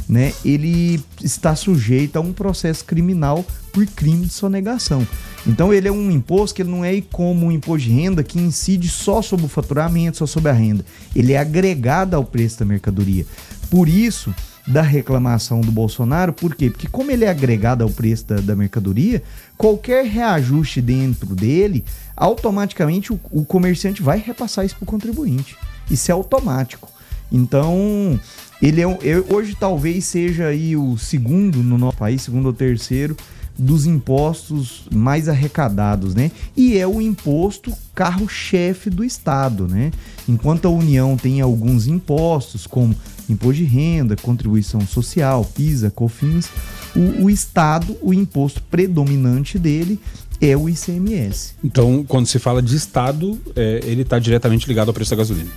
né, 0.08 0.32
ele 0.44 1.02
está 1.22 1.56
sujeito 1.56 2.16
a 2.16 2.20
um 2.20 2.32
processo 2.32 2.84
criminal 2.84 3.44
por 3.72 3.86
crime 3.86 4.26
de 4.26 4.32
sonegação. 4.32 5.06
Então 5.46 5.72
ele 5.72 5.88
é 5.88 5.92
um 5.92 6.10
imposto 6.10 6.56
que 6.56 6.64
não 6.64 6.84
é 6.84 7.00
como 7.00 7.46
um 7.46 7.52
imposto 7.52 7.88
de 7.88 7.94
renda 7.94 8.22
que 8.22 8.38
incide 8.38 8.88
só 8.88 9.22
sobre 9.22 9.46
o 9.46 9.48
faturamento, 9.48 10.18
só 10.18 10.26
sobre 10.26 10.50
a 10.50 10.54
renda. 10.54 10.84
Ele 11.14 11.32
é 11.32 11.38
agregado 11.38 12.14
ao 12.14 12.24
preço 12.24 12.58
da 12.58 12.64
mercadoria. 12.64 13.26
Por 13.70 13.88
isso, 13.88 14.34
da 14.66 14.82
reclamação 14.82 15.60
do 15.60 15.70
Bolsonaro, 15.70 16.32
por 16.32 16.54
quê? 16.54 16.70
Porque 16.70 16.88
como 16.88 17.10
ele 17.10 17.24
é 17.24 17.28
agregado 17.28 17.84
ao 17.84 17.90
preço 17.90 18.26
da, 18.26 18.36
da 18.36 18.56
mercadoria, 18.56 19.22
qualquer 19.56 20.04
reajuste 20.04 20.82
dentro 20.82 21.34
dele, 21.36 21.84
automaticamente 22.16 23.12
o, 23.12 23.20
o 23.30 23.44
comerciante 23.44 24.02
vai 24.02 24.18
repassar 24.18 24.64
isso 24.64 24.76
para 24.76 24.84
o 24.84 24.86
contribuinte. 24.86 25.56
Isso 25.90 26.10
é 26.10 26.14
automático. 26.14 26.90
Então, 27.30 28.18
ele 28.60 28.80
é, 28.80 28.86
hoje 29.32 29.56
talvez 29.58 30.04
seja 30.04 30.46
aí 30.46 30.76
o 30.76 30.96
segundo 30.96 31.62
no 31.62 31.78
nosso 31.78 31.96
país, 31.96 32.22
segundo 32.22 32.46
ou 32.46 32.52
terceiro 32.52 33.16
dos 33.58 33.86
impostos 33.86 34.84
mais 34.92 35.28
arrecadados, 35.28 36.14
né? 36.14 36.30
E 36.56 36.76
é 36.76 36.86
o 36.86 37.00
imposto 37.00 37.72
carro-chefe 37.94 38.90
do 38.90 39.02
Estado, 39.02 39.66
né? 39.66 39.90
Enquanto 40.28 40.66
a 40.66 40.70
União 40.70 41.16
tem 41.16 41.40
alguns 41.40 41.86
impostos, 41.86 42.66
como 42.66 42.94
imposto 43.28 43.56
de 43.56 43.64
renda, 43.64 44.16
contribuição 44.16 44.80
social, 44.82 45.44
PISA, 45.44 45.90
COFINS, 45.90 46.48
o, 46.94 47.24
o 47.24 47.30
Estado, 47.30 47.96
o 48.02 48.12
imposto 48.12 48.62
predominante 48.62 49.58
dele 49.58 49.98
é 50.40 50.56
o 50.56 50.68
ICMS. 50.68 51.54
Então, 51.64 52.04
quando 52.06 52.26
se 52.26 52.38
fala 52.38 52.60
de 52.60 52.76
Estado, 52.76 53.38
é, 53.54 53.80
ele 53.84 54.02
está 54.02 54.18
diretamente 54.18 54.66
ligado 54.66 54.88
ao 54.88 54.94
preço 54.94 55.10
da 55.10 55.16
gasolina. 55.16 55.50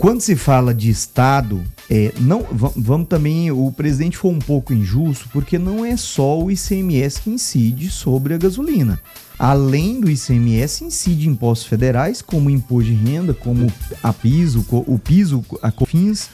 Quando 0.00 0.22
se 0.22 0.34
fala 0.34 0.72
de 0.72 0.88
Estado, 0.88 1.62
é, 1.90 2.10
não, 2.18 2.46
vamos 2.74 3.06
também. 3.06 3.50
O 3.50 3.70
presidente 3.70 4.16
foi 4.16 4.30
um 4.30 4.38
pouco 4.38 4.72
injusto, 4.72 5.28
porque 5.30 5.58
não 5.58 5.84
é 5.84 5.94
só 5.94 6.40
o 6.40 6.50
ICMS 6.50 7.20
que 7.20 7.28
incide 7.28 7.90
sobre 7.90 8.32
a 8.32 8.38
gasolina. 8.38 8.98
Além 9.38 10.00
do 10.00 10.10
ICMS, 10.10 10.84
incide 10.84 11.28
impostos 11.28 11.68
federais, 11.68 12.22
como 12.22 12.48
imposto 12.48 12.90
de 12.90 12.94
renda, 12.96 13.34
como 13.34 13.70
a 14.02 14.10
piso, 14.10 14.64
o 14.70 14.98
piso, 14.98 15.44
a 15.60 15.70
COFINS, 15.70 16.30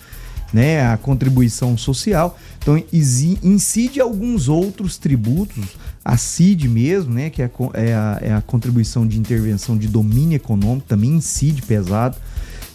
né, 0.53 0.87
a 0.87 0.97
contribuição 0.97 1.77
social. 1.77 2.39
Então 2.61 2.81
incide 3.43 4.01
alguns 4.01 4.49
outros 4.49 4.97
tributos, 4.97 5.77
a 6.05 6.17
CID 6.17 6.69
mesmo, 6.69 7.12
né, 7.14 7.31
que 7.31 7.43
é 7.43 7.47
a, 7.47 7.51
é 7.75 7.95
a, 7.95 8.19
é 8.23 8.33
a 8.33 8.41
contribuição 8.41 9.05
de 9.05 9.19
intervenção 9.19 9.77
de 9.77 9.89
domínio 9.89 10.37
econômico, 10.37 10.87
também 10.87 11.11
incide 11.11 11.62
pesado. 11.62 12.17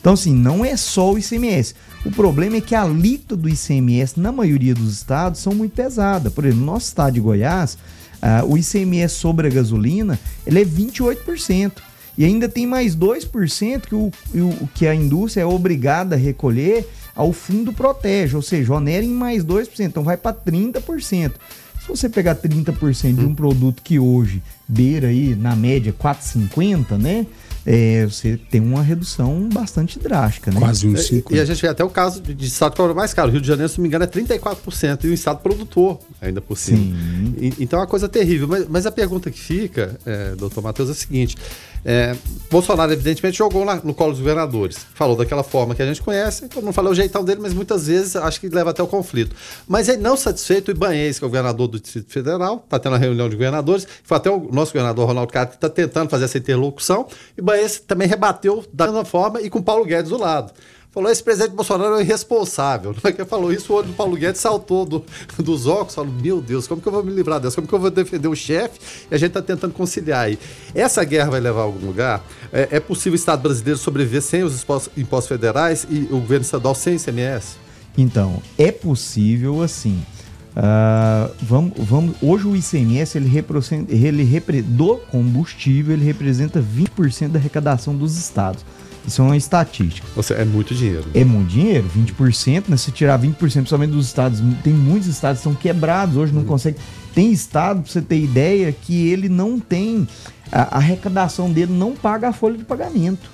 Então, 0.01 0.13
assim, 0.13 0.33
não 0.33 0.65
é 0.65 0.75
só 0.75 1.13
o 1.13 1.19
ICMS. 1.19 1.75
O 2.03 2.11
problema 2.11 2.57
é 2.57 2.61
que 2.61 2.73
a 2.73 2.81
alíquota 2.81 3.35
do 3.35 3.47
ICMS 3.47 4.19
na 4.19 4.31
maioria 4.31 4.73
dos 4.73 4.91
estados 4.91 5.39
são 5.39 5.53
muito 5.53 5.73
pesada. 5.73 6.31
Por 6.31 6.43
exemplo, 6.43 6.65
no 6.65 6.71
nosso 6.73 6.87
estado 6.87 7.13
de 7.13 7.19
Goiás, 7.19 7.77
uh, 8.15 8.51
o 8.51 8.57
ICMS 8.57 9.13
sobre 9.13 9.47
a 9.47 9.51
gasolina 9.51 10.19
ele 10.45 10.59
é 10.59 10.65
28%. 10.65 11.73
E 12.17 12.25
ainda 12.25 12.49
tem 12.49 12.65
mais 12.65 12.95
2% 12.95 13.81
que, 13.81 13.95
o, 13.95 14.11
o, 14.35 14.69
que 14.73 14.87
a 14.87 14.93
indústria 14.93 15.43
é 15.43 15.45
obrigada 15.45 16.15
a 16.15 16.19
recolher 16.19 16.87
ao 17.15 17.31
fundo 17.31 17.71
protege, 17.71 18.35
ou 18.35 18.41
seja, 18.41 18.73
onera 18.73 19.05
em 19.05 19.09
mais 19.09 19.45
2%, 19.45 19.67
então 19.81 20.03
vai 20.03 20.17
para 20.17 20.35
30%. 20.35 21.33
Se 21.81 21.87
você 21.87 22.07
pegar 22.07 22.35
30% 22.35 23.15
de 23.15 23.25
um 23.25 23.33
produto 23.33 23.81
que 23.81 23.99
hoje 23.99 24.41
beira 24.67 25.07
aí 25.07 25.35
na 25.35 25.55
média 25.55 25.91
4,50, 25.91 26.97
né? 26.97 27.25
é, 27.65 28.05
você 28.05 28.37
tem 28.37 28.59
uma 28.59 28.81
redução 28.81 29.47
bastante 29.51 29.99
drástica, 29.99 30.51
né? 30.51 30.59
Quase 30.59 30.87
um 30.87 30.95
5. 30.95 31.31
E, 31.31 31.37
e, 31.37 31.39
a 31.39 31.45
gente 31.45 31.61
vê 31.61 31.67
até 31.67 31.83
o 31.83 31.89
caso 31.89 32.21
de, 32.21 32.33
de 32.33 32.47
estado 32.47 32.71
que 32.71 32.77
cobra 32.77 32.93
mais 32.93 33.13
caro. 33.13 33.29
O 33.29 33.31
Rio 33.31 33.41
de 33.41 33.47
Janeiro, 33.47 33.69
se 33.69 33.77
não 33.77 33.83
me 33.83 33.87
engano, 33.87 34.03
é 34.03 34.07
34%. 34.07 35.03
E 35.03 35.07
o 35.07 35.13
estado 35.13 35.39
produtor, 35.41 35.99
ainda 36.19 36.41
por 36.41 36.57
cima. 36.57 36.95
E, 37.37 37.53
então 37.59 37.77
é 37.79 37.81
uma 37.81 37.87
coisa 37.87 38.09
terrível. 38.09 38.47
Mas, 38.47 38.67
mas 38.67 38.85
a 38.85 38.91
pergunta 38.91 39.29
que 39.29 39.39
fica, 39.39 39.99
é, 40.05 40.35
doutor 40.35 40.63
Matheus, 40.63 40.89
é 40.89 40.91
a 40.91 40.95
seguinte. 40.95 41.37
É, 41.83 42.15
Bolsonaro, 42.49 42.91
evidentemente, 42.91 43.37
jogou 43.37 43.63
lá 43.63 43.81
no 43.83 43.93
colo 43.93 44.11
dos 44.11 44.19
governadores. 44.19 44.85
Falou 44.93 45.15
daquela 45.15 45.43
forma 45.43 45.73
que 45.73 45.81
a 45.81 45.85
gente 45.85 46.01
conhece. 46.01 46.47
Não 46.61 46.71
falei 46.71 46.91
o 46.91 46.95
jeitão 46.95 47.23
dele, 47.23 47.39
mas 47.41 47.53
muitas 47.53 47.87
vezes 47.87 48.15
acho 48.15 48.39
que 48.39 48.49
leva 48.49 48.69
até 48.69 48.83
o 48.83 48.87
conflito. 48.87 49.35
Mas 49.67 49.87
ele 49.89 50.01
não 50.01 50.15
satisfeito, 50.15 50.69
o 50.69 50.71
Ibanez, 50.71 51.17
que 51.17 51.25
é 51.25 51.27
o 51.27 51.29
governador 51.29 51.67
do 51.67 51.79
Distrito 51.79 52.11
Federal, 52.11 52.61
está 52.63 52.77
tendo 52.77 52.93
uma 52.93 52.99
reunião 52.99 53.27
de 53.29 53.35
governadores. 53.35 53.87
Foi 54.03 54.17
até 54.17 54.29
o 54.29 54.49
nosso 54.51 54.73
governador 54.73 55.07
Ronaldo 55.07 55.31
que 55.31 55.37
está 55.37 55.69
tentando 55.69 56.09
fazer 56.09 56.25
essa 56.25 56.37
interlocução. 56.37 57.07
E 57.37 57.41
Ibanez 57.41 57.79
também 57.79 58.07
rebateu 58.07 58.63
da 58.71 58.85
mesma 58.85 59.05
forma 59.05 59.41
e 59.41 59.49
com 59.49 59.61
Paulo 59.61 59.85
Guedes 59.85 60.09
do 60.09 60.17
lado 60.17 60.51
falou: 60.91 61.09
esse 61.09 61.23
presidente 61.23 61.51
Bolsonaro 61.51 61.95
é 61.95 62.01
irresponsável. 62.01 62.93
Não 62.93 63.09
é 63.09 63.11
que 63.13 63.25
falou 63.25 63.51
isso, 63.51 63.73
o 63.73 63.77
olho 63.77 63.87
do 63.87 63.93
Paulo 63.93 64.15
Guedes 64.15 64.41
saltou 64.41 64.85
do, 64.85 65.03
dos 65.39 65.65
óculos, 65.65 65.95
falou: 65.95 66.11
meu 66.11 66.41
Deus, 66.41 66.67
como 66.67 66.81
que 66.81 66.87
eu 66.87 66.91
vou 66.91 67.03
me 67.03 67.11
livrar 67.11 67.39
dessa? 67.39 67.55
Como 67.55 67.67
que 67.67 67.73
eu 67.73 67.79
vou 67.79 67.89
defender 67.89 68.27
o 68.27 68.35
chefe? 68.35 68.79
E 69.09 69.15
a 69.15 69.17
gente 69.17 69.29
está 69.29 69.41
tentando 69.41 69.73
conciliar 69.73 70.25
aí. 70.25 70.37
Essa 70.75 71.03
guerra 71.03 71.31
vai 71.31 71.39
levar 71.39 71.61
a 71.61 71.63
algum 71.63 71.85
lugar? 71.85 72.23
É, 72.51 72.67
é 72.71 72.79
possível 72.79 73.13
o 73.13 73.15
Estado 73.15 73.41
brasileiro 73.41 73.79
sobreviver 73.79 74.21
sem 74.21 74.43
os 74.43 74.65
impostos 74.97 75.27
federais 75.27 75.87
e 75.89 76.07
o 76.11 76.19
governo 76.19 76.43
estadual 76.43 76.75
sem 76.75 76.95
ICMS? 76.95 77.55
Então, 77.97 78.41
é 78.57 78.71
possível 78.71 79.61
assim. 79.61 80.03
Uh, 80.51 81.33
vamos, 81.41 81.71
vamos, 81.77 82.15
hoje 82.21 82.45
o 82.45 82.55
ICMS 82.57 83.17
ele 83.17 83.29
representa, 83.29 83.93
ele 83.93 84.23
repre, 84.23 84.61
do 84.61 84.97
combustível 84.97 85.93
ele 85.93 86.03
representa 86.03 86.61
20% 86.61 87.29
da 87.29 87.39
arrecadação 87.39 87.95
dos 87.95 88.17
estados. 88.17 88.65
Isso 89.05 89.21
é 89.21 89.25
uma 89.25 89.37
estatística. 89.37 90.07
Você, 90.15 90.33
é 90.33 90.45
muito 90.45 90.75
dinheiro. 90.75 91.05
É 91.13 91.23
muito 91.23 91.49
dinheiro, 91.49 91.89
20%, 91.95 92.65
né? 92.67 92.77
Se 92.77 92.91
tirar 92.91 93.19
20%, 93.19 93.33
principalmente 93.33 93.91
dos 93.91 94.05
estados, 94.05 94.41
tem 94.63 94.73
muitos 94.73 95.07
estados 95.07 95.41
que 95.41 95.47
estão 95.47 95.59
quebrados, 95.59 96.17
hoje 96.17 96.33
não 96.33 96.41
hum. 96.41 96.45
consegue. 96.45 96.77
Tem 97.13 97.31
estado, 97.31 97.81
para 97.81 97.91
você 97.91 98.01
ter 98.01 98.19
ideia, 98.19 98.71
que 98.71 99.09
ele 99.09 99.27
não 99.27 99.59
tem, 99.59 100.07
a, 100.51 100.75
a, 100.75 100.77
arrecadação 100.77 101.51
dele 101.51 101.73
não 101.73 101.93
paga 101.93 102.29
a 102.29 102.33
folha 102.33 102.57
de 102.57 102.63
pagamento. 102.63 103.29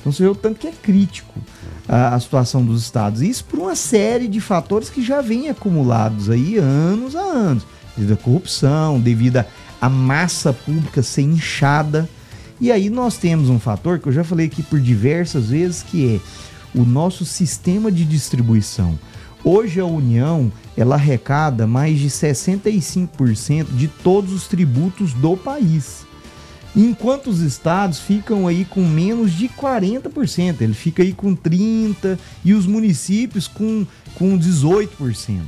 Então 0.00 0.10
você 0.10 0.24
vê 0.24 0.28
o 0.28 0.34
tanto 0.34 0.58
que 0.58 0.66
é 0.66 0.72
crítico 0.72 1.32
a, 1.88 2.14
a 2.14 2.20
situação 2.20 2.64
dos 2.64 2.82
estados. 2.82 3.22
Isso 3.22 3.44
por 3.44 3.58
uma 3.58 3.76
série 3.76 4.26
de 4.26 4.40
fatores 4.40 4.88
que 4.88 5.02
já 5.02 5.20
vêm 5.20 5.48
acumulados 5.48 6.30
aí 6.30 6.56
anos 6.58 7.14
a 7.14 7.20
anos. 7.20 7.64
Devido 7.96 8.14
à 8.14 8.16
corrupção, 8.16 8.98
devido 8.98 9.44
à 9.80 9.88
massa 9.88 10.52
pública 10.52 11.02
ser 11.02 11.22
inchada. 11.22 12.08
E 12.62 12.70
aí 12.70 12.88
nós 12.88 13.18
temos 13.18 13.48
um 13.48 13.58
fator 13.58 13.98
que 13.98 14.06
eu 14.06 14.12
já 14.12 14.22
falei 14.22 14.46
aqui 14.46 14.62
por 14.62 14.78
diversas 14.78 15.48
vezes, 15.48 15.82
que 15.82 16.14
é 16.14 16.20
o 16.78 16.84
nosso 16.84 17.24
sistema 17.24 17.90
de 17.90 18.04
distribuição. 18.04 18.96
Hoje 19.42 19.80
a 19.80 19.84
União 19.84 20.50
ela 20.76 20.94
arrecada 20.94 21.66
mais 21.66 21.98
de 21.98 22.08
65% 22.08 23.66
de 23.74 23.88
todos 23.88 24.32
os 24.32 24.46
tributos 24.46 25.12
do 25.12 25.36
país. 25.36 26.06
Enquanto 26.76 27.30
os 27.30 27.40
estados 27.40 27.98
ficam 27.98 28.46
aí 28.46 28.64
com 28.64 28.82
menos 28.82 29.32
de 29.32 29.48
40%, 29.48 30.60
ele 30.60 30.72
fica 30.72 31.02
aí 31.02 31.12
com 31.12 31.34
30% 31.34 32.16
e 32.44 32.54
os 32.54 32.64
municípios 32.64 33.48
com, 33.48 33.84
com 34.14 34.38
18%. 34.38 35.40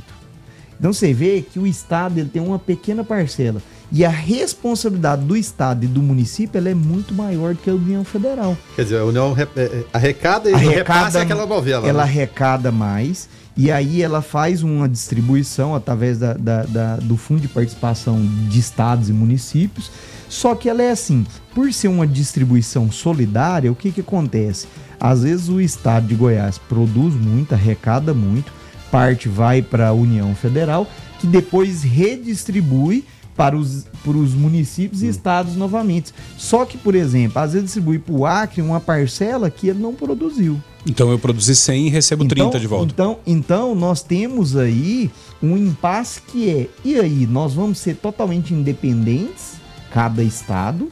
Então 0.77 0.91
você 0.91 1.13
vê 1.13 1.41
que 1.41 1.59
o 1.59 1.65
estado 1.65 2.19
ele 2.19 2.27
tem 2.27 2.41
uma 2.41 2.59
pequena 2.59 3.05
parcela. 3.05 3.61
E 3.95 4.03
a 4.03 4.09
responsabilidade 4.09 5.23
do 5.23 5.37
Estado 5.37 5.85
e 5.85 5.87
do 5.87 6.01
município 6.01 6.57
ela 6.57 6.67
é 6.67 6.73
muito 6.73 7.13
maior 7.13 7.53
do 7.53 7.61
que 7.61 7.69
a 7.69 7.73
União 7.73 8.03
Federal. 8.03 8.57
Quer 8.75 8.83
dizer, 8.83 8.99
a 8.99 9.05
União 9.05 9.33
é, 9.37 9.43
é, 9.57 9.85
arrecada 9.93 10.51
e 10.51 10.53
arrecada, 10.53 11.21
aquela 11.21 11.45
novela. 11.45 11.87
Ela 11.87 12.03
né? 12.03 12.09
arrecada 12.09 12.73
mais 12.73 13.29
e 13.55 13.71
aí 13.71 14.01
ela 14.01 14.21
faz 14.21 14.63
uma 14.63 14.89
distribuição 14.89 15.73
através 15.73 16.19
da, 16.19 16.33
da, 16.33 16.63
da, 16.63 16.95
do 16.97 17.15
Fundo 17.15 17.39
de 17.39 17.47
Participação 17.47 18.21
de 18.49 18.59
Estados 18.59 19.07
e 19.07 19.13
Municípios. 19.13 19.89
Só 20.27 20.55
que 20.55 20.67
ela 20.67 20.83
é 20.83 20.91
assim, 20.91 21.25
por 21.53 21.71
ser 21.71 21.87
uma 21.87 22.05
distribuição 22.05 22.91
solidária, 22.91 23.71
o 23.71 23.75
que, 23.75 23.93
que 23.93 24.01
acontece? 24.01 24.67
Às 24.99 25.23
vezes 25.23 25.47
o 25.47 25.61
Estado 25.61 26.05
de 26.05 26.15
Goiás 26.15 26.57
produz 26.57 27.13
muito, 27.13 27.53
arrecada 27.53 28.13
muito, 28.13 28.51
parte 28.91 29.29
vai 29.29 29.61
para 29.61 29.87
a 29.87 29.93
União 29.93 30.35
Federal, 30.35 30.85
que 31.17 31.27
depois 31.27 31.81
redistribui 31.81 33.05
para 33.35 33.55
os, 33.55 33.85
para 34.03 34.17
os 34.17 34.33
municípios 34.33 35.03
e 35.03 35.07
estados 35.07 35.55
novamente. 35.55 36.13
Só 36.37 36.65
que, 36.65 36.77
por 36.77 36.95
exemplo, 36.95 37.39
às 37.41 37.53
vezes 37.53 37.65
distribui 37.65 37.99
para 37.99 38.13
o 38.13 38.25
Acre 38.25 38.61
uma 38.61 38.79
parcela 38.79 39.49
que 39.49 39.67
ele 39.67 39.79
não 39.79 39.93
produziu. 39.93 40.61
Então 40.87 41.09
eu 41.11 41.17
produzi 41.17 41.55
100 41.55 41.87
e 41.87 41.89
recebo 41.89 42.23
então, 42.23 42.49
30 42.49 42.59
de 42.59 42.67
volta. 42.67 42.91
Então, 42.93 43.19
então 43.25 43.75
nós 43.75 44.03
temos 44.03 44.55
aí 44.55 45.09
um 45.41 45.57
impasse 45.57 46.21
que 46.21 46.49
é, 46.49 46.69
e 46.83 46.99
aí, 46.99 47.27
nós 47.27 47.53
vamos 47.53 47.79
ser 47.79 47.95
totalmente 47.95 48.53
independentes, 48.53 49.53
cada 49.91 50.23
estado. 50.23 50.89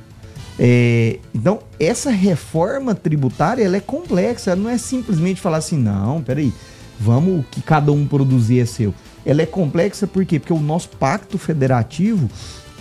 É, 0.57 1.19
então, 1.33 1.59
essa 1.79 2.11
reforma 2.11 2.93
tributária 2.93 3.63
ela 3.63 3.77
é 3.77 3.79
complexa, 3.79 4.51
ela 4.51 4.61
não 4.61 4.69
é 4.69 4.77
simplesmente 4.77 5.39
falar 5.39 5.57
assim, 5.57 5.77
não, 5.77 6.21
peraí, 6.21 6.53
vamos 6.99 7.45
que 7.51 7.61
cada 7.61 7.91
um 7.91 8.05
produzir 8.05 8.59
é 8.59 8.65
seu 8.65 8.93
ela 9.25 9.41
é 9.41 9.45
complexa 9.45 10.05
por 10.05 10.25
quê? 10.25 10.39
Porque 10.39 10.53
o 10.53 10.59
nosso 10.59 10.89
pacto 10.89 11.37
federativo 11.37 12.29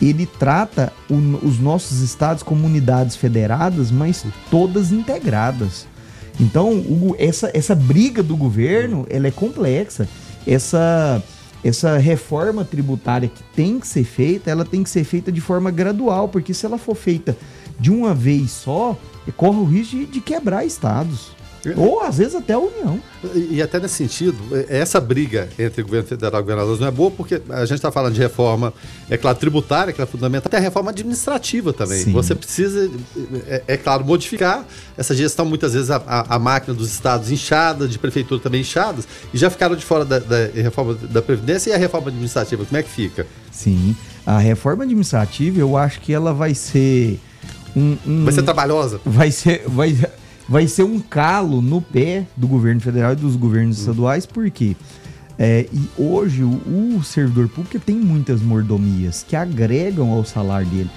ele 0.01 0.27
trata 0.27 0.93
o, 1.09 1.15
os 1.47 1.59
nossos 1.59 2.01
estados 2.01 2.43
como 2.43 2.67
unidades 2.67 3.15
federadas, 3.15 3.91
mas 3.91 4.25
todas 4.51 4.91
integradas. 4.91 5.87
Então, 6.41 6.71
o, 6.73 7.15
essa, 7.19 7.51
essa 7.55 7.75
briga 7.75 8.23
do 8.23 8.37
governo 8.37 9.07
ela 9.09 9.29
é 9.29 9.31
complexa. 9.31 10.09
Essa, 10.45 11.23
essa 11.63 11.99
reforma 11.99 12.65
tributária 12.65 13.29
que 13.29 13.43
tem 13.55 13.79
que 13.79 13.87
ser 13.87 14.05
feita, 14.05 14.51
ela 14.51 14.65
tem 14.65 14.83
que 14.83 14.91
ser 14.91 15.05
feita 15.05 15.31
de 15.31 15.41
forma 15.41 15.71
gradual, 15.71 16.29
porque 16.29 16.53
se 16.53 16.67
ela 16.67 16.79
for 16.79 16.97
feita 16.97 17.37
de 17.79 17.91
uma 17.91 18.13
vez 18.13 18.51
só, 18.51 18.99
corre 19.37 19.59
o 19.59 19.65
risco 19.65 19.97
de, 19.97 20.07
de 20.07 20.21
quebrar 20.21 20.65
estados. 20.65 21.31
Ou 21.77 22.03
às 22.03 22.19
vezes 22.19 22.35
até 22.35 22.55
a 22.55 22.59
União. 22.59 23.01
E, 23.35 23.57
e, 23.57 23.63
até 23.63 23.79
nesse 23.79 23.95
sentido, 23.95 24.37
essa 24.69 25.01
briga 25.01 25.49
entre 25.59 25.83
governo 25.83 26.09
federal 26.09 26.41
e 26.41 26.43
governadores 26.43 26.81
não 26.81 26.89
é 26.89 26.91
boa, 26.91 27.11
porque 27.11 27.41
a 27.51 27.65
gente 27.65 27.77
está 27.77 27.93
falando 27.93 28.15
de 28.15 28.21
reforma, 28.21 28.75
é 29.09 29.17
claro, 29.17 29.39
tributária, 29.39 29.93
que 29.93 30.03
é 30.03 30.07
fundamental, 30.07 30.49
até 30.49 30.57
a 30.57 30.61
reforma 30.61 30.91
administrativa 30.91 31.73
também. 31.73 32.03
Sim. 32.03 32.13
Você 32.13 32.35
precisa, 32.35 32.91
é, 33.47 33.63
é, 33.69 33.77
claro, 33.77 34.05
modificar 34.05 34.67
essa 34.97 35.15
gestão, 35.15 35.45
muitas 35.45 35.75
vezes 35.75 35.91
a, 35.91 36.03
a, 36.05 36.35
a, 36.35 36.39
máquina 36.39 36.75
dos 36.75 36.91
estados 36.93 37.31
inchada, 37.31 37.87
de 37.87 37.99
prefeitura 37.99 38.41
também 38.41 38.63
inchadas, 38.63 39.07
e 39.33 39.39
já 39.39 39.49
ficaram 39.49 39.77
de 39.77 39.85
fora 39.85 40.05
da, 40.05 40.19
da 40.19 40.47
reforma 40.55 40.95
da 40.95 41.23
Previdência 41.23 41.71
e 41.71 41.73
a 41.73 41.79
reforma 41.79 42.09
administrativa, 42.09 42.65
como 42.65 42.77
é 42.77 42.83
que 42.83 42.91
fica? 42.91 43.27
Sim, 43.53 43.95
a 44.27 44.39
reforma 44.39 44.83
administrativa 44.83 45.61
eu 45.61 45.77
acho 45.77 46.01
que 46.01 46.13
ela 46.13 46.33
vai 46.35 46.55
ser. 46.55 47.21
Um, 47.77 47.97
um, 48.07 48.25
vai 48.25 48.33
ser 48.33 48.43
trabalhosa? 48.43 49.01
Vai 49.05 49.31
ser. 49.31 49.63
Vai, 49.67 49.97
vai 50.53 50.69
ser 50.69 50.83
um 50.83 51.01
calo 51.01 51.63
no 51.63 51.81
pé 51.81 52.27
do 52.37 52.47
governo 52.47 52.79
federal 52.79 53.15
e 53.15 53.17
dos 53.17 53.37
governos 53.37 53.79
estaduais, 53.79 54.27
porque 54.27 54.77
é, 55.39 55.67
e 55.73 55.89
hoje 55.97 56.45
o, 56.45 56.99
o, 56.99 57.03
servidor 57.03 57.49
público 57.49 57.81
tem 57.81 57.97
muitas 57.97 58.43
mordomias 58.43 59.25
que 59.27 59.35
agregam 59.35 60.11
ao 60.11 60.27
salário 60.27 60.67
dele. 60.67 60.91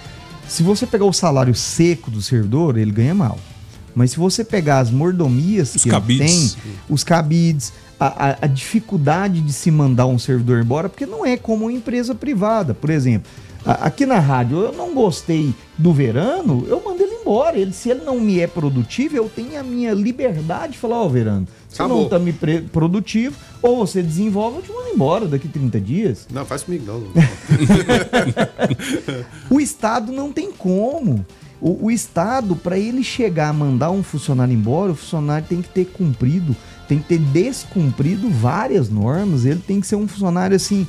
Se 0.45 0.61
você 0.61 0.85
pegar 0.85 1.05
o 1.05 1.13
salário 1.13 1.55
seco 1.55 2.11
do 2.11 2.21
servidor, 2.21 2.77
ele 2.77 2.91
ganha 2.91 3.15
mal. 3.15 3.39
Mas 3.95 4.11
se 4.11 4.17
você 4.17 4.43
pegar 4.43 4.79
as 4.79 4.91
mordomias 4.91 5.73
os 5.73 5.83
que 5.83 5.89
cabides. 5.89 6.55
tem, 6.55 6.73
os 6.89 7.05
cabides, 7.05 7.71
a, 7.97 8.07
a, 8.07 8.37
a, 8.41 8.47
dificuldade 8.47 9.39
de 9.39 9.53
se 9.53 9.71
mandar 9.71 10.05
um 10.05 10.19
servidor 10.19 10.61
embora, 10.61 10.89
porque 10.89 11.05
não 11.05 11.25
é 11.25 11.37
como 11.37 11.63
uma 11.63 11.71
empresa 11.71 12.13
privada. 12.13 12.73
Por 12.73 12.89
exemplo, 12.89 13.31
aqui 13.65 14.05
na 14.05 14.19
rádio, 14.19 14.57
eu 14.57 14.73
não 14.73 14.93
gostei 14.93 15.55
do 15.77 15.93
verano, 15.93 16.65
eu 16.67 16.81
ele 16.81 16.94
embora. 17.25 17.57
Ele, 17.57 17.73
se 17.73 17.89
ele 17.89 18.03
não 18.03 18.19
me 18.19 18.39
é 18.39 18.45
produtivo, 18.45 19.17
eu 19.17 19.27
tenho 19.27 19.59
a 19.59 19.63
minha 19.63 19.93
liberdade 19.93 20.73
de 20.73 20.79
falar, 20.79 21.01
ó, 21.01 21.05
oh, 21.05 21.09
Verano, 21.09 21.47
você 21.67 21.81
Acabou. 21.81 22.03
não 22.03 22.09
tá 22.09 22.19
me 22.19 22.31
produtivo, 22.71 23.35
ou 23.61 23.77
você 23.77 24.03
desenvolve, 24.03 24.57
eu 24.57 24.61
te 24.61 24.71
mando 24.71 24.89
embora 24.89 25.25
daqui 25.25 25.47
30 25.47 25.81
dias. 25.81 26.27
Não, 26.31 26.45
faz 26.45 26.63
comigo 26.63 26.85
não. 26.85 27.03
o 29.49 29.59
Estado 29.59 30.11
não 30.11 30.31
tem 30.31 30.51
como. 30.51 31.25
O, 31.59 31.85
o 31.85 31.91
Estado, 31.91 32.55
para 32.55 32.77
ele 32.77 33.03
chegar 33.03 33.49
a 33.49 33.53
mandar 33.53 33.89
um 33.89 34.03
funcionário 34.03 34.53
embora, 34.53 34.91
o 34.91 34.95
funcionário 34.95 35.47
tem 35.47 35.61
que 35.61 35.69
ter 35.69 35.85
cumprido, 35.85 36.55
tem 36.87 36.99
que 36.99 37.07
ter 37.07 37.17
descumprido 37.17 38.29
várias 38.29 38.89
normas, 38.89 39.45
ele 39.45 39.61
tem 39.65 39.81
que 39.81 39.87
ser 39.87 39.95
um 39.95 40.07
funcionário 40.07 40.55
assim 40.55 40.85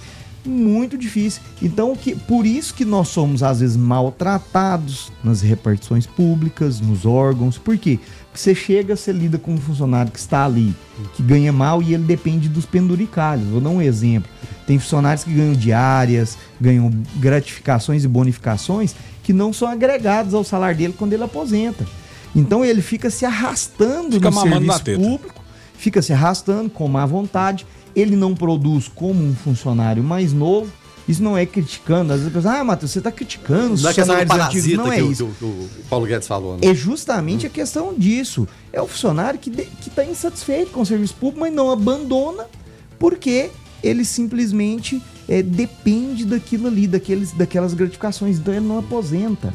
muito 0.49 0.97
difícil. 0.97 1.43
Então, 1.61 1.95
que, 1.95 2.15
por 2.15 2.47
isso 2.47 2.75
que 2.75 2.85
nós 2.85 3.09
somos 3.09 3.43
às 3.43 3.61
vezes 3.61 3.77
maltratados 3.77 5.13
nas 5.23 5.41
repartições 5.41 6.07
públicas, 6.07 6.81
nos 6.81 7.05
órgãos. 7.05 7.59
Por 7.59 7.77
quê? 7.79 7.99
Porque 8.27 8.41
você 8.41 8.55
chega, 8.55 8.97
você 8.97 9.13
lida 9.13 9.39
com 9.39 9.55
um 9.55 9.59
funcionário 9.59 10.13
que 10.13 10.19
está 10.19 10.45
ali, 10.45 10.75
que 11.15 11.23
ganha 11.23 11.53
mal 11.53 11.83
e 11.83 11.95
ele 11.95 12.05
depende 12.05 12.49
dos 12.49 12.67
penduricalhos. 12.67 13.47
Vou 13.49 13.61
dar 13.61 13.71
um 13.71 13.81
exemplo. 13.81 14.31
Tem 14.67 14.79
funcionários 14.79 15.25
que 15.25 15.33
ganham 15.33 15.55
diárias, 15.55 16.37
ganham 16.61 16.91
gratificações 17.17 18.05
e 18.05 18.09
bonificações 18.09 18.95
que 19.23 19.33
não 19.33 19.53
são 19.53 19.69
agregados 19.69 20.35
ao 20.35 20.45
salário 20.45 20.77
dele 20.77 20.95
quando 20.97 21.13
ele 21.13 21.23
aposenta. 21.23 21.87
Então 22.35 22.65
ele 22.65 22.83
fica 22.83 23.09
se 23.09 23.25
arrastando 23.25 24.13
fica 24.13 24.31
no 24.31 24.41
serviço 24.41 24.85
público, 24.85 25.43
fica 25.75 26.03
se 26.03 26.13
arrastando 26.13 26.69
com 26.69 26.87
má 26.87 27.07
vontade 27.07 27.67
ele 27.97 28.15
não 28.15 28.35
produz 28.35 28.87
como 28.87 29.25
um 29.25 29.35
funcionário 29.35 30.05
mais 30.05 30.35
novo. 30.35 30.71
Isso 31.09 31.23
não 31.23 31.39
é 31.39 31.47
criticando. 31.47 32.13
Às 32.13 32.21
vezes 32.21 32.35
a 32.35 32.39
pessoa, 32.39 32.61
ah, 32.61 32.65
Matheus, 32.65 32.91
você 32.91 32.99
está 32.99 33.11
criticando 33.11 33.75
os 33.75 33.83
não 33.83 33.91
é 33.91 33.95
funcionários 33.95 34.31
é 34.31 34.43
antigos. 34.43 34.73
Não 34.73 34.93
é 34.93 35.01
isso. 35.01 35.25
O, 35.41 35.45
o, 35.45 35.71
Paulo 35.89 36.05
Guedes 36.05 36.29
falou. 36.29 36.55
Né? 36.55 36.67
É 36.69 36.75
justamente 36.75 37.47
hum. 37.47 37.49
a 37.49 37.51
questão 37.51 37.95
disso. 37.95 38.47
É 38.73 38.83
o 38.83 38.87
funcionário 38.87 39.39
que 39.39 39.51
está 39.87 40.05
insatisfeito 40.05 40.73
com 40.73 40.83
o 40.83 40.87
serviço 40.87 41.15
público, 41.15 41.41
mas 41.41 41.55
não 41.55 41.71
abandona, 41.71 42.47
porque 42.99 43.51
ele 43.83 44.05
simplesmente 44.05 45.01
é, 45.29 45.43
depende 45.43 46.25
daquilo 46.25 46.67
ali, 46.67 46.87
daqueles, 46.87 47.33
daquelas 47.33 47.73
gratificações. 47.73 48.39
Então 48.39 48.53
ele 48.53 48.67
não 48.67 48.81
aposenta. 48.81 49.55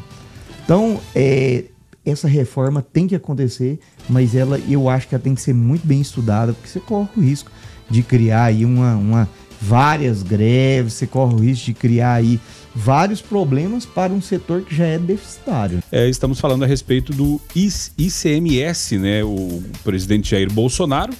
Então, 0.64 1.02
é, 1.14 1.66
essa 2.06 2.28
reforma 2.28 2.82
tem 2.82 3.08
que 3.08 3.16
acontecer, 3.16 3.80
mas 4.10 4.34
ela 4.34 4.58
eu 4.70 4.89
acho 4.89 5.08
que 5.08 5.16
ela 5.16 5.24
tem 5.24 5.36
que 5.36 5.42
ser 5.42 5.54
muito 5.54 5.86
bem 5.86 6.02
estudada, 6.02 6.54
porque 6.54 6.70
você 6.70 6.80
corre 6.80 7.10
o 7.18 7.22
risco 7.22 7.52
de 7.92 8.02
criar 8.02 8.46
aí 8.46 8.66
uma, 8.66 8.96
uma 8.96 9.30
várias 9.62 10.24
greves, 10.24 10.94
você 10.94 11.06
corre 11.06 11.36
o 11.36 11.38
risco 11.38 11.66
de 11.66 11.74
criar 11.74 12.14
aí 12.14 12.39
vários 12.74 13.22
problemas 13.22 13.86
para 13.86 14.12
um 14.12 14.22
setor 14.22 14.64
que 14.64 14.74
já 14.74 14.86
é 14.86 14.98
deficitário. 14.98 15.84
É, 15.92 16.10
estamos 16.10 16.39
falando 16.39 16.64
a 16.64 16.68
respeito 16.68 17.14
do 17.14 17.39
ICMS, 17.56 18.98
né? 18.98 19.24
O 19.24 19.62
presidente 19.84 20.32
Jair 20.32 20.52
Bolsonaro, 20.52 21.14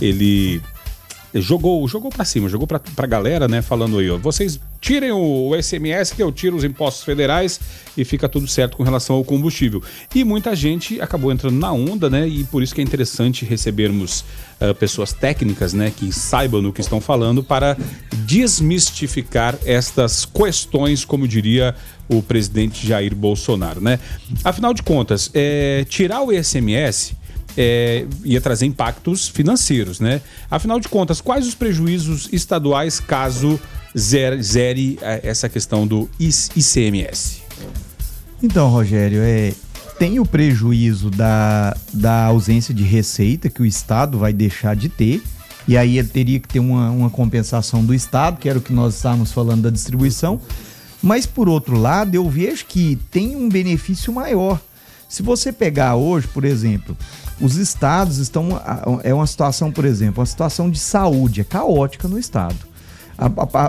ele 0.00 0.60
jogou, 1.34 1.86
jogou 1.86 2.10
para 2.10 2.24
cima, 2.24 2.48
jogou 2.48 2.66
para 2.66 2.80
a 2.96 3.06
galera, 3.06 3.46
né, 3.46 3.60
falando 3.60 3.98
aí, 3.98 4.10
ó, 4.10 4.16
vocês 4.16 4.58
tirem 4.80 5.10
o, 5.12 5.50
o 5.50 5.62
SMS 5.62 6.12
que 6.12 6.22
eu 6.22 6.32
tiro 6.32 6.56
os 6.56 6.64
impostos 6.64 7.04
federais 7.04 7.60
e 7.96 8.04
fica 8.04 8.28
tudo 8.28 8.46
certo 8.46 8.76
com 8.76 8.82
relação 8.82 9.16
ao 9.16 9.24
combustível. 9.24 9.82
E 10.14 10.24
muita 10.24 10.54
gente 10.54 11.00
acabou 11.00 11.32
entrando 11.32 11.58
na 11.58 11.72
onda, 11.72 12.08
né, 12.08 12.26
e 12.26 12.44
por 12.44 12.62
isso 12.62 12.74
que 12.74 12.80
é 12.80 12.84
interessante 12.84 13.44
recebermos 13.44 14.24
uh, 14.60 14.74
pessoas 14.74 15.12
técnicas, 15.12 15.72
né, 15.72 15.92
que 15.94 16.12
saibam 16.12 16.62
no 16.62 16.72
que 16.72 16.80
estão 16.80 17.00
falando 17.00 17.42
para 17.42 17.76
desmistificar 18.24 19.58
estas 19.64 20.24
questões, 20.24 21.04
como 21.04 21.28
diria 21.28 21.74
o 22.08 22.22
presidente 22.22 22.86
Jair 22.86 23.14
Bolsonaro, 23.14 23.82
né? 23.82 23.98
Afinal 24.42 24.72
de 24.72 24.82
contas, 24.82 25.30
é, 25.34 25.84
tirar 25.90 26.22
o 26.22 26.32
ICMS 26.32 27.14
é, 27.60 28.06
ia 28.24 28.40
trazer 28.40 28.66
impactos 28.66 29.28
financeiros, 29.28 29.98
né? 29.98 30.20
Afinal 30.48 30.78
de 30.78 30.88
contas, 30.88 31.20
quais 31.20 31.44
os 31.44 31.56
prejuízos 31.56 32.28
estaduais 32.30 33.00
caso 33.00 33.58
zere, 33.98 34.40
zere 34.40 34.98
é, 35.02 35.22
essa 35.24 35.48
questão 35.48 35.84
do 35.84 36.08
ICMS? 36.20 37.42
Então, 38.40 38.68
Rogério, 38.68 39.18
é, 39.20 39.52
tem 39.98 40.20
o 40.20 40.24
prejuízo 40.24 41.10
da, 41.10 41.76
da 41.92 42.26
ausência 42.26 42.72
de 42.72 42.84
receita 42.84 43.50
que 43.50 43.60
o 43.60 43.66
Estado 43.66 44.16
vai 44.16 44.32
deixar 44.32 44.76
de 44.76 44.88
ter. 44.88 45.20
E 45.66 45.76
aí 45.76 45.98
ele 45.98 46.08
teria 46.08 46.38
que 46.38 46.46
ter 46.46 46.60
uma, 46.60 46.90
uma 46.90 47.10
compensação 47.10 47.84
do 47.84 47.92
Estado, 47.92 48.38
que 48.38 48.48
era 48.48 48.60
o 48.60 48.62
que 48.62 48.72
nós 48.72 48.94
estávamos 48.94 49.32
falando 49.32 49.62
da 49.62 49.70
distribuição. 49.70 50.40
Mas 51.02 51.26
por 51.26 51.48
outro 51.48 51.76
lado, 51.76 52.14
eu 52.14 52.30
vejo 52.30 52.64
que 52.66 52.96
tem 53.10 53.34
um 53.34 53.48
benefício 53.48 54.12
maior. 54.12 54.60
Se 55.08 55.22
você 55.22 55.52
pegar 55.52 55.96
hoje, 55.96 56.28
por 56.28 56.44
exemplo, 56.44 56.96
os 57.40 57.56
estados 57.56 58.18
estão. 58.18 58.48
É 59.02 59.14
uma 59.14 59.26
situação, 59.26 59.70
por 59.70 59.84
exemplo, 59.84 60.20
uma 60.20 60.26
situação 60.26 60.70
de 60.70 60.78
saúde, 60.78 61.40
é 61.40 61.44
caótica 61.44 62.08
no 62.08 62.18
estado. 62.18 62.56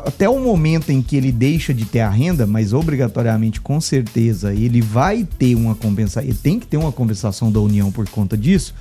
Até 0.05 0.29
o 0.29 0.39
momento 0.39 0.91
em 0.91 1.01
que 1.01 1.15
ele 1.15 1.31
deixa 1.31 1.73
de 1.73 1.83
ter 1.83 2.01
a 2.01 2.09
renda, 2.09 2.45
mas 2.45 2.71
obrigatoriamente, 2.71 3.59
com 3.59 3.81
certeza, 3.81 4.53
ele 4.53 4.79
vai 4.79 5.27
ter 5.37 5.55
uma 5.55 5.73
compensação, 5.73 6.21
ele 6.21 6.37
tem 6.37 6.59
que 6.59 6.67
ter 6.67 6.77
uma 6.77 6.91
compensação 6.91 7.51
da 7.51 7.59
União 7.59 7.91
por 7.91 8.07
conta 8.07 8.37
disso. 8.37 8.75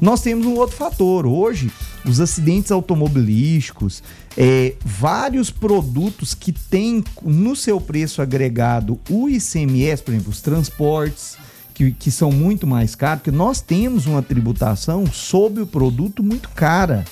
Nós 0.00 0.20
temos 0.20 0.46
um 0.46 0.54
outro 0.54 0.76
fator. 0.76 1.26
Hoje, 1.26 1.70
os 2.04 2.20
acidentes 2.20 2.72
automobilísticos, 2.72 4.02
é, 4.36 4.74
vários 4.84 5.50
produtos 5.50 6.34
que 6.34 6.50
têm 6.52 7.04
no 7.22 7.54
seu 7.54 7.80
preço 7.80 8.22
agregado 8.22 8.98
o 9.08 9.28
ICMS, 9.28 10.02
por 10.02 10.12
exemplo, 10.12 10.30
os 10.30 10.40
transportes, 10.40 11.36
que, 11.74 11.92
que 11.92 12.10
são 12.10 12.30
muito 12.30 12.66
mais 12.66 12.94
caros, 12.94 13.22
porque 13.22 13.36
nós 13.36 13.60
temos 13.60 14.06
uma 14.06 14.22
tributação 14.22 15.06
sobre 15.06 15.62
o 15.62 15.66
produto 15.66 16.22
muito 16.22 16.48
cara, 16.50 17.04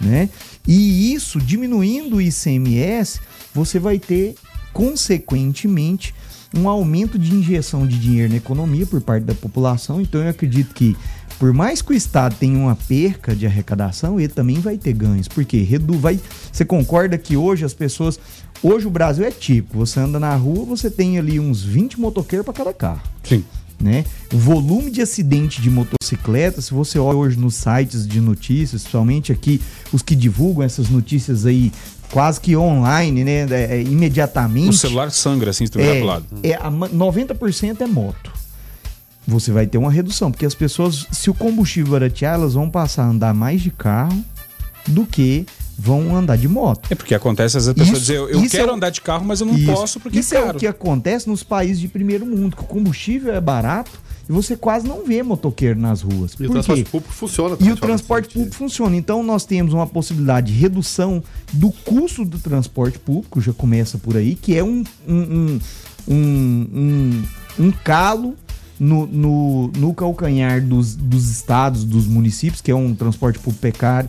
né? 0.00 0.28
E 0.66 1.12
isso, 1.12 1.40
diminuindo 1.40 2.16
o 2.16 2.22
ICMS, 2.22 3.20
você 3.52 3.78
vai 3.78 3.98
ter, 3.98 4.34
consequentemente, 4.72 6.14
um 6.56 6.68
aumento 6.68 7.18
de 7.18 7.34
injeção 7.34 7.86
de 7.86 7.98
dinheiro 7.98 8.30
na 8.30 8.36
economia 8.36 8.86
por 8.86 9.00
parte 9.00 9.24
da 9.24 9.34
população. 9.34 10.00
Então, 10.00 10.22
eu 10.22 10.30
acredito 10.30 10.72
que, 10.72 10.96
por 11.38 11.52
mais 11.52 11.82
que 11.82 11.92
o 11.92 11.94
Estado 11.94 12.36
tenha 12.36 12.56
uma 12.56 12.76
perca 12.76 13.34
de 13.34 13.46
arrecadação, 13.46 14.18
ele 14.20 14.32
também 14.32 14.60
vai 14.60 14.78
ter 14.78 14.92
ganhos. 14.92 15.28
Porque 15.28 15.58
redu 15.62 15.98
vai. 15.98 16.18
Você 16.52 16.64
concorda 16.64 17.18
que 17.18 17.36
hoje 17.36 17.64
as 17.64 17.74
pessoas. 17.74 18.18
Hoje 18.62 18.86
o 18.86 18.90
Brasil 18.90 19.24
é 19.24 19.30
tipo: 19.30 19.78
você 19.78 20.00
anda 20.00 20.20
na 20.20 20.34
rua, 20.36 20.64
você 20.64 20.90
tem 20.90 21.18
ali 21.18 21.40
uns 21.40 21.62
20 21.62 22.00
motoqueiros 22.00 22.44
para 22.44 22.54
cada 22.54 22.72
carro. 22.72 23.02
Sim. 23.24 23.44
Né? 23.80 24.04
O 24.32 24.38
volume 24.38 24.90
de 24.90 25.02
acidente 25.02 25.60
de 25.60 25.68
motocicleta, 25.68 26.60
se 26.62 26.72
você 26.72 26.98
olha 26.98 27.18
hoje 27.18 27.38
nos 27.38 27.54
sites 27.54 28.06
de 28.06 28.20
notícias, 28.20 28.82
principalmente 28.82 29.32
aqui 29.32 29.60
os 29.92 30.00
que 30.00 30.14
divulgam 30.14 30.62
essas 30.62 30.88
notícias 30.88 31.44
aí 31.44 31.72
quase 32.10 32.40
que 32.40 32.56
online, 32.56 33.24
né? 33.24 33.46
É, 33.50 33.76
é, 33.76 33.82
imediatamente. 33.82 34.70
O 34.70 34.72
celular 34.72 35.10
sangra 35.10 35.50
assim, 35.50 35.66
se 35.66 35.72
tu 35.72 35.80
é, 35.80 36.02
lado. 36.02 36.24
É, 36.42 36.54
a 36.54 36.70
90% 36.70 37.80
é 37.80 37.86
moto. 37.86 38.32
Você 39.26 39.50
vai 39.50 39.66
ter 39.66 39.78
uma 39.78 39.90
redução, 39.90 40.30
porque 40.30 40.46
as 40.46 40.54
pessoas, 40.54 41.06
se 41.10 41.30
o 41.30 41.34
combustível 41.34 41.92
baratear, 41.92 42.34
elas 42.34 42.54
vão 42.54 42.70
passar 42.70 43.04
a 43.04 43.08
andar 43.08 43.34
mais 43.34 43.62
de 43.62 43.70
carro 43.70 44.24
do 44.86 45.06
que 45.06 45.46
vão 45.78 46.16
andar 46.16 46.36
de 46.36 46.48
moto. 46.48 46.88
É 46.90 46.94
porque 46.94 47.14
acontece 47.14 47.56
as 47.56 47.72
pessoas 47.72 48.00
dizem, 48.00 48.16
eu, 48.16 48.28
eu 48.28 48.48
quero 48.48 48.70
é, 48.70 48.74
andar 48.74 48.90
de 48.90 49.00
carro, 49.00 49.24
mas 49.24 49.40
eu 49.40 49.46
não 49.46 49.56
isso, 49.56 49.72
posso 49.72 50.00
porque 50.00 50.18
isso 50.18 50.34
é 50.34 50.38
caro. 50.38 50.46
Isso 50.46 50.54
é 50.54 50.56
o 50.56 50.60
que 50.60 50.66
acontece 50.66 51.28
nos 51.28 51.42
países 51.42 51.80
de 51.80 51.88
primeiro 51.88 52.24
mundo, 52.24 52.56
que 52.56 52.62
o 52.62 52.66
combustível 52.66 53.34
é 53.34 53.40
barato 53.40 53.90
e 54.28 54.32
você 54.32 54.56
quase 54.56 54.86
não 54.86 55.04
vê 55.04 55.22
motoqueiro 55.22 55.78
nas 55.78 56.02
ruas. 56.02 56.32
E 56.32 56.36
Por 56.36 56.46
o 56.46 56.50
transporte 56.50 56.84
público 56.84 57.12
funciona. 57.12 57.56
E 57.60 57.70
o 57.70 57.76
transporte 57.76 58.28
público 58.32 58.54
funciona. 58.54 58.96
Então 58.96 59.22
nós 59.22 59.44
temos 59.44 59.74
uma 59.74 59.86
possibilidade 59.86 60.52
de 60.52 60.58
redução 60.58 61.22
do 61.52 61.70
custo 61.70 62.24
do 62.24 62.38
transporte 62.38 62.98
público, 62.98 63.40
já 63.40 63.52
começa 63.52 63.98
por 63.98 64.16
aí, 64.16 64.34
que 64.34 64.56
é 64.56 64.64
um, 64.64 64.82
um, 65.06 65.60
um, 66.08 66.08
um, 66.08 67.22
um 67.58 67.72
calo 67.84 68.34
no, 68.80 69.06
no, 69.06 69.68
no 69.76 69.94
calcanhar 69.94 70.64
dos, 70.64 70.94
dos 70.94 71.30
estados, 71.30 71.84
dos 71.84 72.06
municípios, 72.06 72.60
que 72.60 72.70
é 72.70 72.74
um 72.74 72.94
transporte 72.94 73.38
público 73.38 73.60
precário 73.60 74.08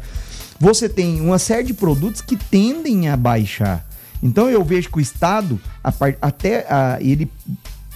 você 0.60 0.88
tem 0.88 1.22
uma 1.22 1.40
série 1.40 1.64
de 1.64 1.74
produtos 1.74 2.22
que 2.22 2.36
tendem 2.36 3.10
a 3.10 3.18
baixar. 3.18 3.86
Então 4.22 4.50
eu 4.50 4.64
vejo 4.64 4.90
que 4.90 4.98
o 4.98 5.02
Estado, 5.02 5.60
a 5.84 5.92
part, 5.92 6.18
até 6.22 6.66
a, 6.70 6.98
ele. 7.02 7.30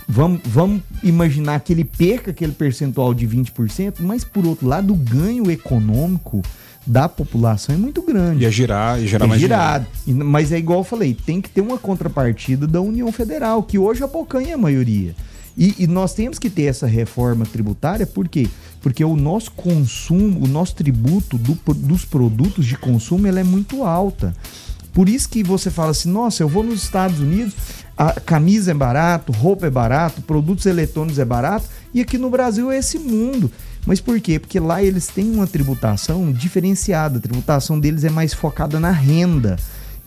Vamos, 0.07 0.41
vamos 0.43 0.82
imaginar 1.03 1.60
que 1.60 1.72
ele 1.72 1.86
perca 1.86 2.32
aquele 2.32 2.51
percentual 2.51 3.14
de 3.14 3.28
20%, 3.28 3.97
mas 3.99 4.24
por 4.24 4.43
outro 4.43 4.68
lado, 4.68 4.91
o 4.91 4.95
ganho 4.95 5.51
econômico 5.51 6.41
da 6.86 7.07
população 7.07 7.76
é 7.76 7.78
muito 7.78 8.01
grande. 8.01 8.43
Ia 8.43 8.51
girar, 8.51 8.99
ia 8.99 9.05
girar 9.05 9.28
é 9.28 9.30
mais 9.30 9.39
girado. 9.39 9.86
Dinheiro. 10.05 10.28
Mas 10.28 10.51
é 10.51 10.57
igual 10.57 10.80
eu 10.80 10.84
falei, 10.84 11.14
tem 11.14 11.39
que 11.39 11.49
ter 11.49 11.62
uma 11.62 11.78
contrapartida 11.78 12.66
da 12.66 12.82
União 12.82 13.12
Federal, 13.12 13.62
que 13.62 13.78
hoje 13.78 14.03
abocanha 14.03 14.55
a 14.55 14.57
maioria. 14.57 15.16
E, 15.55 15.76
e, 15.78 15.88
nós 15.88 16.14
temos 16.14 16.39
que 16.39 16.49
ter 16.49 16.64
essa 16.64 16.88
reforma 16.88 17.45
tributária, 17.45 18.07
por 18.07 18.28
quê? 18.28 18.43
Porque 18.43 18.49
o 19.05 19.15
nosso 19.15 19.51
consumo, 19.51 20.43
o 20.43 20.47
nosso 20.47 20.75
tributo 20.75 21.38
do, 21.38 21.57
dos 21.73 22.05
produtos 22.05 22.65
de 22.65 22.77
consumo, 22.77 23.27
é 23.27 23.43
muito 23.43 23.84
alta. 23.84 24.34
Por 24.93 25.07
isso 25.07 25.30
que 25.30 25.43
você 25.43 25.69
fala 25.69 25.91
assim, 25.91 26.11
nossa, 26.11 26.43
eu 26.43 26.49
vou 26.49 26.63
nos 26.63 26.84
Estados 26.84 27.19
Unidos, 27.19 27.53
a 27.97 28.19
camisa 28.19 28.71
é 28.71 28.73
barato, 28.73 29.32
roupa 29.32 29.67
é 29.67 29.69
barato, 29.69 30.21
produtos 30.21 30.65
eletrônicos 30.65 31.19
é 31.19 31.25
barato, 31.25 31.67
E 31.93 32.01
aqui 32.01 32.17
no 32.17 32.30
Brasil 32.30 32.71
é 32.71 32.77
esse 32.77 32.99
mundo. 32.99 33.51
Mas 33.86 33.99
por 33.99 34.19
quê? 34.19 34.39
Porque 34.39 34.59
lá 34.59 34.84
eles 34.84 35.07
têm 35.07 35.32
uma 35.32 35.47
tributação 35.47 36.32
diferenciada. 36.32 37.17
A 37.17 37.21
tributação 37.21 37.80
deles 37.80 38.03
é 38.03 38.09
mais 38.09 38.34
focada 38.34 38.80
na 38.80 38.91
renda. 38.91 39.57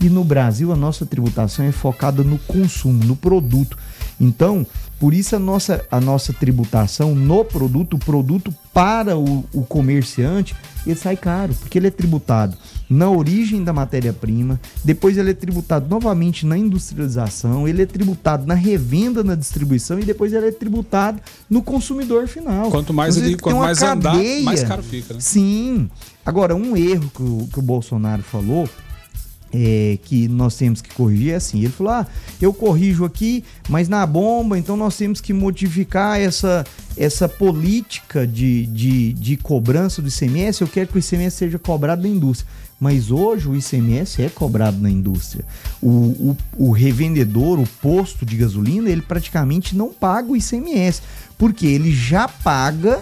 E 0.00 0.08
no 0.08 0.24
Brasil 0.24 0.72
a 0.72 0.76
nossa 0.76 1.04
tributação 1.04 1.64
é 1.64 1.72
focada 1.72 2.22
no 2.22 2.38
consumo, 2.38 3.04
no 3.04 3.16
produto. 3.16 3.76
Então, 4.22 4.64
por 5.00 5.12
isso 5.12 5.34
a 5.34 5.38
nossa, 5.38 5.84
a 5.90 6.00
nossa 6.00 6.32
tributação 6.32 7.12
no 7.12 7.44
produto, 7.44 7.94
o 7.94 7.98
produto 7.98 8.54
para 8.72 9.18
o, 9.18 9.44
o 9.52 9.64
comerciante, 9.64 10.54
ele 10.86 10.94
sai 10.94 11.16
caro, 11.16 11.52
porque 11.54 11.76
ele 11.76 11.88
é 11.88 11.90
tributado 11.90 12.56
na 12.88 13.10
origem 13.10 13.64
da 13.64 13.72
matéria-prima, 13.72 14.60
depois 14.84 15.18
ele 15.18 15.32
é 15.32 15.34
tributado 15.34 15.88
novamente 15.88 16.46
na 16.46 16.56
industrialização, 16.56 17.66
ele 17.66 17.82
é 17.82 17.86
tributado 17.86 18.46
na 18.46 18.54
revenda, 18.54 19.24
na 19.24 19.34
distribuição 19.34 19.98
e 19.98 20.04
depois 20.04 20.32
ele 20.32 20.46
é 20.46 20.52
tributado 20.52 21.20
no 21.50 21.60
consumidor 21.60 22.28
final. 22.28 22.70
Quanto 22.70 22.94
mais 22.94 23.16
Então, 23.16 23.28
ele, 23.28 23.38
quanto 23.38 23.58
mais 23.58 23.82
andar, 23.82 24.14
mais 24.44 24.62
caro 24.62 24.84
fica, 24.84 25.14
né? 25.14 25.20
Sim. 25.20 25.90
Agora, 26.24 26.54
um 26.54 26.76
erro 26.76 27.10
que 27.12 27.22
o, 27.22 27.48
que 27.52 27.58
o 27.58 27.62
Bolsonaro 27.62 28.22
falou 28.22 28.68
é, 29.53 29.98
que 30.05 30.28
nós 30.28 30.57
temos 30.57 30.80
que 30.80 30.94
corrigir 30.94 31.32
é 31.32 31.36
assim. 31.36 31.59
Ele 31.59 31.72
falou: 31.72 31.92
ah, 31.92 32.07
eu 32.40 32.53
corrijo 32.53 33.05
aqui, 33.05 33.44
mas 33.68 33.88
na 33.88 34.05
bomba, 34.07 34.59
então 34.59 34.76
nós 34.76 34.96
temos 34.96 35.20
que 35.20 35.32
modificar 35.32 36.18
essa, 36.18 36.64
essa 36.96 37.28
política 37.28 38.26
de, 38.26 38.66
de, 38.66 39.12
de 39.12 39.36
cobrança 39.36 40.00
do 40.00 40.09
ICMS. 40.09 40.62
Eu 40.62 40.68
quero 40.68 40.88
que 40.88 40.96
o 40.96 40.98
ICMS 40.98 41.36
seja 41.36 41.59
cobrado 41.59 42.03
da 42.03 42.09
indústria. 42.09 42.50
Mas 42.80 43.12
hoje 43.12 43.48
o 43.48 43.55
ICMS 43.55 44.22
é 44.22 44.28
cobrado 44.28 44.76
na 44.80 44.90
indústria. 44.90 45.44
O, 45.80 45.88
o, 45.88 46.36
o 46.57 46.70
revendedor, 46.72 47.61
o 47.61 47.66
posto 47.80 48.26
de 48.26 48.36
gasolina, 48.36 48.90
ele 48.90 49.03
praticamente 49.03 49.76
não 49.76 49.92
paga 49.92 50.32
o 50.32 50.36
ICMS, 50.36 51.00
porque 51.38 51.64
ele 51.64 51.94
já 51.94 52.26
paga 52.26 53.00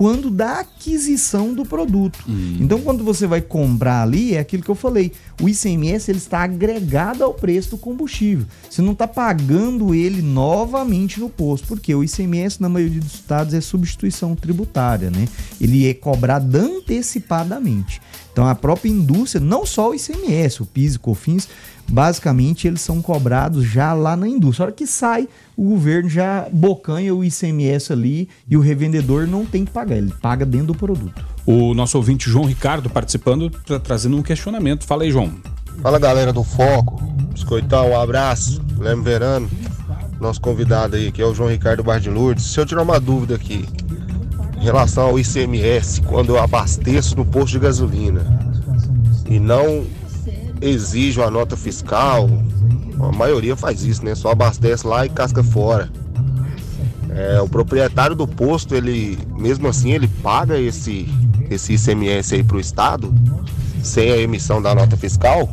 quando 0.00 0.30
da 0.30 0.60
aquisição 0.60 1.52
do 1.52 1.62
produto. 1.62 2.24
Então, 2.58 2.80
quando 2.80 3.04
você 3.04 3.26
vai 3.26 3.42
comprar 3.42 4.00
ali, 4.00 4.34
é 4.34 4.38
aquilo 4.38 4.62
que 4.62 4.70
eu 4.70 4.74
falei. 4.74 5.12
O 5.42 5.46
ICMS 5.46 6.10
ele 6.10 6.16
está 6.16 6.42
agregado 6.42 7.22
ao 7.22 7.34
preço 7.34 7.72
do 7.72 7.76
combustível. 7.76 8.46
Você 8.70 8.80
não 8.80 8.92
está 8.92 9.06
pagando 9.06 9.94
ele 9.94 10.22
novamente 10.22 11.20
no 11.20 11.28
posto, 11.28 11.66
porque 11.66 11.94
o 11.94 12.02
ICMS, 12.02 12.62
na 12.62 12.70
maioria 12.70 12.98
dos 12.98 13.12
estados, 13.12 13.52
é 13.52 13.60
substituição 13.60 14.34
tributária, 14.34 15.10
né? 15.10 15.28
Ele 15.60 15.86
é 15.86 15.92
cobrado 15.92 16.56
antecipadamente. 16.56 18.00
Então, 18.40 18.48
a 18.48 18.54
própria 18.54 18.88
indústria, 18.88 19.38
não 19.38 19.66
só 19.66 19.90
o 19.90 19.94
ICMS, 19.94 20.62
o 20.62 20.64
PIS 20.64 20.94
e 20.94 20.98
COFINS, 20.98 21.46
basicamente 21.86 22.66
eles 22.66 22.80
são 22.80 23.02
cobrados 23.02 23.66
já 23.66 23.92
lá 23.92 24.16
na 24.16 24.26
indústria. 24.26 24.64
A 24.64 24.66
hora 24.68 24.74
que 24.74 24.86
sai, 24.86 25.28
o 25.54 25.62
governo 25.64 26.08
já 26.08 26.48
bocanha 26.50 27.14
o 27.14 27.22
ICMS 27.22 27.92
ali 27.92 28.30
e 28.48 28.56
o 28.56 28.60
revendedor 28.60 29.26
não 29.26 29.44
tem 29.44 29.66
que 29.66 29.70
pagar, 29.70 29.98
ele 29.98 30.10
paga 30.22 30.46
dentro 30.46 30.68
do 30.68 30.74
produto. 30.74 31.22
O 31.44 31.74
nosso 31.74 31.98
ouvinte 31.98 32.30
João 32.30 32.46
Ricardo 32.46 32.88
participando, 32.88 33.50
tra- 33.50 33.78
trazendo 33.78 34.16
um 34.16 34.22
questionamento. 34.22 34.86
Fala 34.86 35.02
aí, 35.02 35.10
João. 35.10 35.34
Fala 35.82 35.98
galera 35.98 36.32
do 36.32 36.42
Foco, 36.42 36.96
Biscoitão, 37.34 37.90
um 37.90 38.00
abraço, 38.00 38.62
Leme 38.78 39.02
Verano, 39.02 39.50
nosso 40.18 40.40
convidado 40.40 40.96
aí, 40.96 41.12
que 41.12 41.20
é 41.20 41.26
o 41.26 41.34
João 41.34 41.50
Ricardo 41.50 41.84
Bar 41.84 42.00
de 42.00 42.08
Lourdes. 42.08 42.46
Se 42.46 42.58
eu 42.58 42.64
tirar 42.64 42.80
uma 42.80 42.98
dúvida 42.98 43.34
aqui, 43.34 43.68
em 44.60 44.64
relação 44.64 45.04
ao 45.04 45.18
ICMS, 45.18 46.02
quando 46.02 46.36
eu 46.36 46.42
abasteço 46.42 47.16
no 47.16 47.24
posto 47.24 47.52
de 47.52 47.58
gasolina 47.58 48.20
e 49.28 49.40
não 49.40 49.86
exijo 50.60 51.22
a 51.22 51.30
nota 51.30 51.56
fiscal, 51.56 52.28
a 53.00 53.10
maioria 53.10 53.56
faz 53.56 53.82
isso, 53.82 54.04
né? 54.04 54.14
Só 54.14 54.30
abastece 54.30 54.86
lá 54.86 55.06
e 55.06 55.08
casca 55.08 55.42
fora. 55.42 55.90
É, 57.08 57.40
o 57.40 57.48
proprietário 57.48 58.14
do 58.14 58.26
posto, 58.26 58.74
ele, 58.74 59.18
mesmo 59.36 59.66
assim, 59.66 59.92
ele 59.92 60.06
paga 60.22 60.58
esse, 60.58 61.08
esse 61.48 61.74
ICMS 61.74 62.34
aí 62.34 62.44
pro 62.44 62.60
Estado, 62.60 63.12
sem 63.82 64.10
a 64.12 64.18
emissão 64.18 64.60
da 64.60 64.74
nota 64.74 64.96
fiscal? 64.96 65.48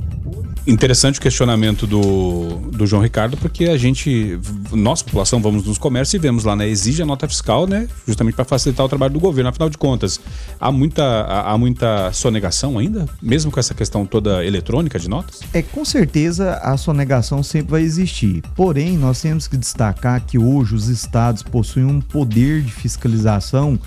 Interessante 0.68 1.18
o 1.18 1.22
questionamento 1.22 1.88
do, 1.88 2.57
do 2.72 2.86
João 2.86 3.01
Ricardo, 3.01 3.38
porque 3.38 3.68
a 3.68 3.78
gente, 3.78 4.38
nossa 4.74 5.01
população, 5.01 5.41
vamos 5.41 5.65
nos 5.65 5.78
comércios 5.78 6.15
e 6.15 6.18
vemos 6.18 6.43
lá, 6.43 6.57
né? 6.57 6.68
Exige 6.68 7.01
a 7.01 7.05
nota 7.05 7.26
fiscal, 7.26 7.65
né? 7.65 7.88
Justamente 8.05 8.36
para 8.36 8.43
facilitar 8.43 8.86
o 8.86 8.89
trabalho 8.89 9.13
do 9.13 9.20
governo. 9.20 9.49
Afinal 9.49 9.70
de 9.70 9.78
contas, 9.78 10.20
há 10.59 10.70
muita, 10.70 11.24
há 11.24 11.57
muita 11.57 12.11
sonegação 12.11 12.78
ainda, 12.78 13.05
mesmo 13.22 13.49
com 13.49 13.61
essa 13.61 13.74
questão 13.74 14.05
toda 14.05 14.43
eletrônica 14.43 14.99
de 14.99 15.07
notas? 15.07 15.39
É, 15.53 15.61
com 15.61 15.86
certeza 15.86 16.55
a 16.55 16.76
sonegação 16.76 17.41
sempre 17.41 17.72
vai 17.72 17.82
existir. 17.84 18.43
Porém, 18.53 18.97
nós 18.97 19.22
temos 19.22 19.47
que 19.47 19.55
destacar 19.55 20.26
que 20.26 20.38
hoje 20.38 20.76
os 20.76 20.89
estados 20.89 21.43
possuem 21.43 21.86
um 21.86 22.01
poder 22.01 22.61
de 22.61 22.74
fiscalização 22.74 23.80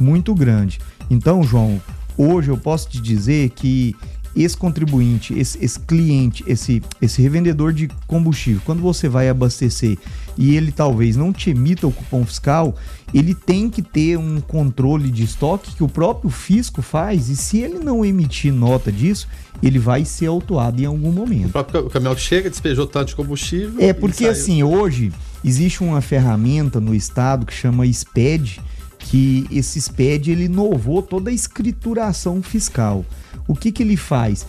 muito 0.00 0.34
grande. 0.34 0.80
Então, 1.08 1.44
João, 1.44 1.80
hoje 2.18 2.50
eu 2.50 2.56
posso 2.56 2.88
te 2.88 3.00
dizer 3.00 3.50
que 3.50 3.94
esse 4.42 4.56
contribuinte, 4.56 5.38
esse, 5.38 5.62
esse 5.64 5.78
cliente, 5.80 6.42
esse, 6.46 6.82
esse 7.00 7.22
revendedor 7.22 7.72
de 7.72 7.88
combustível, 8.06 8.60
quando 8.64 8.80
você 8.82 9.08
vai 9.08 9.28
abastecer 9.28 9.98
e 10.36 10.56
ele 10.56 10.72
talvez 10.72 11.16
não 11.16 11.32
te 11.32 11.50
emita 11.50 11.86
o 11.86 11.92
cupom 11.92 12.24
fiscal, 12.24 12.74
ele 13.12 13.34
tem 13.34 13.70
que 13.70 13.80
ter 13.80 14.18
um 14.18 14.40
controle 14.40 15.10
de 15.10 15.22
estoque 15.22 15.76
que 15.76 15.84
o 15.84 15.88
próprio 15.88 16.30
fisco 16.30 16.82
faz 16.82 17.28
e 17.28 17.36
se 17.36 17.58
ele 17.58 17.78
não 17.78 18.04
emitir 18.04 18.52
nota 18.52 18.90
disso, 18.90 19.28
ele 19.62 19.78
vai 19.78 20.04
ser 20.04 20.26
autuado 20.26 20.82
em 20.82 20.84
algum 20.84 21.10
O 21.10 21.12
momento. 21.12 21.50
próprio 21.52 21.88
caminhão 21.88 22.16
chega, 22.16 22.50
despejou 22.50 22.86
tanto 22.86 23.08
de 23.08 23.16
combustível. 23.16 23.74
É 23.78 23.92
porque 23.92 24.26
assim, 24.26 24.62
hoje 24.64 25.12
existe 25.44 25.82
uma 25.84 26.00
ferramenta 26.00 26.80
no 26.80 26.94
estado 26.94 27.46
que 27.46 27.54
chama 27.54 27.86
SPED, 27.86 28.60
que 28.98 29.46
esse 29.50 29.80
SPED 29.80 30.32
ele 30.32 30.44
inovou 30.44 31.02
toda 31.02 31.30
a 31.30 31.32
escrituração 31.32 32.42
fiscal. 32.42 33.04
O 33.46 33.54
que 33.54 33.70
que 33.70 33.82
ele 33.82 33.96
faz? 33.96 34.46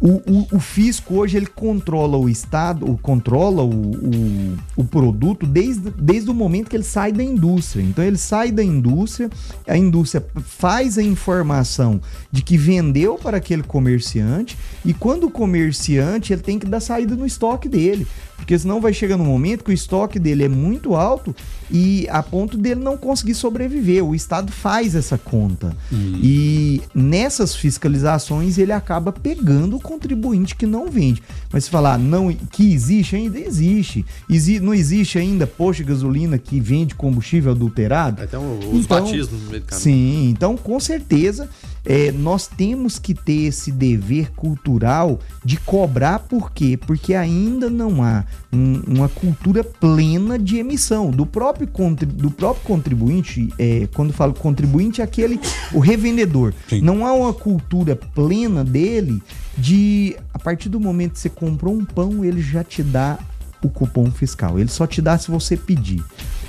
O, 0.00 0.08
o, 0.30 0.56
o 0.56 0.60
fisco 0.60 1.14
hoje 1.14 1.36
ele 1.36 1.46
controla 1.46 2.16
o 2.16 2.28
estado, 2.28 2.90
o, 2.90 2.98
controla 2.98 3.62
o, 3.62 3.68
o, 3.70 4.56
o 4.76 4.84
produto 4.84 5.46
desde, 5.46 5.90
desde 5.90 6.30
o 6.30 6.34
momento 6.34 6.68
que 6.68 6.76
ele 6.76 6.84
sai 6.84 7.12
da 7.12 7.22
indústria. 7.22 7.82
Então 7.82 8.04
ele 8.04 8.18
sai 8.18 8.50
da 8.50 8.62
indústria, 8.62 9.30
a 9.66 9.76
indústria 9.76 10.24
faz 10.44 10.98
a 10.98 11.02
informação 11.02 12.00
de 12.30 12.42
que 12.42 12.56
vendeu 12.56 13.16
para 13.16 13.36
aquele 13.38 13.62
comerciante 13.62 14.56
e 14.84 14.92
quando 14.92 15.24
o 15.24 15.30
comerciante 15.30 16.32
ele 16.32 16.42
tem 16.42 16.58
que 16.58 16.66
dar 16.66 16.80
saída 16.80 17.16
no 17.16 17.26
estoque 17.26 17.68
dele, 17.68 18.06
porque 18.36 18.58
senão 18.58 18.80
vai 18.80 18.92
chegar 18.92 19.16
no 19.16 19.24
momento 19.24 19.64
que 19.64 19.70
o 19.70 19.74
estoque 19.74 20.18
dele 20.18 20.44
é 20.44 20.48
muito 20.48 20.94
alto 20.94 21.34
e 21.70 22.06
a 22.10 22.22
ponto 22.22 22.58
dele 22.58 22.80
não 22.80 22.96
conseguir 22.96 23.34
sobreviver. 23.34 24.04
O 24.04 24.14
estado 24.14 24.52
faz 24.52 24.94
essa 24.94 25.16
conta 25.16 25.74
e 26.22 26.82
nessas 26.94 27.54
fiscalizações 27.54 28.58
ele 28.58 28.72
acaba 28.72 29.12
pegando 29.12 29.78
contribuinte 29.84 30.56
que 30.56 30.66
não 30.66 30.90
vende. 30.90 31.22
Mas 31.52 31.64
se 31.64 31.70
falar 31.70 31.98
não 31.98 32.32
que 32.32 32.72
existe 32.72 33.14
ainda 33.14 33.38
existe, 33.38 34.04
Exi- 34.28 34.58
não 34.58 34.74
existe 34.74 35.18
ainda 35.18 35.46
posto 35.46 35.78
de 35.82 35.90
gasolina 35.90 36.38
que 36.38 36.58
vende 36.58 36.94
combustível 36.94 37.52
adulterado. 37.52 38.26
Tem 38.26 38.40
os 38.40 38.84
Então, 38.84 39.04
batismos 39.04 39.40
no 39.42 39.48
meio 39.50 39.60
do 39.60 39.66
caminho. 39.66 39.82
Sim, 39.82 40.28
então 40.30 40.56
com 40.56 40.80
certeza 40.80 41.48
é, 41.86 42.10
nós 42.10 42.46
temos 42.48 42.98
que 42.98 43.12
ter 43.14 43.42
esse 43.48 43.70
dever 43.70 44.32
cultural 44.32 45.20
de 45.44 45.58
cobrar, 45.58 46.18
por 46.20 46.50
quê? 46.50 46.78
Porque 46.78 47.12
ainda 47.14 47.68
não 47.68 48.02
há 48.02 48.24
um- 48.50 48.80
uma 48.86 49.08
cultura 49.08 49.62
plena 49.62 50.38
de 50.38 50.56
emissão 50.56 51.10
do 51.10 51.26
próprio, 51.26 51.68
do 52.06 52.30
próprio 52.30 52.64
contribuinte. 52.64 53.50
é, 53.58 53.86
quando 53.94 54.12
falo 54.14 54.32
contribuinte, 54.32 55.00
é 55.00 55.04
aquele, 55.04 55.38
o 55.72 55.78
revendedor. 55.78 56.54
Sim. 56.68 56.80
Não 56.80 57.04
há 57.06 57.12
uma 57.12 57.32
cultura 57.34 57.94
plena 57.94 58.64
dele 58.64 59.22
de, 59.56 60.16
a 60.32 60.38
partir 60.38 60.68
do 60.68 60.80
momento 60.80 61.12
que 61.12 61.20
você 61.20 61.30
comprou 61.30 61.74
um 61.74 61.84
pão, 61.84 62.24
ele 62.24 62.42
já 62.42 62.64
te 62.64 62.82
dá 62.82 63.18
o 63.62 63.68
cupom 63.68 64.10
fiscal. 64.10 64.58
Ele 64.58 64.68
só 64.68 64.86
te 64.86 65.00
dá 65.00 65.16
se 65.16 65.30
você 65.30 65.56
pedir. 65.56 66.02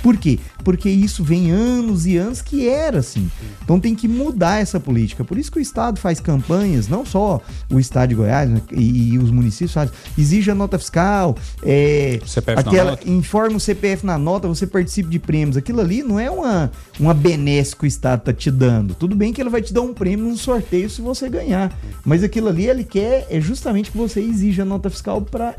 Por 0.06 0.16
quê? 0.16 0.38
Porque 0.62 0.88
isso 0.88 1.24
vem 1.24 1.50
anos 1.50 2.06
e 2.06 2.16
anos 2.16 2.40
que 2.40 2.68
era 2.68 3.00
assim. 3.00 3.28
Então 3.64 3.80
tem 3.80 3.92
que 3.92 4.06
mudar 4.06 4.60
essa 4.60 4.78
política. 4.78 5.24
Por 5.24 5.36
isso 5.36 5.50
que 5.50 5.58
o 5.58 5.60
Estado 5.60 5.98
faz 5.98 6.20
campanhas, 6.20 6.86
não 6.86 7.04
só 7.04 7.42
o 7.68 7.80
Estado 7.80 8.10
de 8.10 8.14
Goiás 8.14 8.48
né, 8.48 8.62
e, 8.70 9.14
e 9.14 9.18
os 9.18 9.32
municípios 9.32 9.72
fazem. 9.72 9.92
Exige 10.16 10.48
a 10.48 10.54
nota 10.54 10.78
fiscal, 10.78 11.36
é, 11.60 12.20
aquela, 12.56 12.92
nota. 12.92 13.10
informa 13.10 13.56
o 13.56 13.60
CPF 13.60 14.06
na 14.06 14.16
nota, 14.16 14.46
você 14.46 14.64
participe 14.64 15.10
de 15.10 15.18
prêmios. 15.18 15.56
Aquilo 15.56 15.80
ali 15.80 16.04
não 16.04 16.20
é 16.20 16.30
uma, 16.30 16.70
uma 17.00 17.12
benesse 17.12 17.74
que 17.74 17.82
o 17.82 17.86
Estado 17.88 18.20
tá 18.20 18.32
te 18.32 18.48
dando. 18.48 18.94
Tudo 18.94 19.16
bem 19.16 19.32
que 19.32 19.40
ele 19.40 19.50
vai 19.50 19.60
te 19.60 19.74
dar 19.74 19.80
um 19.80 19.92
prêmio 19.92 20.24
num 20.24 20.36
sorteio 20.36 20.88
se 20.88 21.02
você 21.02 21.28
ganhar. 21.28 21.76
Mas 22.04 22.22
aquilo 22.22 22.46
ali 22.46 22.68
ele 22.68 22.84
quer 22.84 23.26
é 23.28 23.40
justamente 23.40 23.90
que 23.90 23.98
você 23.98 24.20
exija 24.20 24.62
a 24.62 24.64
nota 24.64 24.88
fiscal 24.88 25.20
para 25.20 25.56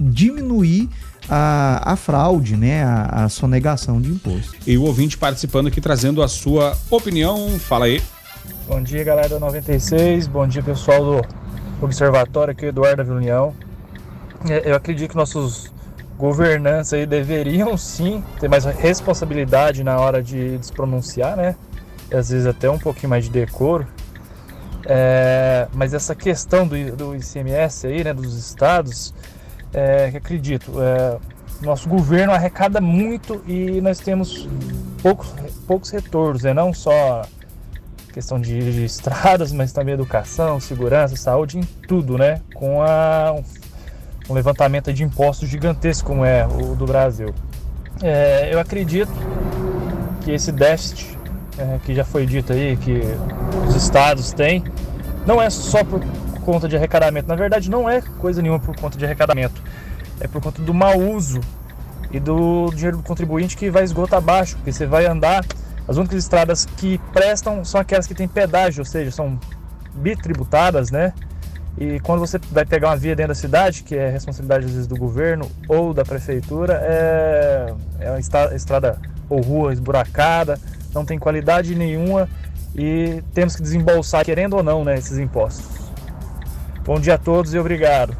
diminuir 0.00 0.88
a, 1.30 1.92
a 1.92 1.96
fraude, 1.96 2.56
né? 2.56 2.82
A, 2.82 3.24
a 3.24 3.28
sonegação 3.28 4.00
de 4.00 4.10
imposto. 4.10 4.56
E 4.66 4.76
o 4.76 4.82
ouvinte 4.82 5.16
participando 5.16 5.68
aqui 5.68 5.80
trazendo 5.80 6.22
a 6.22 6.28
sua 6.28 6.76
opinião. 6.90 7.58
Fala 7.58 7.84
aí. 7.84 8.02
Bom 8.66 8.82
dia, 8.82 9.04
galera 9.04 9.28
da 9.28 9.38
96. 9.38 10.26
Bom 10.26 10.46
dia, 10.46 10.62
pessoal 10.62 11.04
do 11.04 11.28
Observatório 11.84 12.52
aqui, 12.52 12.66
Eduardo 12.66 12.96
da 12.96 13.02
Vila 13.04 13.16
União. 13.16 13.54
É, 14.48 14.70
Eu 14.70 14.74
acredito 14.74 15.10
que 15.10 15.16
nossos 15.16 15.72
governantes 16.18 16.92
aí 16.92 17.06
deveriam 17.06 17.76
sim 17.78 18.22
ter 18.38 18.48
mais 18.48 18.64
responsabilidade 18.64 19.82
na 19.82 19.98
hora 19.98 20.22
de, 20.22 20.58
de 20.58 20.66
se 20.66 20.72
pronunciar, 20.72 21.36
né? 21.36 21.54
E 22.10 22.16
às 22.16 22.30
vezes 22.30 22.46
até 22.46 22.68
um 22.68 22.78
pouquinho 22.78 23.08
mais 23.08 23.24
de 23.24 23.30
decoro. 23.30 23.86
É, 24.84 25.68
mas 25.72 25.94
essa 25.94 26.14
questão 26.14 26.66
do, 26.66 26.96
do 26.96 27.14
ICMS 27.14 27.86
aí, 27.86 28.02
né, 28.02 28.12
dos 28.12 28.36
estados, 28.36 29.14
é, 29.72 30.10
que 30.10 30.16
acredito, 30.16 30.72
é, 30.80 31.18
nosso 31.62 31.88
governo 31.88 32.32
arrecada 32.32 32.80
muito 32.80 33.42
e 33.46 33.80
nós 33.80 33.98
temos 33.98 34.48
poucos, 35.02 35.28
poucos 35.66 35.90
retornos, 35.90 36.42
né? 36.42 36.54
não 36.54 36.72
só 36.72 37.22
questão 38.12 38.40
de, 38.40 38.72
de 38.72 38.84
estradas, 38.84 39.52
mas 39.52 39.72
também 39.72 39.94
educação, 39.94 40.60
segurança, 40.60 41.16
saúde, 41.16 41.58
em 41.58 41.62
tudo, 41.62 42.18
né? 42.18 42.40
Com 42.54 42.82
a, 42.82 43.32
um, 43.32 43.44
um 44.30 44.34
levantamento 44.34 44.92
de 44.92 45.04
impostos 45.04 45.48
gigantesco 45.48 46.08
como 46.08 46.24
é 46.24 46.46
o 46.46 46.74
do 46.74 46.86
Brasil. 46.86 47.34
É, 48.02 48.52
eu 48.52 48.58
acredito 48.58 49.12
que 50.22 50.32
esse 50.32 50.50
déficit 50.50 51.18
é, 51.58 51.78
que 51.84 51.94
já 51.94 52.04
foi 52.04 52.26
dito 52.26 52.52
aí, 52.52 52.76
que 52.76 53.00
os 53.68 53.76
estados 53.76 54.32
têm, 54.32 54.64
não 55.26 55.40
é 55.40 55.50
só 55.50 55.84
por 55.84 56.00
conta 56.40 56.68
de 56.68 56.76
arrecadamento. 56.76 57.28
Na 57.28 57.36
verdade, 57.36 57.70
não 57.70 57.88
é 57.88 58.00
coisa 58.00 58.42
nenhuma 58.42 58.58
por 58.58 58.76
conta 58.76 58.98
de 58.98 59.04
arrecadamento. 59.04 59.62
É 60.20 60.26
por 60.26 60.42
conta 60.42 60.60
do 60.62 60.74
mau 60.74 60.98
uso 60.98 61.40
e 62.10 62.18
do 62.18 62.70
dinheiro 62.74 62.98
do 62.98 63.02
contribuinte 63.02 63.56
que 63.56 63.70
vai 63.70 63.84
esgoto 63.84 64.16
abaixo, 64.16 64.56
porque 64.56 64.72
você 64.72 64.86
vai 64.86 65.06
andar. 65.06 65.44
As 65.88 65.96
únicas 65.96 66.18
estradas 66.18 66.64
que 66.64 66.98
prestam 67.12 67.64
são 67.64 67.80
aquelas 67.80 68.06
que 68.06 68.14
têm 68.14 68.28
pedágio, 68.28 68.80
ou 68.80 68.84
seja, 68.84 69.10
são 69.10 69.38
bitributadas, 69.94 70.90
né? 70.90 71.12
E 71.78 71.98
quando 72.00 72.20
você 72.20 72.38
vai 72.50 72.64
pegar 72.64 72.88
uma 72.88 72.96
via 72.96 73.16
dentro 73.16 73.28
da 73.28 73.34
cidade, 73.34 73.82
que 73.82 73.96
é 73.96 74.08
responsabilidade 74.08 74.66
às 74.66 74.72
vezes 74.72 74.86
do 74.86 74.96
governo 74.96 75.50
ou 75.68 75.94
da 75.94 76.04
prefeitura, 76.04 76.80
é, 76.82 77.74
é 78.00 78.10
uma 78.10 78.20
estrada 78.54 78.98
ou 79.28 79.40
rua 79.40 79.72
esburacada, 79.72 80.58
não 80.92 81.04
tem 81.04 81.18
qualidade 81.18 81.74
nenhuma 81.74 82.28
e 82.74 83.22
temos 83.32 83.56
que 83.56 83.62
desembolsar, 83.62 84.24
querendo 84.24 84.56
ou 84.56 84.62
não, 84.62 84.84
né, 84.84 84.96
esses 84.98 85.18
impostos. 85.18 85.79
Bom 86.84 86.98
dia 87.00 87.14
a 87.14 87.18
todos 87.18 87.54
e 87.54 87.58
obrigado. 87.58 88.16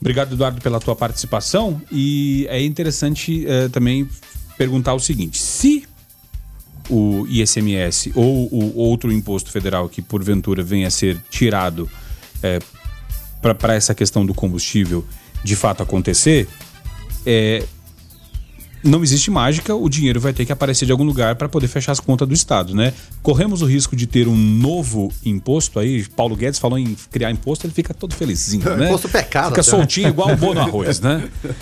Obrigado, 0.00 0.34
Eduardo, 0.34 0.60
pela 0.60 0.80
tua 0.80 0.94
participação. 0.94 1.80
E 1.90 2.46
é 2.50 2.62
interessante 2.62 3.46
uh, 3.46 3.68
também 3.70 4.08
perguntar 4.56 4.94
o 4.94 5.00
seguinte: 5.00 5.38
se 5.38 5.86
o 6.90 7.26
ISMS 7.26 8.12
ou 8.14 8.48
o 8.52 8.76
outro 8.76 9.10
imposto 9.12 9.50
federal 9.50 9.88
que 9.88 10.02
porventura 10.02 10.62
venha 10.62 10.88
a 10.88 10.90
ser 10.90 11.18
tirado 11.30 11.88
é, 12.42 12.58
para 13.40 13.74
essa 13.74 13.94
questão 13.94 14.24
do 14.24 14.34
combustível 14.34 15.04
de 15.42 15.56
fato 15.56 15.82
acontecer, 15.82 16.48
é, 17.24 17.64
não 18.84 19.02
existe 19.02 19.30
mágica, 19.30 19.74
o 19.74 19.88
dinheiro 19.88 20.20
vai 20.20 20.32
ter 20.32 20.44
que 20.44 20.52
aparecer 20.52 20.84
de 20.84 20.92
algum 20.92 21.04
lugar 21.04 21.36
para 21.36 21.48
poder 21.48 21.68
fechar 21.68 21.92
as 21.92 22.00
contas 22.00 22.28
do 22.28 22.34
Estado, 22.34 22.74
né? 22.74 22.92
Corremos 23.22 23.62
o 23.62 23.66
risco 23.66 23.96
de 23.96 24.06
ter 24.06 24.28
um 24.28 24.36
novo 24.36 25.10
imposto 25.24 25.80
aí. 25.80 26.04
Paulo 26.04 26.36
Guedes 26.36 26.58
falou 26.58 26.78
em 26.78 26.94
criar 27.10 27.30
imposto, 27.30 27.66
ele 27.66 27.72
fica 27.72 27.94
todo 27.94 28.14
felizinho, 28.14 28.76
né? 28.76 28.86
imposto 28.88 29.08
pecado. 29.08 29.48
Fica 29.48 29.62
soltinho 29.62 30.08
igual 30.08 30.30
o 30.30 30.36
bom 30.36 30.54
no 30.54 30.60
arroz, 30.60 31.00
né? 31.00 31.28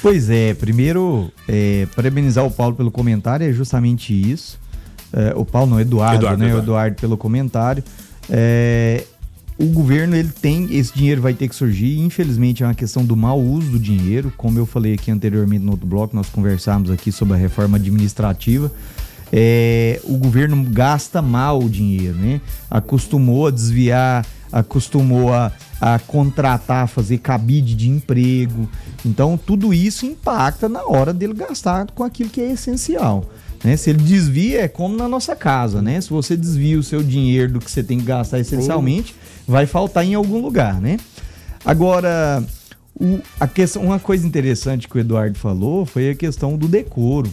Pois 0.00 0.30
é, 0.30 0.54
primeiro, 0.54 1.28
é, 1.48 1.88
parabenizar 1.96 2.46
o 2.46 2.50
Paulo 2.52 2.76
pelo 2.76 2.88
comentário, 2.88 3.48
é 3.48 3.52
justamente 3.52 4.14
isso. 4.14 4.56
É, 5.12 5.32
o 5.34 5.44
Paulo 5.44 5.70
não, 5.70 5.80
Eduardo, 5.80 6.22
Eduardo 6.22 6.38
né? 6.38 6.48
Eduardo. 6.50 6.64
Eduardo 6.66 6.96
pelo 7.00 7.16
comentário. 7.16 7.82
É, 8.30 9.02
o 9.58 9.66
governo 9.66 10.14
ele 10.14 10.30
tem 10.40 10.72
esse 10.76 10.94
dinheiro 10.94 11.20
vai 11.20 11.34
ter 11.34 11.48
que 11.48 11.54
surgir. 11.54 11.98
Infelizmente 11.98 12.62
é 12.62 12.66
uma 12.66 12.74
questão 12.74 13.04
do 13.04 13.16
mau 13.16 13.40
uso 13.40 13.72
do 13.72 13.78
dinheiro, 13.78 14.32
como 14.36 14.56
eu 14.58 14.64
falei 14.64 14.94
aqui 14.94 15.10
anteriormente 15.10 15.64
no 15.64 15.72
outro 15.72 15.86
bloco, 15.86 16.14
nós 16.14 16.28
conversamos 16.28 16.90
aqui 16.90 17.10
sobre 17.10 17.34
a 17.34 17.36
reforma 17.36 17.76
administrativa. 17.76 18.70
É, 19.32 20.00
o 20.04 20.16
governo 20.16 20.62
gasta 20.70 21.20
mal 21.20 21.58
o 21.58 21.68
dinheiro, 21.68 22.16
né? 22.16 22.40
Acostumou 22.70 23.48
a 23.48 23.50
desviar, 23.50 24.24
acostumou 24.50 25.34
a, 25.34 25.52
a 25.80 25.98
contratar, 25.98 26.84
a 26.84 26.86
fazer 26.86 27.18
cabide 27.18 27.74
de 27.74 27.90
emprego. 27.90 28.68
Então 29.04 29.36
tudo 29.36 29.74
isso 29.74 30.06
impacta 30.06 30.68
na 30.68 30.86
hora 30.86 31.12
dele 31.12 31.34
gastar 31.34 31.90
com 31.90 32.04
aquilo 32.04 32.30
que 32.30 32.40
é 32.40 32.52
essencial. 32.52 33.28
Né? 33.64 33.76
Se 33.76 33.90
ele 33.90 34.02
desvia, 34.02 34.62
é 34.62 34.68
como 34.68 34.96
na 34.96 35.08
nossa 35.08 35.34
casa, 35.34 35.82
né? 35.82 36.00
Se 36.00 36.10
você 36.10 36.36
desvia 36.36 36.78
o 36.78 36.82
seu 36.82 37.02
dinheiro 37.02 37.54
do 37.54 37.58
que 37.58 37.68
você 37.68 37.82
tem 37.82 37.98
que 37.98 38.04
gastar 38.04 38.38
essencialmente, 38.38 39.16
vai 39.48 39.66
faltar 39.66 40.04
em 40.04 40.14
algum 40.14 40.38
lugar, 40.38 40.78
né? 40.78 40.98
Agora, 41.64 42.44
o, 42.94 43.18
a 43.40 43.48
questão, 43.48 43.82
uma 43.82 43.98
coisa 43.98 44.26
interessante 44.26 44.86
que 44.86 44.96
o 44.96 45.00
Eduardo 45.00 45.38
falou 45.38 45.86
foi 45.86 46.10
a 46.10 46.14
questão 46.14 46.56
do 46.56 46.68
decoro. 46.68 47.32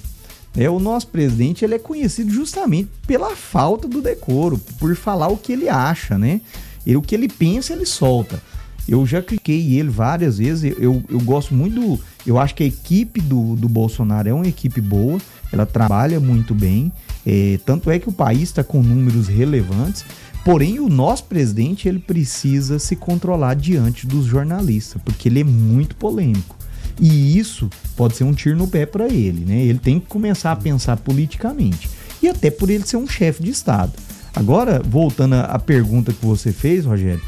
É, 0.58 0.70
o 0.70 0.80
nosso 0.80 1.08
presidente 1.08 1.66
ele 1.66 1.76
é 1.76 1.80
conhecido 1.80 2.32
justamente 2.32 2.90
pela 3.06 3.36
falta 3.36 3.86
do 3.88 4.02
decoro, 4.02 4.58
por 4.80 4.96
falar 4.96 5.28
o 5.28 5.38
que 5.38 5.52
ele 5.52 5.68
acha, 5.68 6.18
né? 6.18 6.40
E 6.86 6.96
o 6.96 7.02
que 7.02 7.14
ele 7.14 7.28
pensa, 7.28 7.74
ele 7.74 7.86
solta. 7.86 8.42
Eu 8.88 9.06
já 9.06 9.22
cliquei 9.22 9.78
ele 9.78 9.90
várias 9.90 10.38
vezes. 10.38 10.74
Eu, 10.80 11.04
eu 11.10 11.20
gosto 11.20 11.54
muito 11.54 11.82
do. 11.82 12.00
Eu 12.26 12.40
acho 12.40 12.56
que 12.56 12.64
a 12.64 12.68
equipe 12.68 13.20
do, 13.20 13.56
do 13.56 13.68
Bolsonaro 13.68 14.30
é 14.30 14.34
uma 14.34 14.48
equipe 14.48 14.80
boa, 14.80 15.20
ela 15.52 15.66
trabalha 15.66 16.20
muito 16.20 16.54
bem. 16.54 16.92
É, 17.26 17.60
tanto 17.66 17.90
é 17.90 18.00
que 18.00 18.08
o 18.08 18.14
país 18.14 18.44
está 18.44 18.64
com 18.64 18.82
números 18.82 19.28
relevantes. 19.28 20.06
Porém, 20.46 20.80
o 20.80 20.88
nosso 20.88 21.24
presidente 21.24 21.90
ele 21.90 21.98
precisa 21.98 22.78
se 22.78 22.96
controlar 22.96 23.56
diante 23.56 24.06
dos 24.06 24.28
jornalistas, 24.28 25.02
porque 25.04 25.28
ele 25.28 25.40
é 25.40 25.44
muito 25.44 25.96
polêmico. 25.96 26.56
E 27.02 27.36
isso 27.36 27.68
pode 27.96 28.16
ser 28.16 28.26
um 28.26 28.32
tiro 28.32 28.56
no 28.56 28.68
pé 28.68 28.86
para 28.86 29.08
ele, 29.08 29.44
né? 29.44 29.60
Ele 29.62 29.80
tem 29.80 30.00
que 30.00 30.06
começar 30.06 30.52
a 30.52 30.56
pensar 30.56 30.98
politicamente. 30.98 31.90
E 32.22 32.30
até 32.30 32.52
por 32.52 32.70
ele 32.70 32.86
ser 32.86 32.98
um 32.98 33.08
chefe 33.08 33.42
de 33.42 33.50
Estado. 33.50 33.94
Agora, 34.36 34.84
voltando 34.88 35.34
à 35.34 35.58
pergunta 35.58 36.14
que 36.14 36.24
você 36.24 36.52
fez, 36.52 36.86
Rogério, 36.86 37.24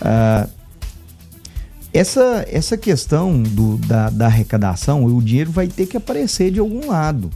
uh, 0.00 0.48
essa, 1.92 2.46
essa 2.48 2.78
questão 2.78 3.42
do, 3.42 3.76
da, 3.76 4.08
da 4.08 4.24
arrecadação, 4.24 5.04
o 5.04 5.20
dinheiro 5.20 5.50
vai 5.50 5.68
ter 5.68 5.84
que 5.84 5.98
aparecer 5.98 6.50
de 6.50 6.60
algum 6.60 6.88
lado. 6.88 7.28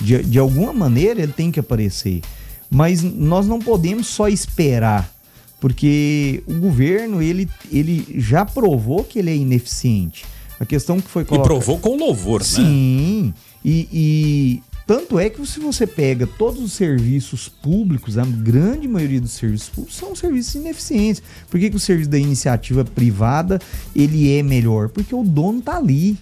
De, 0.00 0.22
de 0.22 0.38
alguma 0.38 0.72
maneira 0.72 1.20
ele 1.20 1.32
tem 1.32 1.50
que 1.50 1.60
aparecer. 1.60 2.22
Mas 2.70 3.02
nós 3.02 3.48
não 3.48 3.58
podemos 3.58 4.06
só 4.06 4.28
esperar, 4.28 5.12
porque 5.58 6.42
o 6.46 6.54
governo 6.54 7.20
ele, 7.20 7.48
ele 7.70 8.06
já 8.16 8.46
provou 8.46 9.02
que 9.02 9.18
ele 9.18 9.30
é 9.30 9.36
ineficiente. 9.36 10.24
A 10.60 10.64
questão 10.64 11.00
que 11.00 11.08
foi 11.08 11.24
colocada... 11.24 11.52
E 11.52 11.56
provou 11.56 11.78
com 11.78 11.96
louvor, 11.96 12.44
Sim, 12.44 12.62
né? 12.62 12.68
Sim. 12.68 13.34
E, 13.64 13.88
e 13.92 14.62
tanto 14.86 15.18
é 15.18 15.28
que 15.28 15.44
se 15.46 15.58
você 15.58 15.86
pega 15.86 16.26
todos 16.26 16.62
os 16.62 16.72
serviços 16.72 17.48
públicos, 17.48 18.16
a 18.18 18.24
grande 18.24 18.86
maioria 18.86 19.20
dos 19.20 19.32
serviços 19.32 19.68
públicos 19.68 19.96
são 19.96 20.14
serviços 20.14 20.54
ineficientes. 20.54 21.22
Por 21.50 21.58
que, 21.58 21.70
que 21.70 21.76
o 21.76 21.80
serviço 21.80 22.10
da 22.10 22.18
iniciativa 22.18 22.84
privada 22.84 23.58
ele 23.96 24.32
é 24.36 24.42
melhor? 24.42 24.88
Porque 24.88 25.14
o 25.14 25.24
dono 25.24 25.60
tá 25.60 25.76
ali 25.76 26.18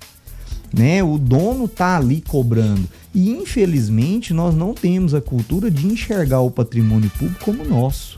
né? 0.73 1.03
O 1.03 1.19
dono 1.19 1.67
tá 1.69 1.97
ali 1.97 2.21
cobrando. 2.21 2.89
E 3.19 3.31
infelizmente 3.31 4.33
nós 4.33 4.55
não 4.55 4.73
temos 4.73 5.13
a 5.13 5.21
cultura 5.21 5.69
de 5.69 5.89
enxergar 5.89 6.39
o 6.39 6.53
patrimônio 6.53 7.11
público 7.19 7.45
como 7.45 7.65
nosso. 7.65 8.17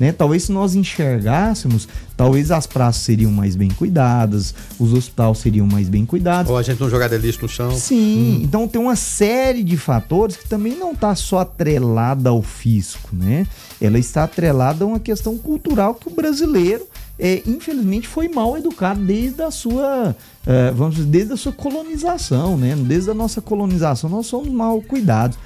Né? 0.00 0.10
Talvez 0.10 0.44
se 0.44 0.52
nós 0.52 0.74
enxergássemos, 0.74 1.86
talvez 2.16 2.50
as 2.50 2.66
praças 2.66 3.02
seriam 3.02 3.30
mais 3.30 3.54
bem 3.54 3.68
cuidadas, 3.68 4.54
os 4.78 4.94
hospitais 4.94 5.36
seriam 5.36 5.66
mais 5.66 5.90
bem 5.90 6.06
cuidados. 6.06 6.50
Ou 6.50 6.56
a 6.56 6.62
gente 6.62 6.80
não 6.80 6.88
jogar 6.88 7.08
lixo 7.08 7.42
no 7.42 7.48
chão. 7.48 7.76
Sim, 7.76 8.38
hum. 8.38 8.40
então 8.42 8.66
tem 8.66 8.80
uma 8.80 8.96
série 8.96 9.62
de 9.62 9.76
fatores 9.76 10.38
que 10.38 10.48
também 10.48 10.74
não 10.74 10.92
está 10.92 11.14
só 11.14 11.40
atrelada 11.40 12.30
ao 12.30 12.40
fisco, 12.40 13.10
né? 13.12 13.46
Ela 13.78 13.98
está 13.98 14.24
atrelada 14.24 14.82
a 14.82 14.86
uma 14.86 14.98
questão 14.98 15.36
cultural 15.36 15.94
que 15.94 16.08
o 16.08 16.14
brasileiro 16.14 16.86
é, 17.18 17.42
infelizmente 17.46 18.06
foi 18.06 18.28
mal 18.28 18.56
educado 18.56 19.00
desde 19.00 19.42
a 19.42 19.50
sua, 19.50 20.14
é, 20.46 20.70
vamos 20.70 20.96
dizer, 20.96 21.08
desde 21.08 21.32
a 21.32 21.36
sua 21.36 21.52
colonização, 21.52 22.56
né? 22.56 22.76
Desde 22.76 23.10
a 23.10 23.14
nossa 23.14 23.40
colonização 23.40 24.08
nós 24.08 24.26
somos 24.26 24.48
mal 24.48 24.80
cuidados. 24.80 25.36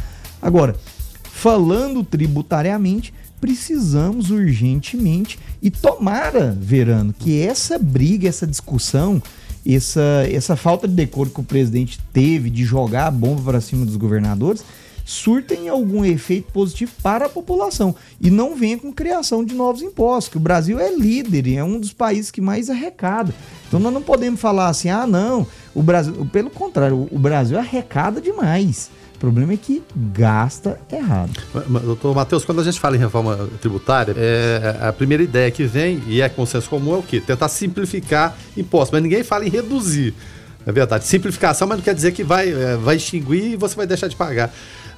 Agora, 0.41 0.77
falando 1.23 2.05
tributariamente, 2.05 3.15
precisamos 3.41 4.31
urgentemente 4.31 5.39
e 5.61 5.71
tomara, 5.71 6.57
Verano, 6.61 7.15
que 7.19 7.41
essa 7.41 7.79
briga, 7.79 8.29
essa 8.29 8.47
discussão, 8.47 9.23
essa, 9.67 10.27
essa 10.31 10.57
falta 10.57 10.87
de 10.87 10.95
decoro 10.95 11.31
que 11.31 11.41
o 11.41 11.45
presidente 11.45 11.99
teve 12.13 12.51
de 12.51 12.65
jogar 12.65 13.07
a 13.07 13.11
bomba 13.11 13.43
para 13.43 13.61
cima 13.61 13.87
dos 13.87 13.97
governadores 13.97 14.63
surtem 15.05 15.69
algum 15.69 16.05
efeito 16.05 16.53
positivo 16.53 16.93
para 17.03 17.27
a 17.27 17.29
população 17.29 17.95
e 18.21 18.31
não 18.31 18.57
venha 18.57 18.79
com 18.79 18.93
criação 18.93 19.45
de 19.45 19.55
novos 19.55 19.83
impostos, 19.83 20.31
que 20.31 20.37
o 20.37 20.41
Brasil 20.41 20.79
é 20.79 20.95
líder 20.95 21.47
e 21.47 21.57
é 21.57 21.65
um 21.65 21.79
dos 21.79 21.93
países 21.93 22.31
que 22.31 22.41
mais 22.41 22.71
arrecada. 22.71 23.35
Então 23.69 23.81
nós 23.81 23.93
não 23.93 24.03
podemos 24.03 24.41
falar 24.41 24.69
assim, 24.69 24.91
ah 24.91 25.07
não, 25.07 25.47
o 25.75 25.83
Brasil, 25.83 26.27
pelo 26.33 26.51
contrário, 26.51 27.09
o 27.11 27.19
Brasil 27.19 27.59
arrecada 27.59 28.21
demais. 28.21 28.91
O 29.15 29.19
problema 29.23 29.53
é 29.53 29.57
que 29.57 29.81
gasta 29.95 30.81
errado. 30.93 31.41
Doutor 31.85 32.13
Matheus, 32.13 32.45
quando 32.45 32.61
a 32.61 32.65
gente 32.65 32.81
fala 32.81 32.97
em 32.97 32.99
reforma 32.99 33.49
tributária, 33.61 34.13
é, 34.19 34.79
a 34.81 34.93
primeira 34.93 35.23
ideia 35.23 35.49
que 35.49 35.65
vem, 35.65 36.03
e 36.09 36.21
é 36.21 36.29
consenso 36.29 36.69
comum, 36.69 36.95
é 36.95 36.99
o 36.99 37.03
quê? 37.05 37.21
Tentar 37.21 37.49
simplificar 37.49 38.37
impostos, 38.57 38.91
mas 38.91 39.03
ninguém 39.03 39.23
fala 39.23 39.47
em 39.47 39.49
reduzir. 39.49 40.13
É 40.67 40.73
verdade. 40.73 41.05
Simplificação, 41.05 41.69
mas 41.69 41.79
não 41.79 41.85
quer 41.85 41.95
dizer 41.95 42.13
que 42.13 42.25
vai, 42.25 42.53
é, 42.53 42.77
vai 42.77 42.97
extinguir 42.97 43.53
e 43.53 43.57
você 43.57 43.75
vai 43.77 43.87
deixar 43.87 44.09
de 44.09 44.17
pagar. 44.17 44.53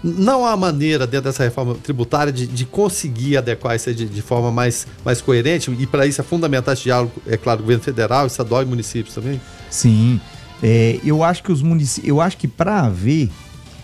Não 0.06 0.44
há 0.44 0.54
maneira, 0.54 1.06
dentro 1.06 1.30
dessa 1.30 1.42
reforma 1.42 1.74
tributária, 1.76 2.30
de, 2.30 2.46
de 2.46 2.66
conseguir 2.66 3.38
adequar 3.38 3.74
isso 3.74 3.92
de, 3.94 4.04
de, 4.04 4.20
forma 4.20 4.52
mais, 4.52 4.86
mais 5.02 5.22
coerente, 5.22 5.74
e 5.78 5.86
para 5.86 6.06
isso 6.06 6.20
é 6.20 6.24
fundamental 6.24 6.74
esse 6.74 6.82
diálogo, 6.82 7.12
é 7.26 7.38
claro, 7.38 7.62
governo 7.62 7.82
federal, 7.82 8.26
estadual 8.26 8.62
e 8.62 8.66
municípios 8.66 9.14
também? 9.14 9.40
Sim. 9.70 10.20
É, 10.62 11.00
eu 11.02 11.24
acho 11.24 11.42
que 11.42 11.50
os 11.50 11.62
municípios. 11.62 12.06
Eu 12.06 12.20
acho 12.20 12.36
que 12.36 12.46
para 12.46 12.80
haver 12.82 13.30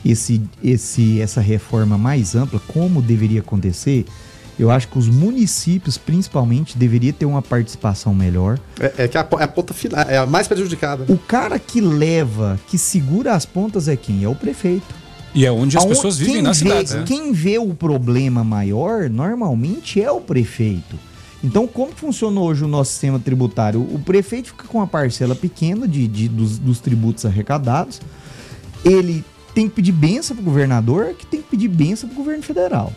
esse, 0.04 0.42
esse, 0.62 1.22
essa 1.22 1.40
reforma 1.40 1.96
mais 1.96 2.34
ampla, 2.34 2.60
como 2.68 3.00
deveria 3.00 3.40
acontecer, 3.40 4.04
eu 4.58 4.70
acho 4.70 4.88
que 4.88 4.98
os 4.98 5.08
municípios, 5.08 5.96
principalmente, 5.96 6.76
deveriam 6.76 7.14
ter 7.14 7.24
uma 7.24 7.40
participação 7.40 8.14
melhor. 8.14 8.58
É, 8.78 9.04
é 9.04 9.08
que 9.08 9.16
a, 9.16 9.22
a, 9.22 9.48
ponta 9.48 9.72
final 9.72 10.02
é 10.02 10.18
a 10.18 10.26
mais 10.26 10.46
prejudicada. 10.46 11.06
O 11.08 11.16
cara 11.16 11.58
que 11.58 11.80
leva, 11.80 12.60
que 12.68 12.76
segura 12.76 13.32
as 13.32 13.46
pontas 13.46 13.88
é 13.88 13.96
quem? 13.96 14.22
É 14.22 14.28
o 14.28 14.34
prefeito. 14.34 14.99
E 15.34 15.46
é 15.46 15.52
onde 15.52 15.76
as 15.76 15.84
Aonde, 15.84 15.94
pessoas 15.94 16.18
vivem 16.18 16.42
na 16.42 16.54
cidade. 16.54 16.94
Né? 16.94 17.04
Quem 17.06 17.32
vê 17.32 17.58
o 17.58 17.74
problema 17.74 18.42
maior, 18.42 19.08
normalmente 19.08 20.02
é 20.02 20.10
o 20.10 20.20
prefeito. 20.20 20.98
Então, 21.42 21.66
como 21.66 21.92
funciona 21.92 22.38
hoje 22.40 22.64
o 22.64 22.68
nosso 22.68 22.90
sistema 22.90 23.18
tributário? 23.18 23.80
O 23.80 23.98
prefeito 23.98 24.48
fica 24.48 24.64
com 24.64 24.78
uma 24.78 24.86
parcela 24.86 25.34
pequena 25.34 25.88
de, 25.88 26.06
de 26.06 26.28
dos, 26.28 26.58
dos, 26.58 26.80
tributos 26.80 27.24
arrecadados. 27.24 28.00
Ele 28.84 29.24
tem 29.54 29.68
que 29.68 29.74
pedir 29.76 29.92
benção 29.92 30.36
para 30.36 30.42
o 30.42 30.44
governador, 30.44 31.14
que 31.14 31.24
tem 31.26 31.40
que 31.40 31.48
pedir 31.48 31.68
benção 31.68 32.08
para 32.08 32.14
o 32.14 32.18
governo 32.18 32.42
federal. 32.42 32.92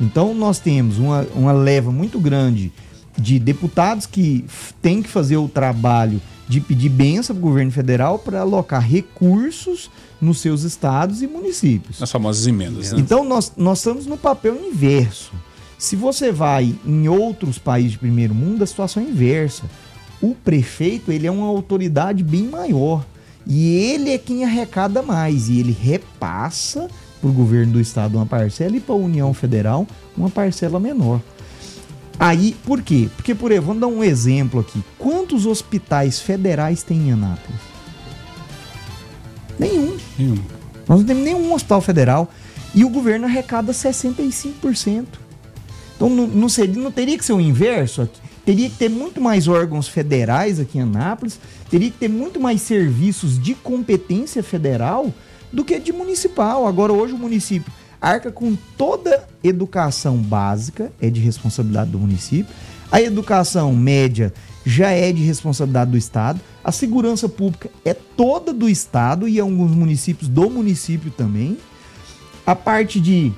Então, 0.00 0.34
nós 0.34 0.58
temos 0.58 0.98
uma, 0.98 1.24
uma 1.34 1.52
leva 1.52 1.92
muito 1.92 2.18
grande 2.18 2.72
de 3.16 3.38
deputados 3.38 4.06
que 4.06 4.44
têm 4.82 5.00
que 5.00 5.08
fazer 5.08 5.36
o 5.36 5.48
trabalho 5.48 6.20
de 6.48 6.60
pedir 6.60 6.88
benção 6.88 7.34
para 7.34 7.40
o 7.40 7.48
governo 7.48 7.70
federal 7.70 8.18
para 8.18 8.40
alocar 8.40 8.82
recursos 8.82 9.90
nos 10.20 10.40
seus 10.40 10.62
estados 10.62 11.22
e 11.22 11.26
municípios. 11.26 12.02
As 12.02 12.10
famosas 12.10 12.46
emendas. 12.46 12.92
Né? 12.92 13.00
Então 13.00 13.24
nós, 13.24 13.52
nós 13.56 13.78
estamos 13.78 14.06
no 14.06 14.16
papel 14.16 14.56
inverso. 14.56 15.32
Se 15.78 15.96
você 15.96 16.32
vai 16.32 16.74
em 16.84 17.08
outros 17.08 17.58
países 17.58 17.92
de 17.92 17.98
primeiro 17.98 18.34
mundo, 18.34 18.62
a 18.62 18.66
situação 18.66 19.02
é 19.02 19.06
inversa. 19.06 19.64
O 20.20 20.34
prefeito 20.34 21.12
ele 21.12 21.26
é 21.26 21.30
uma 21.30 21.46
autoridade 21.46 22.22
bem 22.22 22.44
maior 22.44 23.04
e 23.46 23.74
ele 23.74 24.10
é 24.10 24.18
quem 24.18 24.44
arrecada 24.44 25.02
mais 25.02 25.48
e 25.48 25.58
ele 25.60 25.72
repassa 25.78 26.88
para 27.20 27.30
o 27.30 27.32
governo 27.32 27.74
do 27.74 27.80
estado 27.80 28.16
uma 28.16 28.26
parcela 28.26 28.76
e 28.76 28.80
para 28.80 28.94
a 28.94 28.98
União 28.98 29.32
Federal 29.34 29.86
uma 30.16 30.30
parcela 30.30 30.78
menor. 30.80 31.20
Aí, 32.18 32.56
por 32.64 32.80
quê? 32.82 33.08
Porque, 33.16 33.34
por 33.34 33.50
exemplo, 33.50 33.68
vamos 33.68 33.80
dar 33.80 33.88
um 33.88 34.02
exemplo 34.02 34.60
aqui. 34.60 34.82
Quantos 34.98 35.46
hospitais 35.46 36.20
federais 36.20 36.82
tem 36.82 37.08
em 37.08 37.12
Anápolis? 37.12 37.60
Nenhum. 39.58 39.96
Nenhum. 40.18 40.38
Nós 40.88 41.00
não 41.00 41.06
temos 41.06 41.24
nenhum 41.24 41.52
hospital 41.52 41.80
federal. 41.80 42.30
E 42.74 42.84
o 42.84 42.88
governo 42.88 43.26
arrecada 43.26 43.72
65%. 43.72 45.06
Então 45.96 46.08
não, 46.08 46.26
não, 46.26 46.48
seria, 46.48 46.80
não 46.80 46.90
teria 46.90 47.16
que 47.16 47.24
ser 47.24 47.32
o 47.32 47.40
inverso 47.40 48.02
aqui. 48.02 48.20
Teria 48.44 48.68
que 48.68 48.76
ter 48.76 48.90
muito 48.90 49.20
mais 49.20 49.48
órgãos 49.48 49.88
federais 49.88 50.60
aqui 50.60 50.76
em 50.76 50.82
Anápolis, 50.82 51.40
teria 51.70 51.90
que 51.90 51.96
ter 51.96 52.08
muito 52.08 52.38
mais 52.38 52.60
serviços 52.60 53.42
de 53.42 53.54
competência 53.54 54.42
federal 54.42 55.14
do 55.50 55.64
que 55.64 55.78
de 55.78 55.92
municipal. 55.92 56.66
Agora, 56.66 56.92
hoje, 56.92 57.14
o 57.14 57.18
município 57.18 57.72
arca 58.04 58.30
com 58.30 58.54
toda 58.76 59.26
educação 59.42 60.18
básica, 60.18 60.92
é 61.00 61.08
de 61.08 61.20
responsabilidade 61.20 61.90
do 61.90 61.98
município. 61.98 62.54
A 62.92 63.00
educação 63.00 63.74
média 63.74 64.32
já 64.64 64.90
é 64.90 65.10
de 65.10 65.22
responsabilidade 65.22 65.90
do 65.90 65.96
Estado. 65.96 66.40
A 66.62 66.70
segurança 66.70 67.28
pública 67.28 67.70
é 67.84 67.94
toda 67.94 68.52
do 68.52 68.68
Estado 68.68 69.26
e 69.26 69.40
alguns 69.40 69.70
municípios 69.70 70.28
do 70.28 70.50
município 70.50 71.10
também. 71.10 71.56
A 72.46 72.54
parte 72.54 73.00
de 73.00 73.32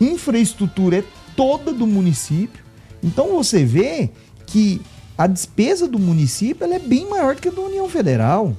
infraestrutura 0.00 0.98
é 0.98 1.04
toda 1.36 1.72
do 1.72 1.86
município. 1.86 2.64
Então 3.02 3.28
você 3.36 3.64
vê 3.64 4.10
que 4.46 4.80
a 5.16 5.26
despesa 5.26 5.86
do 5.86 5.98
município 5.98 6.64
é 6.66 6.78
bem 6.78 7.08
maior 7.08 7.34
do 7.34 7.40
que 7.40 7.48
a 7.48 7.52
da 7.52 7.60
União 7.60 7.88
Federal. 7.88 8.56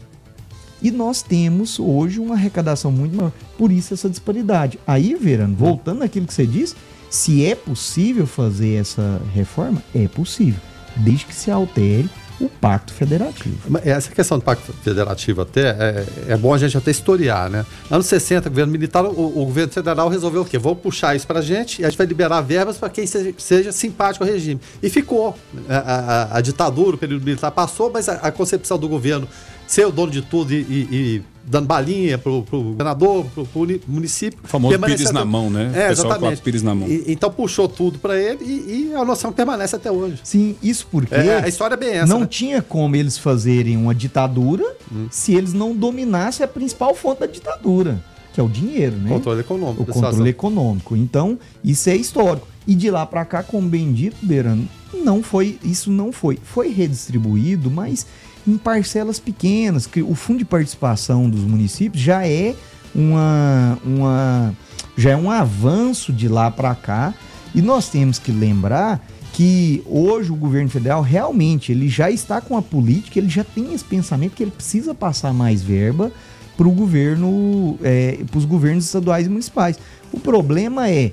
E 0.81 0.91
nós 0.91 1.21
temos 1.21 1.79
hoje 1.79 2.19
uma 2.19 2.35
arrecadação 2.35 2.91
muito 2.91 3.15
maior. 3.15 3.31
Por 3.57 3.71
isso 3.71 3.93
essa 3.93 4.09
disparidade. 4.09 4.79
Aí, 4.85 5.15
Verano, 5.15 5.55
voltando 5.55 6.03
àquilo 6.03 6.27
que 6.27 6.33
você 6.33 6.45
disse, 6.45 6.75
se 7.09 7.45
é 7.45 7.55
possível 7.55 8.27
fazer 8.27 8.75
essa 8.75 9.21
reforma, 9.33 9.81
é 9.95 10.07
possível, 10.07 10.59
desde 10.97 11.25
que 11.25 11.35
se 11.35 11.49
altere 11.49 12.09
o 12.39 12.47
pacto 12.47 12.93
federativo. 12.93 13.57
Essa 13.83 14.11
questão 14.11 14.37
do 14.37 14.43
pacto 14.43 14.71
federativo 14.83 15.41
até 15.41 15.69
é, 15.69 16.05
é 16.29 16.37
bom 16.37 16.53
a 16.53 16.57
gente 16.57 16.77
até 16.77 16.91
historiar, 16.91 17.49
né? 17.49 17.65
Anos 17.89 18.05
60, 18.05 18.49
governo 18.49 18.71
militar, 18.71 19.03
o, 19.05 19.09
o 19.09 19.45
governo 19.45 19.71
federal 19.71 20.07
resolveu 20.07 20.41
o 20.41 20.45
quê? 20.45 20.57
Vamos 20.57 20.79
puxar 20.79 21.15
isso 21.15 21.25
para 21.25 21.39
a 21.39 21.41
gente 21.41 21.81
e 21.81 21.85
a 21.85 21.89
gente 21.89 21.97
vai 21.97 22.05
liberar 22.05 22.41
verbas 22.41 22.77
para 22.77 22.89
quem 22.89 23.07
seja, 23.07 23.33
seja, 23.37 23.71
simpático 23.71 24.23
ao 24.23 24.29
regime. 24.29 24.59
E 24.81 24.89
ficou. 24.89 25.35
A, 25.67 25.77
a, 25.77 26.37
a, 26.37 26.41
ditadura, 26.41 26.95
o 26.95 26.99
período 26.99 27.23
militar 27.23 27.51
passou, 27.51 27.91
mas 27.91 28.07
a, 28.07 28.13
a 28.13 28.31
concepção 28.31 28.77
do 28.77 28.87
governo 28.87 29.27
ser 29.65 29.85
o 29.85 29.91
dono 29.91 30.11
de 30.11 30.21
tudo 30.21 30.53
e, 30.53 30.57
e, 30.57 30.87
e 30.91 31.23
dando 31.47 31.65
balinha 31.65 32.17
pro, 32.17 32.43
pro 32.43 32.61
governador, 32.61 33.25
pro, 33.33 33.45
pro 33.45 33.67
município. 33.87 34.37
O 34.43 34.47
famoso 34.47 34.77
pires 34.79 35.11
na 35.11 35.23
mão, 35.23 35.49
né? 35.49 35.71
É, 35.73 35.91
exatamente. 35.91 36.41
pires 36.41 36.61
na 36.61 36.75
mão. 36.75 36.87
E, 36.87 37.05
então 37.07 37.31
puxou 37.31 37.69
tudo 37.69 37.97
para 37.97 38.19
ele 38.19 38.43
e, 38.43 38.91
e, 38.91 38.95
a 38.95 39.05
noção 39.05 39.31
permanece 39.31 39.75
até 39.75 39.89
hoje. 39.89 40.19
Sim, 40.23 40.55
isso 40.61 40.85
porque 40.91 41.15
é, 41.15 41.43
a 41.43 41.47
história 41.47 41.75
é 41.75 41.77
bem 41.77 41.91
essa. 41.91 42.05
Não 42.05 42.21
né? 42.21 42.27
tinha 42.27 42.61
como 42.61 42.95
eles 42.95 43.17
fazerem 43.17 43.77
uma 43.77 43.95
ditadura 43.95 44.65
hum. 44.91 45.07
se 45.09 45.33
eles 45.33 45.53
não 45.53 45.73
dominassem 45.73 46.43
a 46.43 46.47
principal 46.47 46.93
fonte 46.93 47.21
da 47.21 47.27
ditadura, 47.27 48.03
que 48.33 48.41
é 48.41 48.43
o 48.43 48.49
dinheiro, 48.49 48.97
né? 48.97 49.09
Controle 49.09 49.39
econômico. 49.39 49.83
O 49.83 49.85
controle 49.85 50.29
econômico. 50.29 50.95
Então, 50.97 51.39
isso 51.63 51.89
é 51.89 51.95
histórico. 51.95 52.47
E 52.67 52.75
de 52.75 52.91
lá 52.91 53.05
para 53.05 53.23
cá, 53.23 53.41
como 53.41 53.69
bem 53.69 53.93
dito, 53.93 54.17
Beirano, 54.21 54.67
não 54.93 55.23
foi, 55.23 55.57
isso 55.63 55.89
não 55.89 56.11
foi. 56.11 56.37
Foi 56.43 56.67
redistribuído, 56.67 57.71
mas 57.71 58.05
em 58.47 58.57
parcelas 58.57 59.19
pequenas, 59.19 59.85
que 59.85 60.01
o 60.01 60.15
fundo 60.15 60.39
de 60.39 60.45
participação 60.45 61.29
dos 61.29 61.41
municípios 61.41 62.01
já 62.01 62.25
é 62.25 62.55
uma, 62.95 63.77
uma 63.83 64.55
já 64.97 65.11
é 65.11 65.15
um 65.15 65.29
avanço 65.29 66.11
de 66.13 66.27
lá 66.27 66.49
para 66.49 66.73
cá 66.73 67.13
e 67.53 67.61
nós 67.61 67.89
temos 67.89 68.17
que 68.17 68.31
lembrar 68.31 69.05
que 69.33 69.83
hoje 69.85 70.31
o 70.31 70.35
governo 70.35 70.69
federal 70.69 71.01
realmente 71.01 71.71
ele 71.71 71.87
já 71.87 72.09
está 72.09 72.41
com 72.41 72.57
a 72.57 72.61
política, 72.61 73.19
ele 73.19 73.29
já 73.29 73.43
tem 73.43 73.73
esse 73.73 73.83
pensamento 73.83 74.33
que 74.33 74.43
ele 74.43 74.51
precisa 74.51 74.95
passar 74.95 75.33
mais 75.33 75.61
verba 75.61 76.11
para 76.55 76.67
o 76.67 76.71
governo, 76.71 77.77
é, 77.83 78.17
para 78.29 78.37
os 78.37 78.45
governos 78.45 78.85
estaduais 78.85 79.27
e 79.27 79.29
municipais. 79.29 79.77
O 80.11 80.19
problema 80.19 80.89
é 80.89 81.11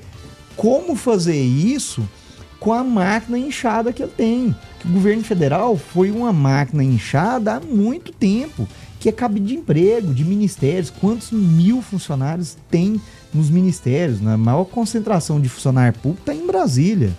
como 0.57 0.97
fazer 0.97 1.39
isso 1.39 2.09
com 2.59 2.73
a 2.73 2.83
máquina 2.83 3.39
inchada 3.39 3.93
que 3.93 4.03
ele 4.03 4.13
tem. 4.17 4.57
O 4.85 4.89
governo 4.93 5.25
federal 5.25 5.77
foi 5.77 6.11
uma 6.11 6.33
máquina 6.33 6.85
inchada 6.85 7.55
há 7.55 7.61
muito 7.61 8.13
tempo, 8.13 8.69
que 9.01 9.09
é 9.09 9.13
cabide 9.13 9.47
de 9.47 9.55
emprego, 9.55 10.13
de 10.13 10.25
ministérios. 10.25 10.91
Quantos 10.91 11.31
mil 11.31 11.81
funcionários 11.81 12.57
tem 12.71 13.01
nos 13.33 13.49
ministérios? 13.49 14.21
Na 14.21 14.37
maior 14.37 14.65
concentração 14.65 15.41
de 15.41 15.49
funcionário 15.49 15.99
público 15.99 16.23
está 16.23 16.35
em 16.35 16.47
Brasília. 16.47 17.13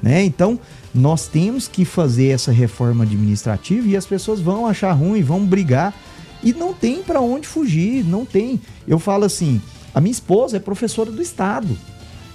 Né? 0.00 0.24
Então, 0.24 0.58
nós 0.94 1.26
temos 1.26 1.66
que 1.66 1.84
fazer 1.84 2.28
essa 2.28 2.52
reforma 2.52 3.04
administrativa 3.04 3.88
e 3.88 3.96
as 3.96 4.06
pessoas 4.06 4.40
vão 4.40 4.66
achar 4.66 4.92
ruim, 4.92 5.22
vão 5.22 5.44
brigar. 5.44 5.94
E 6.42 6.52
não 6.52 6.72
tem 6.72 7.02
para 7.02 7.20
onde 7.20 7.46
fugir, 7.46 8.04
não 8.04 8.24
tem. 8.24 8.60
Eu 8.86 8.98
falo 8.98 9.24
assim: 9.24 9.60
a 9.94 10.00
minha 10.00 10.12
esposa 10.12 10.56
é 10.56 10.60
professora 10.60 11.10
do 11.10 11.20
Estado. 11.20 11.76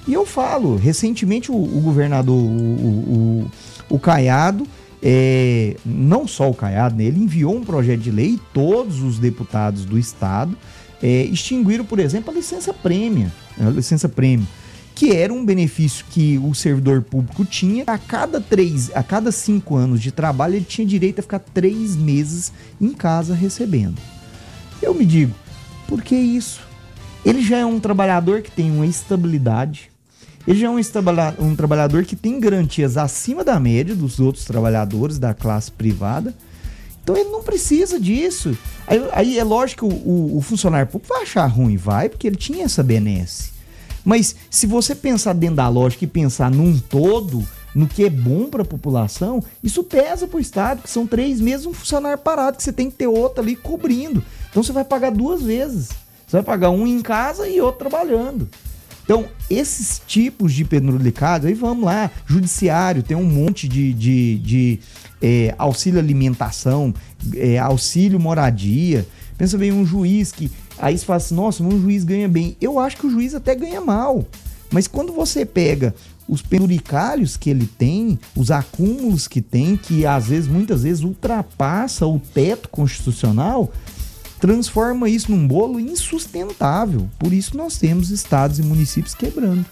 E 0.07 0.13
eu 0.13 0.26
falo, 0.26 0.76
recentemente 0.76 1.51
o, 1.51 1.55
o 1.55 1.82
governador, 1.82 2.36
o, 2.36 2.43
o, 2.43 3.51
o 3.89 3.99
Caiado, 3.99 4.67
é, 5.01 5.75
não 5.86 6.27
só 6.27 6.49
o 6.49 6.53
Caiado, 6.53 6.95
né, 6.95 7.03
ele 7.03 7.21
enviou 7.21 7.55
um 7.55 7.63
projeto 7.63 7.99
de 7.99 8.11
lei 8.11 8.31
e 8.31 8.41
todos 8.53 9.01
os 9.01 9.19
deputados 9.19 9.86
do 9.86 9.99
Estado 9.99 10.57
é, 11.01 11.23
extinguiram, 11.23 11.86
por 11.86 11.99
exemplo, 11.99 12.31
a 12.31 12.33
licença 12.33 12.73
prêmio, 12.73 13.31
a 13.59 13.69
licença 13.69 14.09
prêmio, 14.09 14.47
que 14.95 15.11
era 15.11 15.31
um 15.33 15.45
benefício 15.45 16.05
que 16.09 16.38
o 16.39 16.55
servidor 16.55 17.01
público 17.01 17.43
tinha. 17.43 17.83
A 17.86 17.97
cada 17.97 18.39
três, 18.39 18.89
a 18.95 19.03
cada 19.03 19.31
cinco 19.31 19.75
anos 19.75 20.01
de 20.01 20.11
trabalho, 20.11 20.55
ele 20.55 20.65
tinha 20.65 20.88
direito 20.88 21.19
a 21.19 21.21
ficar 21.21 21.39
três 21.39 21.95
meses 21.95 22.51
em 22.79 22.91
casa 22.93 23.36
recebendo. 23.36 23.97
Eu 24.81 24.93
me 24.93 25.05
digo, 25.05 25.36
por 25.88 26.01
que 26.01 26.15
isso? 26.15 26.61
Ele 27.25 27.41
já 27.41 27.57
é 27.57 27.65
um 27.65 27.79
trabalhador 27.79 28.41
que 28.41 28.51
tem 28.51 28.71
uma 28.71 28.86
estabilidade, 28.86 29.91
ele 30.48 30.60
já 30.60 30.68
é 30.68 30.70
um, 30.70 30.80
um 31.39 31.56
trabalhador 31.56 32.06
que 32.06 32.16
tem 32.16 32.39
garantias 32.39 32.98
acima 32.98 33.43
da 33.43 33.60
média 33.60 33.96
dos 33.96 34.20
outros 34.20 34.46
trabalhadores 34.46 35.18
da 35.18 35.34
classe 35.34 35.72
privada. 35.72 36.34
Então 37.04 37.16
ele 37.16 37.30
não 37.30 37.43
precisa 37.43 38.00
disso. 38.00 38.58
Aí, 38.88 39.04
aí 39.12 39.39
é 39.39 39.43
lógico 39.43 39.88
que 39.88 39.96
o, 39.96 39.98
o, 39.98 40.38
o, 40.38 40.41
funcionário 40.41 40.88
público 40.88 41.14
vai 41.14 41.24
achar 41.24 41.46
ruim, 41.46 41.78
vai, 41.78 42.10
porque 42.10 42.28
ele 42.28 42.36
tinha 42.36 42.66
essa 42.66 42.84
benesse. 42.84 43.52
Mas 44.04 44.36
se 44.50 44.68
você 44.68 44.93
pensar 44.93 45.34
dentro 45.34 45.58
da 45.58 45.68
lógica 45.68 46.04
e 46.04 46.08
pensar 46.08 46.52
num 46.52 46.78
todo, 46.78 47.43
no 47.74 47.88
que 47.88 48.06
é 48.06 48.10
bom 48.10 48.48
para 48.48 48.62
a 48.62 48.66
população, 48.66 49.43
isso 49.64 49.84
pesa 49.84 50.28
para 50.28 50.38
o 50.38 50.41
Estado, 50.41 50.84
que 50.84 50.89
são 50.89 51.08
três 51.08 51.41
meses 51.41 51.66
um 51.66 51.74
funcionário 51.74 52.20
parado, 52.20 52.58
que 52.58 52.64
você 52.64 52.72
tem 52.72 52.89
que 52.89 52.98
ter 52.98 53.08
outro 53.08 53.41
ali 53.41 53.56
cobrindo. 53.56 54.24
Então 54.50 54.64
você 54.64 54.72
vai 54.72 54.86
pagar 54.86 55.12
duas 55.12 55.41
vezes. 55.41 55.89
Você 56.26 56.38
vai 56.38 56.43
pagar 56.43 56.70
um 56.70 56.88
em 56.88 57.02
casa 57.02 57.48
e 57.48 57.60
outro 57.60 57.88
trabalhando. 57.88 58.48
Então, 59.06 59.26
esses 59.49 60.01
tipos 60.06 60.51
de 60.51 60.66
penduricado, 60.66 61.45
aí 61.45 61.53
vamos 61.53 61.86
lá, 61.86 62.10
judiciário, 62.26 63.03
tem 63.03 63.16
um 63.16 63.24
monte 63.24 63.68
de, 63.68 63.93
de, 63.93 64.39
de 64.39 64.80
é, 65.22 65.53
auxílio 65.60 65.99
alimentação, 65.99 66.91
é, 67.36 67.60
auxílio 67.60 68.20
moradia. 68.20 69.06
Pensa 69.38 69.58
bem, 69.60 69.72
um 69.72 69.86
juiz 69.86 70.32
que. 70.32 70.51
Aí 70.80 70.97
você 70.97 71.06
fala 71.06 71.18
assim, 71.18 71.36
nossa, 71.36 71.64
um 71.64 71.80
juiz 71.80 72.03
ganha 72.03 72.28
bem. 72.28 72.58
Eu 72.60 72.80
acho 72.80 72.97
que 72.97 73.06
o 73.06 73.10
juiz 73.12 73.36
até 73.36 73.53
ganha 73.53 73.80
mal. 73.80 74.26
Mas 74.72 74.88
quando 74.88 75.14
você 75.14 75.45
pega 75.45 75.93
os 76.28 76.41
penduricalhos 76.41 77.38
que 77.38 77.51
ele 77.51 77.68
tem, 77.68 78.20
os 78.36 78.49
acúmulos 78.49 79.28
que 79.28 79.41
tem, 79.41 79.78
que 79.78 80.06
às 80.06 80.28
vezes, 80.28 80.49
muitas 80.49 80.82
vezes, 80.82 81.03
ultrapassa 81.03 82.08
o 82.08 82.20
teto 82.20 82.68
constitucional, 82.70 83.72
transforma 84.39 85.09
isso 85.09 85.31
num 85.31 85.47
bolo 85.47 85.79
insustentável. 85.79 87.09
Por 87.17 87.33
isso 87.33 87.55
nós 87.55 87.77
temos 87.77 88.09
estados 88.09 88.59
e 88.59 88.63
municípios 88.63 89.13
quebrando. 89.13 89.65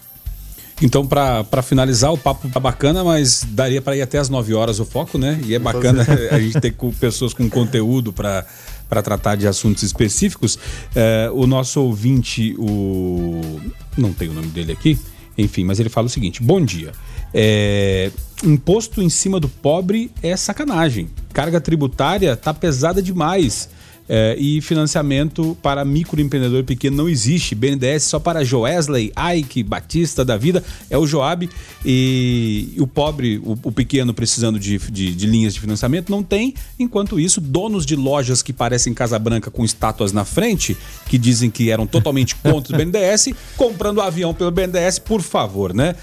Então, 0.82 1.06
para 1.06 1.62
finalizar, 1.62 2.12
o 2.12 2.18
papo 2.18 2.50
tá 2.50 2.60
bacana, 2.60 3.04
mas 3.04 3.46
daria 3.48 3.82
para 3.82 3.96
ir 3.96 4.02
até 4.02 4.18
as 4.18 4.28
9 4.28 4.54
horas 4.54 4.80
o 4.80 4.86
foco, 4.86 5.18
né? 5.18 5.40
E 5.46 5.54
é 5.54 5.60
bacana 5.60 6.06
a 6.32 6.40
gente 6.40 6.60
ter 6.60 6.76
pessoas 7.00 7.34
com 7.34 7.50
conteúdo 7.50 8.12
para 8.12 8.46
para 8.94 9.02
tratar 9.02 9.36
de 9.36 9.48
assuntos 9.48 9.82
específicos. 9.82 10.60
É, 10.96 11.30
o 11.34 11.48
nosso 11.48 11.82
ouvinte, 11.82 12.56
o. 12.60 13.60
Não 13.98 14.14
tem 14.14 14.30
o 14.30 14.34
nome 14.34 14.48
dele 14.48 14.72
aqui, 14.72 15.00
enfim, 15.38 15.64
mas 15.64 15.80
ele 15.80 15.90
fala 15.90 16.08
o 16.08 16.10
seguinte: 16.10 16.44
bom 16.44 16.64
dia. 16.64 16.92
É, 17.34 18.12
imposto 18.44 19.02
em 19.02 19.10
cima 19.10 19.40
do 19.40 19.50
pobre 19.50 20.12
é 20.22 20.38
sacanagem. 20.38 21.10
Carga 21.34 21.60
tributária 21.60 22.36
tá 22.36 22.54
pesada 22.54 23.02
demais. 23.02 23.70
É, 24.08 24.36
e 24.38 24.60
financiamento 24.60 25.58
para 25.62 25.86
microempreendedor 25.86 26.64
pequeno 26.64 26.98
não 26.98 27.10
existe. 27.10 27.56
BNDES 27.56 28.04
só 28.04 28.20
para 28.20 28.44
Joesley, 28.44 29.14
Ike, 29.38 29.64
Batista 29.64 30.26
da 30.26 30.36
vida, 30.36 30.64
é 30.90 30.98
o 30.98 31.08
Joab. 31.08 31.50
E, 31.86 32.74
o 32.78 32.86
pobre, 32.86 33.38
o, 33.44 33.58
o 33.64 33.72
pequeno 33.72 34.14
precisando 34.14 34.60
de, 34.60 34.78
de, 34.78 35.16
de, 35.16 35.26
linhas 35.26 35.54
de 35.54 35.60
financiamento, 35.60 36.10
não 36.10 36.22
tem. 36.22 36.54
Enquanto 36.78 37.20
isso, 37.20 37.40
donos 37.40 37.86
de 37.86 37.96
lojas 37.96 38.42
que 38.42 38.52
parecem 38.52 38.94
Casa 38.94 39.18
Branca 39.18 39.50
com 39.50 39.64
estátuas 39.64 40.12
na 40.12 40.26
frente, 40.26 40.76
que 41.08 41.18
dizem 41.18 41.50
que 41.50 41.72
eram 41.72 41.88
totalmente 41.88 42.36
contra 42.44 42.76
o 42.76 42.78
BNDES, 42.78 43.30
comprando 43.56 44.02
avião 44.02 44.34
pelo 44.34 44.52
BNDES, 44.52 45.00
por 45.00 45.22
favor, 45.22 45.74
né? 45.74 45.96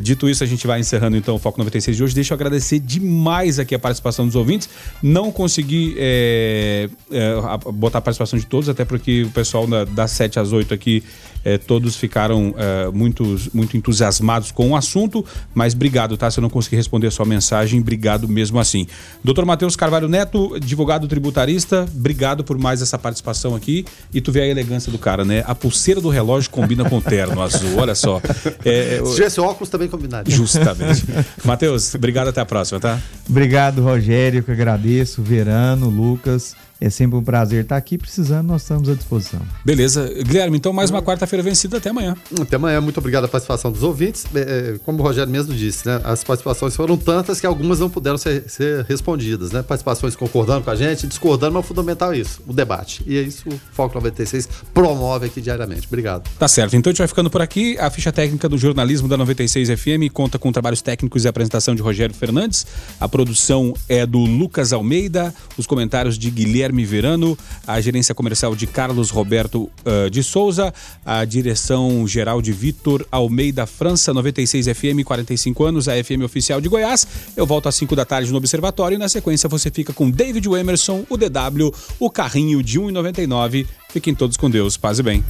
Dito 0.00 0.28
isso, 0.28 0.44
a 0.44 0.46
gente 0.46 0.66
vai 0.66 0.80
encerrando 0.80 1.16
então 1.16 1.34
o 1.34 1.38
Foco 1.38 1.58
96 1.58 1.96
de 1.96 2.04
hoje. 2.04 2.14
Deixa 2.14 2.34
eu 2.34 2.36
agradecer 2.36 2.78
demais 2.78 3.58
aqui 3.58 3.74
a 3.74 3.78
participação 3.78 4.26
dos 4.26 4.36
ouvintes. 4.36 4.68
Não 5.02 5.32
consegui 5.32 5.94
é, 5.98 6.88
é, 7.10 7.72
botar 7.72 7.98
a 7.98 8.02
participação 8.02 8.38
de 8.38 8.46
todos, 8.46 8.68
até 8.68 8.84
porque 8.84 9.24
o 9.24 9.30
pessoal 9.30 9.66
da, 9.66 9.84
das 9.84 10.10
7 10.12 10.38
às 10.38 10.52
8 10.52 10.74
aqui 10.74 11.02
é, 11.44 11.58
todos 11.58 11.96
ficaram 11.96 12.54
é, 12.56 12.90
muito, 12.90 13.36
muito 13.52 13.76
entusiasmados 13.76 14.50
com 14.50 14.70
o 14.70 14.76
assunto, 14.76 15.24
mas 15.54 15.74
obrigado, 15.74 16.16
tá? 16.16 16.30
Se 16.30 16.38
eu 16.38 16.42
não 16.42 16.50
consegui 16.50 16.76
responder 16.76 17.06
a 17.06 17.10
sua 17.10 17.24
mensagem, 17.24 17.80
obrigado 17.80 18.28
mesmo 18.28 18.58
assim. 18.58 18.86
Doutor 19.22 19.44
Matheus 19.44 19.76
Carvalho 19.76 20.08
Neto, 20.08 20.54
advogado 20.54 21.06
tributarista, 21.08 21.86
obrigado 21.94 22.44
por 22.44 22.58
mais 22.58 22.82
essa 22.82 22.98
participação 22.98 23.54
aqui. 23.54 23.84
E 24.12 24.20
tu 24.20 24.32
vê 24.32 24.42
a 24.42 24.46
elegância 24.46 24.90
do 24.90 24.98
cara, 24.98 25.24
né? 25.24 25.42
A 25.46 25.54
pulseira 25.54 26.00
do 26.00 26.08
relógio 26.08 26.50
combina 26.50 26.88
com 26.88 26.98
o 26.98 27.02
terno 27.02 27.40
azul, 27.42 27.78
olha 27.78 27.94
só. 27.94 28.20
É, 28.64 29.00
Se 29.04 29.14
tivesse 29.14 29.40
óculos 29.40 29.68
também 29.68 29.88
combinaria. 29.88 30.34
Justamente. 30.34 31.04
Matheus, 31.44 31.94
obrigado, 31.94 32.28
até 32.28 32.40
a 32.40 32.46
próxima, 32.46 32.80
tá? 32.80 32.98
Obrigado, 33.28 33.82
Rogério, 33.82 34.42
que 34.42 34.50
agradeço, 34.50 35.22
Verano, 35.22 35.88
Lucas. 35.88 36.54
É 36.80 36.88
sempre 36.90 37.18
um 37.18 37.24
prazer 37.24 37.64
estar 37.64 37.76
aqui. 37.76 37.98
Precisando, 37.98 38.46
nós 38.46 38.62
estamos 38.62 38.88
à 38.88 38.94
disposição. 38.94 39.40
Beleza. 39.64 40.08
Guilherme, 40.22 40.56
então 40.56 40.72
mais 40.72 40.90
uma 40.90 41.02
quarta-feira 41.02 41.42
vencida. 41.42 41.78
Até 41.78 41.90
amanhã. 41.90 42.16
Até 42.40 42.56
amanhã. 42.56 42.80
Muito 42.80 42.98
obrigado 42.98 43.24
a 43.24 43.28
participação 43.28 43.72
dos 43.72 43.82
ouvintes. 43.82 44.26
É, 44.34 44.40
é, 44.74 44.78
como 44.84 45.00
o 45.00 45.02
Rogério 45.02 45.30
mesmo 45.30 45.54
disse, 45.54 45.86
né? 45.86 46.00
As 46.04 46.22
participações 46.22 46.76
foram 46.76 46.96
tantas 46.96 47.40
que 47.40 47.46
algumas 47.46 47.80
não 47.80 47.90
puderam 47.90 48.16
ser, 48.16 48.44
ser 48.48 48.84
respondidas, 48.84 49.50
né? 49.50 49.62
Participações 49.62 50.14
concordando 50.14 50.64
com 50.64 50.70
a 50.70 50.76
gente, 50.76 51.06
discordando, 51.06 51.54
mas 51.54 51.64
o 51.64 51.68
fundamental 51.68 52.12
é 52.12 52.18
isso, 52.18 52.40
o 52.46 52.52
debate. 52.52 53.02
E 53.06 53.16
é 53.16 53.22
isso 53.22 53.48
o 53.48 53.60
Foco 53.72 53.94
96 53.94 54.48
promove 54.72 55.26
aqui 55.26 55.40
diariamente. 55.40 55.86
Obrigado. 55.86 56.28
Tá 56.38 56.46
certo. 56.46 56.76
Então 56.76 56.90
a 56.90 56.92
gente 56.92 56.98
vai 56.98 57.08
ficando 57.08 57.30
por 57.30 57.40
aqui. 57.40 57.76
A 57.78 57.90
ficha 57.90 58.12
técnica 58.12 58.48
do 58.48 58.56
jornalismo 58.56 59.08
da 59.08 59.16
96 59.16 59.68
FM 59.68 60.12
conta 60.12 60.38
com 60.38 60.52
trabalhos 60.52 60.80
técnicos 60.80 61.24
e 61.24 61.28
apresentação 61.28 61.74
de 61.74 61.82
Rogério 61.82 62.14
Fernandes. 62.14 62.66
A 63.00 63.08
produção 63.08 63.74
é 63.88 64.06
do 64.06 64.18
Lucas 64.18 64.72
Almeida, 64.72 65.34
os 65.56 65.66
comentários 65.66 66.16
de 66.16 66.30
Guilherme 66.68 66.84
Verano 66.84 67.36
a 67.66 67.80
gerência 67.80 68.14
comercial 68.14 68.54
de 68.54 68.66
Carlos 68.66 69.10
Roberto 69.10 69.70
uh, 69.84 70.10
de 70.10 70.22
Souza, 70.22 70.72
a 71.04 71.24
direção 71.24 72.06
geral 72.06 72.40
de 72.40 72.52
Vitor 72.52 73.06
Almeida 73.10 73.66
França, 73.66 74.12
96 74.14 74.66
FM, 74.66 75.04
45 75.04 75.64
anos, 75.64 75.88
a 75.88 75.92
FM 76.02 76.22
oficial 76.24 76.60
de 76.60 76.68
Goiás. 76.68 77.06
Eu 77.36 77.46
volto 77.46 77.68
às 77.68 77.74
5 77.74 77.94
da 77.96 78.04
tarde 78.04 78.30
no 78.30 78.38
Observatório 78.38 78.96
e 78.96 78.98
na 78.98 79.08
sequência 79.08 79.48
você 79.48 79.70
fica 79.70 79.92
com 79.92 80.10
David 80.10 80.46
Emerson, 80.48 81.04
o 81.08 81.16
DW, 81.16 81.72
o 81.98 82.10
carrinho 82.10 82.62
de 82.62 82.80
1,99. 82.80 83.66
Fiquem 83.90 84.14
todos 84.14 84.36
com 84.36 84.50
Deus, 84.50 84.76
paz 84.76 84.98
e 84.98 85.02
bem. 85.02 85.24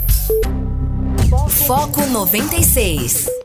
Foco 1.67 2.05
96. 2.07 3.39